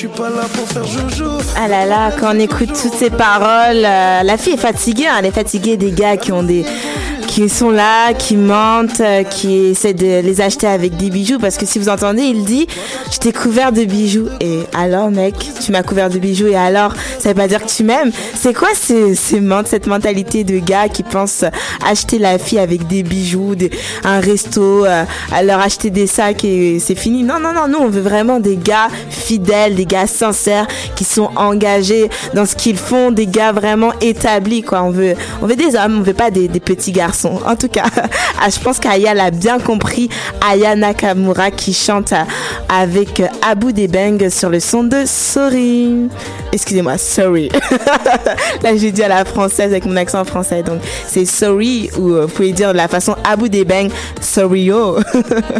Suis 0.00 0.08
pas 0.08 0.30
là 0.30 0.46
pour 0.54 0.66
faire 0.66 0.86
joujou. 0.86 1.28
Ah 1.58 1.68
là 1.68 1.84
là, 1.84 2.10
quand 2.18 2.34
on 2.34 2.38
écoute 2.38 2.68
toutes 2.68 2.94
ces 2.94 3.10
paroles, 3.10 3.84
euh, 3.84 4.22
la 4.22 4.38
fille 4.38 4.54
est 4.54 4.56
fatiguée, 4.56 5.06
hein, 5.06 5.16
elle 5.18 5.26
est 5.26 5.30
fatiguée 5.30 5.76
des 5.76 5.92
gars 5.92 6.16
qui 6.16 6.32
ont 6.32 6.42
des 6.42 6.64
qui 7.30 7.48
sont 7.48 7.70
là, 7.70 8.12
qui 8.12 8.36
mentent, 8.36 9.00
euh, 9.00 9.22
qui 9.22 9.66
essaient 9.66 9.94
de 9.94 10.20
les 10.20 10.40
acheter 10.40 10.66
avec 10.66 10.96
des 10.96 11.10
bijoux 11.10 11.38
parce 11.38 11.56
que 11.58 11.64
si 11.64 11.78
vous 11.78 11.88
entendez, 11.88 12.22
il 12.24 12.44
dit 12.44 12.66
je 13.12 13.18
t'ai 13.18 13.32
couvert 13.32 13.70
de 13.70 13.84
bijoux 13.84 14.26
et 14.40 14.62
alors 14.76 15.12
mec, 15.12 15.34
tu 15.64 15.70
m'as 15.70 15.84
couvert 15.84 16.10
de 16.10 16.18
bijoux 16.18 16.48
et 16.48 16.56
alors 16.56 16.92
ça 17.20 17.28
veut 17.28 17.36
pas 17.36 17.46
dire 17.46 17.62
que 17.64 17.70
tu 17.70 17.84
m'aimes. 17.84 18.10
C'est 18.34 18.52
quoi 18.52 18.70
ces, 18.74 19.14
ces 19.14 19.38
ment- 19.38 19.62
cette 19.64 19.86
mentalité 19.86 20.42
de 20.42 20.58
gars 20.58 20.88
qui 20.88 21.04
pensent 21.04 21.44
acheter 21.88 22.18
la 22.18 22.36
fille 22.38 22.58
avec 22.58 22.88
des 22.88 23.04
bijoux, 23.04 23.54
un 24.02 24.18
resto, 24.18 24.84
euh, 24.84 25.04
leur 25.44 25.60
acheter 25.60 25.90
des 25.90 26.08
sacs 26.08 26.44
et 26.44 26.80
c'est 26.80 26.96
fini? 26.96 27.22
Non 27.22 27.38
non 27.38 27.52
non, 27.54 27.68
nous 27.68 27.78
on 27.78 27.88
veut 27.88 28.00
vraiment 28.00 28.40
des 28.40 28.56
gars 28.56 28.88
fidèles, 29.08 29.76
des 29.76 29.86
gars 29.86 30.08
sincères 30.08 30.66
qui 30.96 31.04
sont 31.04 31.30
engagés 31.36 32.10
dans 32.34 32.44
ce 32.44 32.56
qu'ils 32.56 32.76
font, 32.76 33.12
des 33.12 33.28
gars 33.28 33.52
vraiment 33.52 33.92
établis 34.00 34.62
quoi. 34.64 34.82
On 34.82 34.90
veut 34.90 35.14
on 35.42 35.46
veut 35.46 35.54
des 35.56 35.76
hommes, 35.76 35.98
on 36.00 36.02
veut 36.02 36.12
pas 36.12 36.32
des 36.32 36.48
petits 36.48 36.90
garçons. 36.90 37.19
En 37.24 37.56
tout 37.56 37.68
cas, 37.68 37.84
ah, 38.40 38.48
je 38.48 38.58
pense 38.60 38.78
qu'Aya 38.78 39.14
l'a 39.14 39.30
bien 39.30 39.58
compris. 39.58 40.08
Aya 40.40 40.74
Nakamura 40.76 41.50
qui 41.50 41.72
chante 41.72 42.12
euh, 42.12 42.22
avec 42.68 43.20
euh, 43.20 43.26
Abu 43.42 43.72
Debeng 43.72 44.28
sur 44.30 44.48
le 44.50 44.60
son 44.60 44.84
de 44.84 45.04
Sorry. 45.06 46.08
Excusez-moi, 46.52 46.98
Sorry. 46.98 47.50
Là, 48.62 48.76
j'ai 48.76 48.90
dit 48.90 49.02
à 49.02 49.08
la 49.08 49.24
française 49.24 49.70
avec 49.72 49.84
mon 49.86 49.96
accent 49.96 50.24
français. 50.24 50.62
Donc, 50.62 50.80
c'est 51.06 51.24
Sorry 51.24 51.90
ou 51.98 52.10
euh, 52.10 52.26
vous 52.26 52.32
pouvez 52.32 52.52
dire 52.52 52.72
de 52.72 52.76
la 52.76 52.88
façon 52.88 53.14
Abu 53.24 53.48
Debeng, 53.48 53.88
Sorry 54.20 54.70
oh. 54.72 54.98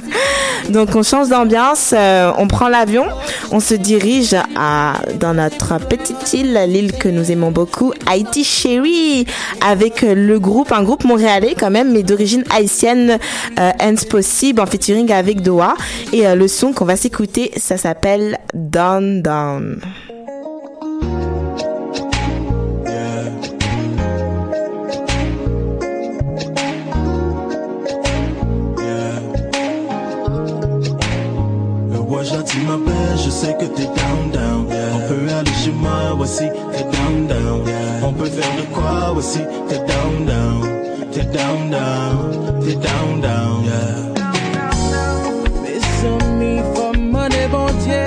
Donc, 0.69 0.95
on 0.95 1.03
change 1.03 1.29
d'ambiance, 1.29 1.95
on 2.39 2.47
prend 2.47 2.69
l'avion, 2.69 3.07
on 3.51 3.61
se 3.61 3.75
dirige 3.75 4.37
dans 5.19 5.35
notre 5.35 5.79
petite 5.79 6.33
île, 6.35 6.59
l'île 6.69 6.93
que 6.93 7.09
nous 7.09 7.33
aimons 7.33 7.51
beaucoup, 7.51 7.93
Haïti 8.07 8.45
Chérie, 8.45 9.27
avec 9.67 10.03
le 10.03 10.39
groupe, 10.39 10.71
un 10.71 10.83
groupe 10.83 11.05
montréalais 11.05 11.50
quand 11.55 11.71
même, 11.71 11.93
mais 11.93 12.03
d'origine 12.03 12.45
haïtienne, 12.51 13.19
euh, 13.59 13.71
Possible, 14.09 14.61
en 14.61 14.67
featuring 14.67 15.13
avec 15.13 15.43
Doha. 15.43 15.75
Et 16.13 16.27
euh, 16.27 16.35
le 16.35 16.49
son 16.49 16.73
qu'on 16.73 16.85
va 16.85 16.97
s'écouter, 16.97 17.51
ça 17.57 17.77
s'appelle 17.77 18.39
Down 18.55 19.23
Down. 19.23 19.81
Gentil 32.23 32.59
m'appelle, 32.59 33.17
je 33.17 33.31
sais 33.31 33.57
que 33.59 33.65
t'es 33.65 33.87
down 33.87 34.31
down. 34.33 34.67
On 34.95 35.09
peut 35.09 35.35
aller 35.35 35.51
chez 35.65 35.73
moi 35.73 36.15
aussi, 36.21 36.45
t'es 36.71 36.85
down 36.85 37.27
down. 37.27 37.63
On 38.05 38.13
peut 38.13 38.27
faire 38.27 38.57
de 38.57 38.63
quoi 38.75 39.13
aussi, 39.17 39.41
t'es 39.69 39.79
down 39.79 39.87
down. 39.87 40.00
Sit 41.31 41.39
down, 41.39 41.71
down, 41.71 42.63
sit 42.63 42.83
down, 42.83 43.21
down, 43.21 43.65
yeah. 43.65 43.95
Mes 45.63 45.87
ami 46.11 46.59
fòm 46.75 47.15
anè 47.23 47.45
bantye 47.53 48.03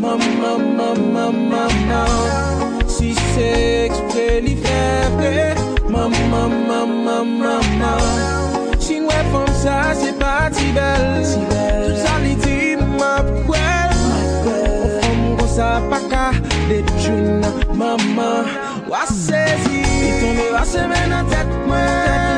Mam, 0.00 0.22
mam, 0.40 0.62
mam, 0.78 1.00
mam, 1.12 1.36
mam, 1.50 1.74
mam 1.90 2.88
Si 2.88 3.12
se 3.34 3.50
ekspre 3.84 4.40
li 4.46 4.56
fevre 4.64 5.52
Mam, 5.92 6.16
mam, 6.32 6.56
mam, 6.68 6.96
mam, 7.04 7.36
mam, 7.42 7.68
mam 7.82 8.80
Si 8.80 8.96
nwè 9.04 9.20
fòm 9.34 9.52
sa 9.62 9.76
se 10.00 10.16
pa 10.16 10.48
ti 10.56 10.72
bel 10.72 11.06
Tout 11.28 11.96
sa 12.06 12.16
li 12.24 12.34
ti 12.40 12.58
map 12.96 13.28
kwel 13.44 13.96
O 14.48 14.88
fòm 14.96 15.20
kon 15.36 15.48
sa 15.58 15.70
pa 15.92 16.00
ka 16.08 16.26
Detoun, 16.72 17.44
mam, 17.76 18.00
mam 18.16 18.44
Wase 18.88 19.44
zi 19.64 19.84
Ti 20.00 20.12
tombe 20.20 20.52
wase 20.56 20.88
men 20.88 21.18
an 21.20 21.34
tèt 21.36 21.58
mwen 21.68 22.31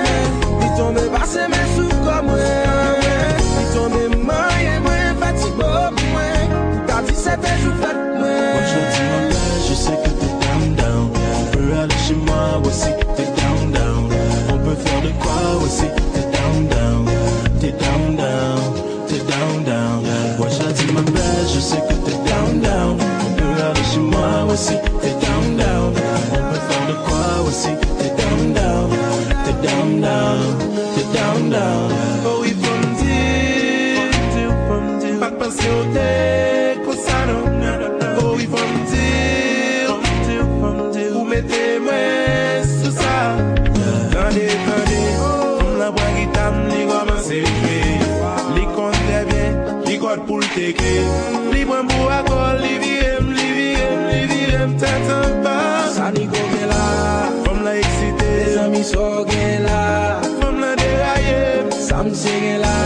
komplike 50.74 51.52
Li 51.52 51.64
mwen 51.64 51.86
mou 51.86 52.08
akol, 52.08 52.58
li 52.62 52.78
virem, 52.78 53.30
li 53.32 53.48
virem, 53.58 54.00
li 54.10 54.26
virem 54.30 54.76
Tèt 54.78 55.10
an 55.10 55.42
pa 55.44 55.56
Sani 55.94 56.26
go 56.26 56.42
gen 56.52 56.68
la. 56.68 57.30
Fom 57.44 57.62
la 57.64 57.76
eksite. 57.78 58.30
Le 58.36 58.54
zami 58.54 58.82
so 58.84 59.24
gen 59.30 59.62
la. 59.68 60.20
Fom 60.40 60.60
la 60.60 60.74
deraye. 60.80 61.70
Sam 61.88 62.14
se 62.14 62.34
gen 62.40 62.60
la. 62.60 62.76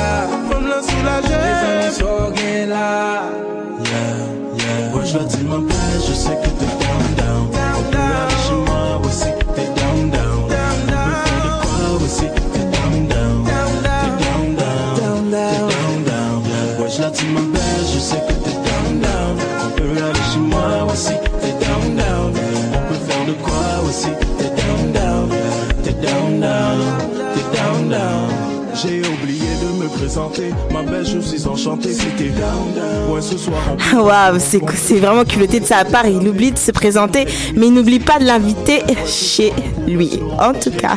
Fom 0.51 0.69
la 0.69 0.83
soulaje. 0.83 1.38
Présenter, 30.09 30.55
ma 30.73 30.83
belle, 30.83 31.05
je 31.05 31.19
suis 31.19 31.47
enchanté, 31.47 31.93
c'était 31.93 32.31
down 32.31 32.73
down. 32.75 33.13
Ouais, 33.13 33.21
ce 33.21 33.37
soir 33.37 33.61
on 33.93 34.01
Waouh, 34.05 34.39
c'est 34.39 34.63
c'est 34.75 35.01
vraiment 35.01 35.25
culotté 35.25 35.61
de 35.61 35.67
sa 35.67 35.85
part. 35.85 36.07
Il 36.07 36.27
oublie 36.27 36.51
de 36.51 36.57
se 36.57 36.71
présenter, 36.71 37.27
mais 37.55 37.67
il 37.67 37.75
n'oublie 37.75 37.99
pas 37.99 38.19
de 38.19 38.25
l'inviter 38.25 38.81
chez 39.05 39.53
lui. 39.89 40.21
En 40.41 40.53
tout 40.53 40.71
cas, 40.71 40.97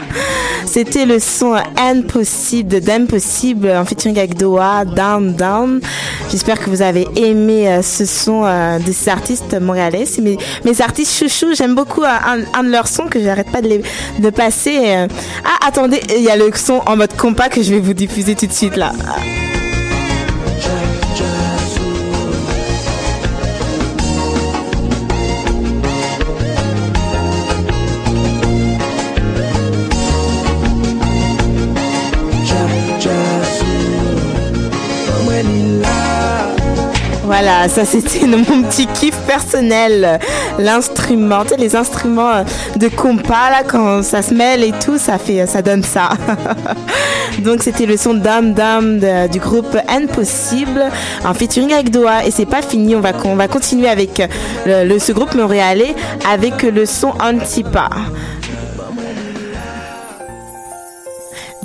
c'était 0.66 1.06
le 1.06 1.20
son 1.20 1.56
Impossible 1.78 2.80
d'Impossible 2.80 3.70
en 3.70 3.86
featuring 3.86 4.18
avec 4.18 4.36
Doha, 4.36 4.86
Down 4.86 5.34
Down. 5.34 5.82
J'espère 6.30 6.60
que 6.60 6.70
vous 6.70 6.82
avez 6.82 7.08
aimé 7.16 7.68
euh, 7.68 7.82
ce 7.82 8.06
son 8.06 8.44
euh, 8.46 8.80
de 8.80 8.92
ces 8.92 9.10
artistes 9.10 9.60
montréalais. 9.60 10.06
Mes, 10.22 10.82
artistes 10.82 11.18
chouchous. 11.18 11.56
J'aime 11.56 11.76
beaucoup 11.76 12.04
euh, 12.04 12.08
un, 12.54 12.64
de 12.64 12.70
leurs 12.70 12.88
sons 12.88 13.08
que 13.08 13.22
j'arrête 13.22 13.52
pas 13.52 13.62
de, 13.62 13.82
de 14.20 14.30
passer. 14.30 15.08
Ah, 15.44 15.68
attendez, 15.68 16.02
il 16.16 16.24
y 16.24 16.30
a 16.30 16.36
le 16.36 16.50
son 16.56 16.82
en 16.86 16.96
mode 16.96 17.16
compas 17.16 17.50
que 17.50 17.62
je 17.62 17.72
vais 17.72 17.80
vous 17.80 17.94
diffuser 17.94 18.36
tout 18.36 18.48
de 18.48 18.54
suite 18.54 18.76
là. 18.76 18.92
Voilà, 37.44 37.68
ça 37.70 37.86
c'était 37.86 38.28
mon 38.28 38.44
petit 38.62 38.86
kiff 38.86 39.18
personnel. 39.26 40.20
L'instrument, 40.60 41.42
tu 41.42 41.50
sais, 41.50 41.58
les 41.58 41.76
instruments 41.76 42.30
euh, 42.36 42.44
de 42.76 42.88
compas 42.88 43.50
là, 43.50 43.64
quand 43.68 44.04
ça 44.04 44.22
se 44.22 44.32
mêle 44.32 44.64
et 44.64 44.72
tout, 44.74 45.00
ça 45.00 45.18
fait, 45.18 45.48
ça 45.48 45.64
donne 45.64 45.82
ça. 45.82 46.10
Donc 47.40 47.64
c'était 47.64 47.88
le 47.88 47.98
son 47.98 48.14
Dame 48.14 48.54
Dame 48.54 49.00
du 49.32 49.40
groupe 49.40 49.76
Impossible 49.90 50.84
en 51.26 51.34
featuring 51.34 51.74
avec 51.74 51.90
Doha. 51.90 52.26
Et 52.28 52.30
c'est 52.32 52.46
pas 52.46 52.62
fini, 52.62 52.96
on 52.96 53.00
va, 53.02 53.10
on 53.26 53.36
va 53.36 53.48
continuer 53.48 53.90
avec 53.90 54.20
euh, 54.68 54.84
le- 54.84 55.00
ce 55.00 55.12
groupe 55.12 55.34
montréalais 55.34 55.96
avec 56.32 56.62
le 56.62 56.86
son 56.86 57.12
Antipa. 57.20 57.90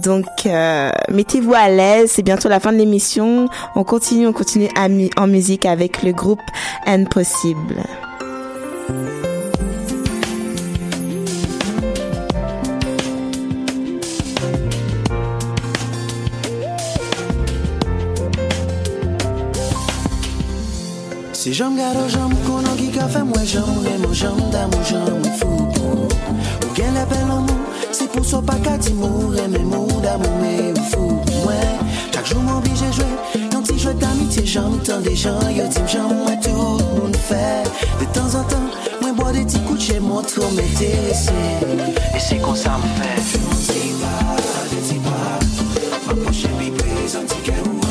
Donc, 0.03 0.26
euh, 0.47 0.90
mettez-vous 1.11 1.55
à 1.55 1.68
l'aise. 1.68 2.11
C'est 2.12 2.22
bientôt 2.22 2.49
la 2.49 2.61
fin 2.61 2.72
de 2.72 2.78
l'émission. 2.78 3.49
On 3.74 3.84
continue, 3.84 4.26
on 4.26 4.32
continue 4.32 4.68
en 5.16 5.26
musique 5.26 5.66
avec 5.66 6.03
le 6.03 6.12
groupe 6.12 6.40
Impossible. 6.86 7.82
Si 21.47 21.53
mwen 21.62 21.97
Se 27.97 28.05
pou 28.12 28.22
so 28.22 28.42
pa 28.42 28.53
kati 28.61 28.92
moure 28.92 29.49
Men 29.49 29.64
moun 29.70 30.03
da 30.03 30.18
moun 30.18 30.34
me 30.42 30.51
ou 30.72 30.82
fou 30.90 31.12
mwen 31.44 31.78
Chak 32.12 32.26
joun 32.28 32.44
moun 32.44 32.61
bije 32.66 32.90
jwe 32.92 33.07
Yon 33.55 33.64
ti 33.64 33.78
jwe 33.80 33.94
d'amitiye 34.03 34.44
jan 34.53 34.68
mi 34.74 34.82
tan 34.84 35.01
de 35.07 35.14
jan 35.16 35.40
Yo 35.57 35.64
tim 35.72 35.86
jan 35.88 36.12
mwen 36.12 36.36
tout 36.44 36.84
moun 36.99 37.16
fè 37.30 37.64
De 38.03 38.11
tan 38.12 38.28
zan 38.34 38.44
tan 38.53 38.68
mwen 39.01 39.16
bo 39.16 39.30
de 39.32 39.47
ti 39.49 39.64
kouche 39.64 39.97
Moun 40.05 40.28
tro 40.28 40.51
mè 40.59 40.68
dese 40.76 41.40
E 42.12 42.20
se 42.20 42.36
kon 42.44 42.61
sa 42.66 42.76
mwen 42.82 43.01
fè 43.01 43.16
Joun 43.32 43.64
ti 43.64 43.88
pa, 44.03 44.14
de 44.74 44.84
ti 44.90 45.01
pa 45.09 45.18
Mwen 46.05 46.24
poche 46.26 46.53
mi 46.61 46.72
prezan 46.76 47.24
ti 47.32 47.40
kè 47.49 47.57
ou 47.64 47.86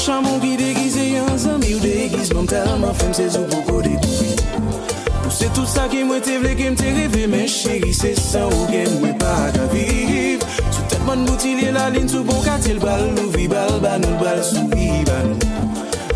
Chamon 0.00 0.40
ki 0.40 0.56
degize 0.56 1.02
yon 1.12 1.36
zami 1.38 1.74
ou 1.76 1.80
degize 1.82 2.32
Mwen 2.32 2.46
tala 2.48 2.72
mwen 2.80 2.94
fèm 2.96 3.10
se 3.12 3.26
zou 3.34 3.44
pou 3.50 3.60
kode 3.66 3.92
koubi 4.00 4.30
Pou 5.20 5.32
se 5.36 5.50
tout 5.52 5.68
sa 5.68 5.84
ki 5.92 6.00
mwen 6.08 6.22
te 6.24 6.38
vle 6.40 6.54
ke 6.56 6.70
mte 6.72 6.94
reve 6.96 7.26
Men 7.28 7.44
chéri 7.44 7.92
se 7.94 8.14
sa 8.16 8.46
ou 8.48 8.64
gen 8.70 8.88
mwen 9.02 9.12
pa 9.20 9.34
ka 9.52 9.66
viv 9.74 10.40
Sou 10.62 10.86
tèt 10.88 11.04
mwen 11.04 11.26
moutil 11.28 11.60
ye 11.66 11.68
la 11.76 11.90
lin 11.92 12.08
sou 12.08 12.24
bon 12.24 12.40
katil 12.46 12.80
Bal 12.80 13.04
louvi 13.18 13.44
bal 13.52 13.76
banou 13.84 14.16
bal 14.24 14.40
soubi 14.46 14.88
banou 15.10 15.36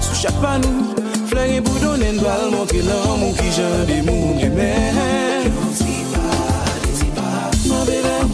Sou 0.00 0.16
chak 0.22 0.40
panou, 0.40 0.96
flè 1.28 1.50
yon 1.52 1.68
boudonen 1.68 2.24
Bal 2.24 2.48
montre 2.56 2.80
l'an 2.88 3.14
mou 3.20 3.36
ki 3.36 3.52
jan 3.60 3.78
de 3.92 4.00
moun 4.08 4.40
gen 4.40 4.56
men 4.56 5.33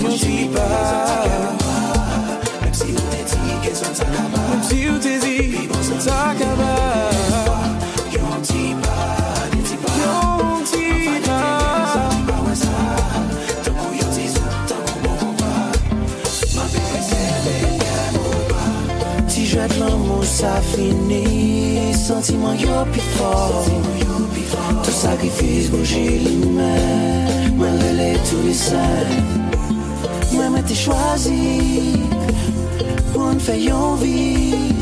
Ma 0.03 0.09
bébé, 0.09 0.13
yon 0.13 0.17
ti 0.17 0.49
pas 0.49 1.25
Même 2.63 2.75
si 2.75 2.83
on 2.83 3.05
t'est 3.11 3.25
dit 3.25 3.57
qu'elles 3.63 3.77
sont 3.77 4.03
acabas 4.03 4.49
Même 4.51 4.63
si 4.63 4.89
on 4.89 4.99
t'est 4.99 5.19
dit 5.19 5.69
qu'elles 5.69 5.85
sont 5.85 6.11
acabas 6.11 7.11
Yon 8.13 8.41
ti 8.43 8.75
pas, 8.83 9.57
ne 9.57 9.63
ti 9.63 9.77
pas 9.77 9.93
Yon 10.03 10.65
ti 10.65 10.87
pas 11.27 11.91
Tant 13.65 13.73
qu'on 13.73 13.93
yon 13.93 14.11
ti 14.15 14.29
sou, 14.29 14.41
tant 14.67 14.83
qu'on 14.87 15.01
bon 15.03 15.17
combat 15.19 15.69
Ma 16.57 16.63
bébé, 16.65 16.99
c'est 17.03 17.29
même 17.45 17.79
qu'un 17.79 19.29
Si 19.29 19.47
jette 19.47 19.79
l'amour, 19.79 20.25
ça 20.25 20.61
finit. 20.75 21.95
Sentiment 21.95 22.55
yo 22.55 22.85
pi 22.93 23.01
fort. 23.01 23.65
Tout 24.83 24.91
sacrifice, 24.91 25.71
bouger 25.71 26.19
les 26.19 26.47
mains. 26.47 27.55
Moi, 27.57 27.69
relais 27.69 28.17
tous 28.29 28.47
les 28.47 28.55
saints. 28.55 29.50
T'es 30.71 30.77
choisi. 30.77 31.99
Pour 33.13 33.33
une 33.33 33.41
faire 33.41 33.57
yon 33.57 33.95
vie. 33.97 34.73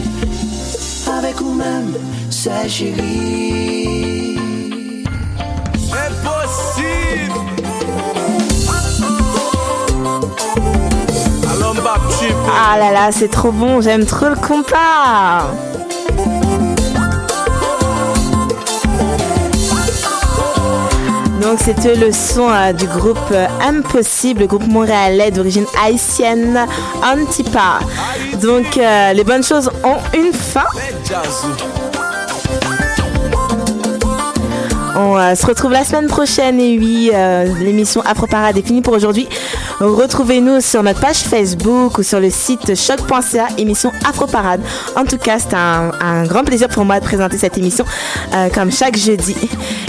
Avec 1.11 1.41
ou 1.41 1.55
même, 1.55 1.95
c'est 2.29 2.69
chérie. 2.69 4.37
Impossible. 5.91 7.33
Ah 12.55 12.79
là 12.79 12.93
là, 12.93 13.11
c'est 13.11 13.29
trop 13.29 13.51
bon, 13.51 13.81
j'aime 13.81 14.05
trop 14.05 14.29
le 14.29 14.37
compas. 14.37 15.47
Donc 21.41 21.61
c'était 21.61 21.95
le 21.95 22.11
son 22.11 22.51
euh, 22.51 22.73
du 22.73 22.87
groupe 22.87 23.19
euh, 23.31 23.47
Impossible, 23.61 24.41
le 24.41 24.47
groupe 24.49 24.67
montréalais 24.67 25.31
d'origine 25.31 25.67
haïtienne 25.85 26.67
Antipa. 27.03 27.79
Donc 28.43 28.77
euh, 28.77 29.13
les 29.13 29.23
bonnes 29.23 29.45
choses 29.45 29.71
ont 29.85 29.99
une 30.17 30.33
fin. 30.33 30.65
On 34.97 35.35
se 35.37 35.47
retrouve 35.47 35.71
la 35.71 35.85
semaine 35.85 36.09
prochaine 36.09 36.59
et 36.59 36.77
oui, 36.77 37.13
l'émission 37.61 38.01
Afro 38.01 38.27
Parade 38.27 38.57
est 38.57 38.67
finie 38.67 38.83
pour 38.83 38.95
aujourd'hui. 38.95 39.29
Retrouvez-nous 39.81 40.61
sur 40.61 40.83
notre 40.83 41.01
page 41.01 41.19
Facebook 41.19 41.99
ou 41.99 42.03
sur 42.03 42.19
le 42.19 42.31
site 42.31 42.75
choc.ca, 42.75 43.47
émission 43.59 43.93
Afro 44.05 44.27
Parade. 44.27 44.61
En 44.97 45.05
tout 45.05 45.19
cas, 45.19 45.39
c'est 45.39 45.55
un, 45.55 45.93
un 46.01 46.25
grand 46.25 46.43
plaisir 46.43 46.69
pour 46.69 46.85
moi 46.85 46.99
de 46.99 47.05
présenter 47.05 47.39
cette 47.39 47.57
émission 47.57 47.85
euh, 48.35 48.49
comme 48.53 48.73
chaque 48.73 48.97
jeudi. 48.97 49.37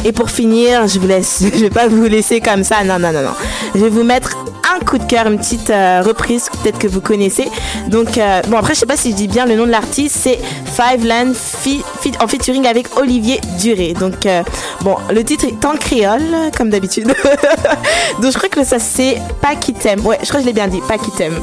Et 0.05 0.11
pour 0.11 0.29
finir, 0.29 0.87
je 0.87 0.99
vous 0.99 1.07
laisse, 1.07 1.41
je 1.53 1.59
vais 1.59 1.71
pas 1.71 1.87
vous 1.87 2.03
laisser 2.03 2.39
comme 2.39 2.63
ça. 2.63 2.83
Non, 2.83 2.99
non, 2.99 3.11
non, 3.11 3.23
non. 3.23 3.33
Je 3.73 3.79
vais 3.79 3.89
vous 3.89 4.03
mettre 4.03 4.37
un 4.75 4.79
coup 4.85 4.97
de 4.97 5.03
cœur, 5.03 5.27
une 5.27 5.37
petite 5.37 5.69
euh, 5.69 6.01
reprise 6.05 6.49
peut-être 6.61 6.79
que 6.79 6.87
vous 6.87 7.01
connaissez. 7.01 7.49
Donc, 7.87 8.17
euh, 8.17 8.41
bon, 8.47 8.57
après, 8.57 8.73
je 8.73 8.79
sais 8.79 8.85
pas 8.85 8.97
si 8.97 9.11
je 9.11 9.15
dis 9.15 9.27
bien 9.27 9.45
le 9.45 9.55
nom 9.55 9.65
de 9.65 9.71
l'artiste, 9.71 10.15
c'est 10.21 10.39
Five 10.65 11.05
Land 11.05 11.33
fi- 11.33 11.83
en 12.21 12.27
featuring 12.27 12.65
avec 12.67 12.97
Olivier 12.97 13.39
Duré. 13.59 13.93
Donc, 13.93 14.25
euh, 14.25 14.43
bon, 14.81 14.95
le 15.11 15.23
titre 15.23 15.45
est 15.45 15.65
en 15.65 15.75
créole, 15.75 16.21
comme 16.57 16.69
d'habitude. 16.69 17.07
Donc, 18.21 18.31
je 18.31 18.37
crois 18.37 18.49
que 18.49 18.63
ça, 18.63 18.79
c'est 18.79 19.17
Pas 19.41 19.55
qui 19.55 19.73
t'aime. 19.73 20.05
Ouais, 20.05 20.17
je 20.21 20.27
crois 20.27 20.39
que 20.39 20.43
je 20.43 20.47
l'ai 20.47 20.53
bien 20.53 20.67
dit, 20.67 20.81
Pas 20.87 20.97
qui 20.97 21.11
t'aime. 21.11 21.37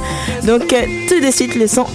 Donc, 0.45 0.69
tout 1.09 1.21
de 1.21 1.31
suite, 1.31 1.55
le 1.55 1.67
son 1.67 1.87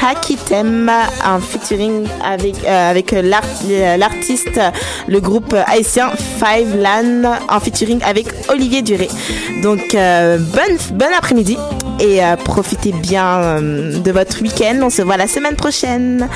Pas 0.00 0.14
qui 0.14 0.36
t'aime 0.36 0.90
en 1.24 1.40
featuring 1.40 2.06
avec, 2.24 2.64
euh, 2.64 2.90
avec 2.90 3.12
euh, 3.12 3.22
euh, 3.22 3.96
l'artiste, 3.98 4.58
le 5.06 5.20
groupe 5.20 5.54
haïtien 5.66 6.10
Five 6.38 6.74
Land 6.74 7.30
en 7.48 7.60
featuring 7.60 8.02
avec 8.02 8.28
Olivier 8.48 8.80
Duré. 8.80 9.08
Donc, 9.62 9.92
bonne, 9.92 10.78
bon 10.94 11.08
après-midi 11.16 11.58
et 12.00 12.20
profitez 12.44 12.92
bien 12.92 13.60
de 13.60 14.10
votre 14.10 14.40
week-end. 14.40 14.80
On 14.82 14.90
se 14.90 15.02
voit 15.02 15.18
la 15.18 15.28
semaine 15.28 15.56
prochaine. 15.56 16.28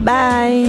Bye. 0.00 0.68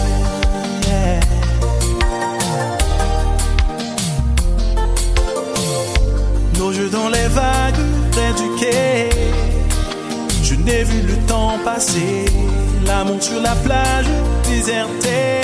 Nos 6.61 6.71
jeux 6.71 6.89
dans 6.91 7.09
les 7.09 7.27
vagues 7.29 7.83
près 8.11 8.33
du 8.33 8.47
quai. 8.59 9.09
Je 10.43 10.53
n'ai 10.53 10.83
vu 10.83 11.01
le 11.07 11.15
temps 11.25 11.57
passer. 11.65 12.25
L'amour 12.85 13.17
sur 13.19 13.41
la 13.41 13.55
plage 13.65 14.05
désertée. 14.47 15.41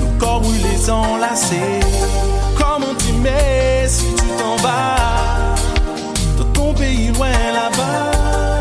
Nos 0.00 0.18
corps 0.18 0.40
brûlés 0.40 0.88
enlacés. 0.88 1.80
Comment 2.56 2.94
t'aimer 2.94 3.86
si 3.86 4.06
tu 4.06 4.26
t'en 4.38 4.56
vas 4.62 5.54
dans 6.38 6.50
ton 6.54 6.72
pays 6.72 7.08
loin 7.08 7.28
là-bas? 7.28 8.53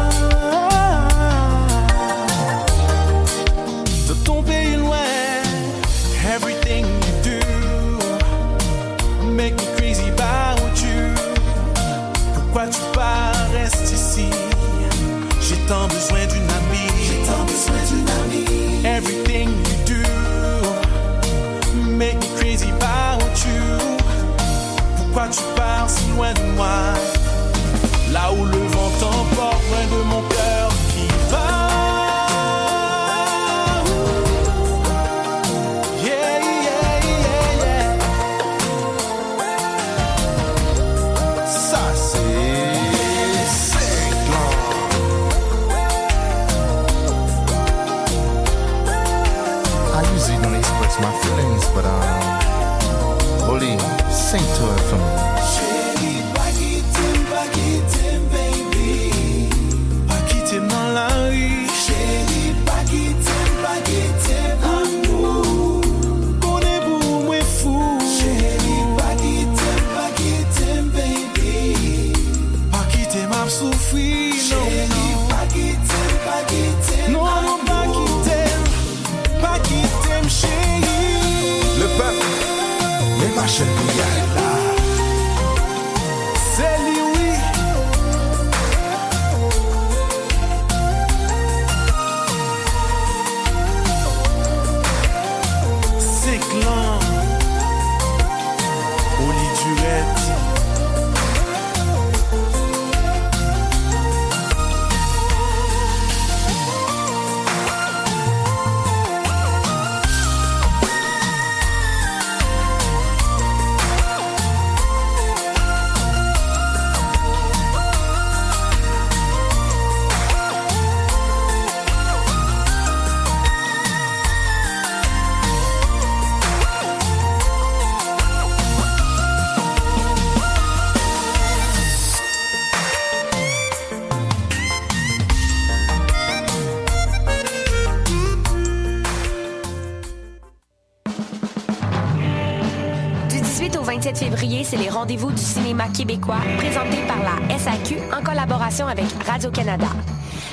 Cinéma 145.74 145.88
québécois 145.92 146.42
présentés 146.58 147.02
par 147.08 147.18
la 147.24 147.58
SAQ 147.58 147.96
en 148.16 148.24
collaboration 148.24 148.86
avec 148.86 149.06
Radio-Canada. 149.26 149.88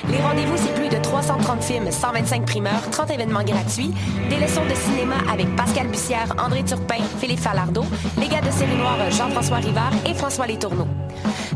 Les 0.08 0.16
rendez-vous, 0.16 0.56
c'est 0.56 0.74
plus 0.74 0.88
de 0.88 0.96
330 1.02 1.62
films, 1.62 1.90
125 1.90 2.46
primeurs, 2.46 2.88
30 2.90 3.10
événements 3.10 3.44
gratuits, 3.44 3.92
des 4.30 4.36
leçons 4.36 4.64
de 4.64 4.74
cinéma 4.74 5.16
avec 5.30 5.54
Pascal 5.56 5.88
Bussière, 5.88 6.34
André 6.38 6.64
Turpin, 6.64 7.02
Philippe 7.18 7.40
Falardeau, 7.40 7.84
les 8.18 8.28
gars 8.28 8.40
de 8.40 8.50
série 8.50 8.76
noire 8.76 8.96
Jean-François 9.10 9.58
Rivard 9.58 9.92
et 10.06 10.14
François 10.14 10.46
Letourneau. 10.46 10.86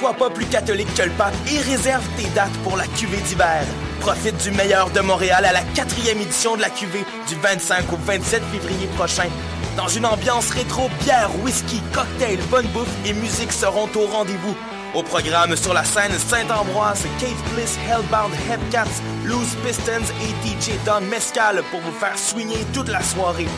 Sois 0.00 0.14
pas 0.14 0.30
plus 0.30 0.46
catholique 0.46 0.94
que 0.94 1.02
le 1.02 1.10
pape 1.10 1.34
et 1.52 1.58
réserve 1.58 2.02
tes 2.16 2.26
dates 2.30 2.56
pour 2.64 2.74
la 2.78 2.86
cuvée 2.86 3.18
d'hiver. 3.18 3.62
Profite 4.00 4.38
du 4.38 4.50
meilleur 4.50 4.88
de 4.88 5.00
Montréal 5.00 5.44
à 5.44 5.52
la 5.52 5.60
quatrième 5.60 6.18
édition 6.18 6.56
de 6.56 6.62
la 6.62 6.70
cuvée 6.70 7.04
du 7.28 7.34
25 7.34 7.92
au 7.92 7.96
27 7.96 8.42
février 8.50 8.86
prochain. 8.96 9.28
Dans 9.76 9.88
une 9.88 10.06
ambiance 10.06 10.52
rétro, 10.52 10.88
bière, 11.04 11.28
whisky, 11.42 11.82
cocktail, 11.92 12.38
bonne 12.50 12.66
bouffe 12.68 12.88
et 13.04 13.12
musique 13.12 13.52
seront 13.52 13.90
au 13.94 14.06
rendez-vous. 14.06 14.56
Au 14.94 15.02
programme 15.02 15.54
sur 15.54 15.74
la 15.74 15.84
scène 15.84 16.12
Saint-Ambroise, 16.12 17.04
Kate 17.18 17.54
Bliss, 17.54 17.76
Hellbound, 17.86 18.32
Headcats, 18.50 19.02
Loose 19.26 19.54
Pistons 19.66 20.14
et 20.22 20.48
DJ 20.48 20.78
Don 20.86 21.02
Mescal 21.10 21.62
pour 21.70 21.80
vous 21.80 21.92
faire 21.92 22.18
swinger 22.18 22.64
toute 22.72 22.88
la 22.88 23.02
soirée. 23.02 23.48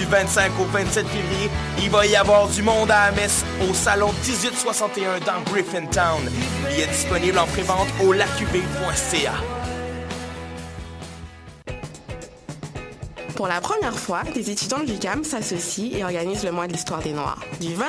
Du 0.00 0.06
25 0.06 0.52
au 0.58 0.64
27 0.64 1.06
février, 1.06 1.50
il 1.78 1.90
va 1.90 2.06
y 2.06 2.16
avoir 2.16 2.48
du 2.48 2.62
monde 2.62 2.90
à 2.90 3.12
messe 3.12 3.44
au 3.68 3.74
salon 3.74 4.08
1861 4.26 5.18
dans 5.20 5.42
Griffintown. 5.52 6.22
Il 6.72 6.80
est 6.80 6.86
disponible 6.86 7.38
en 7.38 7.44
prévente 7.44 7.88
au 8.02 8.14
lacuv.ca. 8.14 9.34
Pour 13.40 13.48
la 13.48 13.62
première 13.62 13.98
fois, 13.98 14.22
des 14.34 14.50
étudiants 14.50 14.80
de 14.80 14.90
l'UQAM 14.90 15.24
s'associent 15.24 15.90
et 15.94 16.04
organisent 16.04 16.44
le 16.44 16.52
mois 16.52 16.66
de 16.66 16.72
l'histoire 16.72 17.00
des 17.00 17.12
Noirs. 17.12 17.40
Du 17.58 17.74
21 17.74 17.88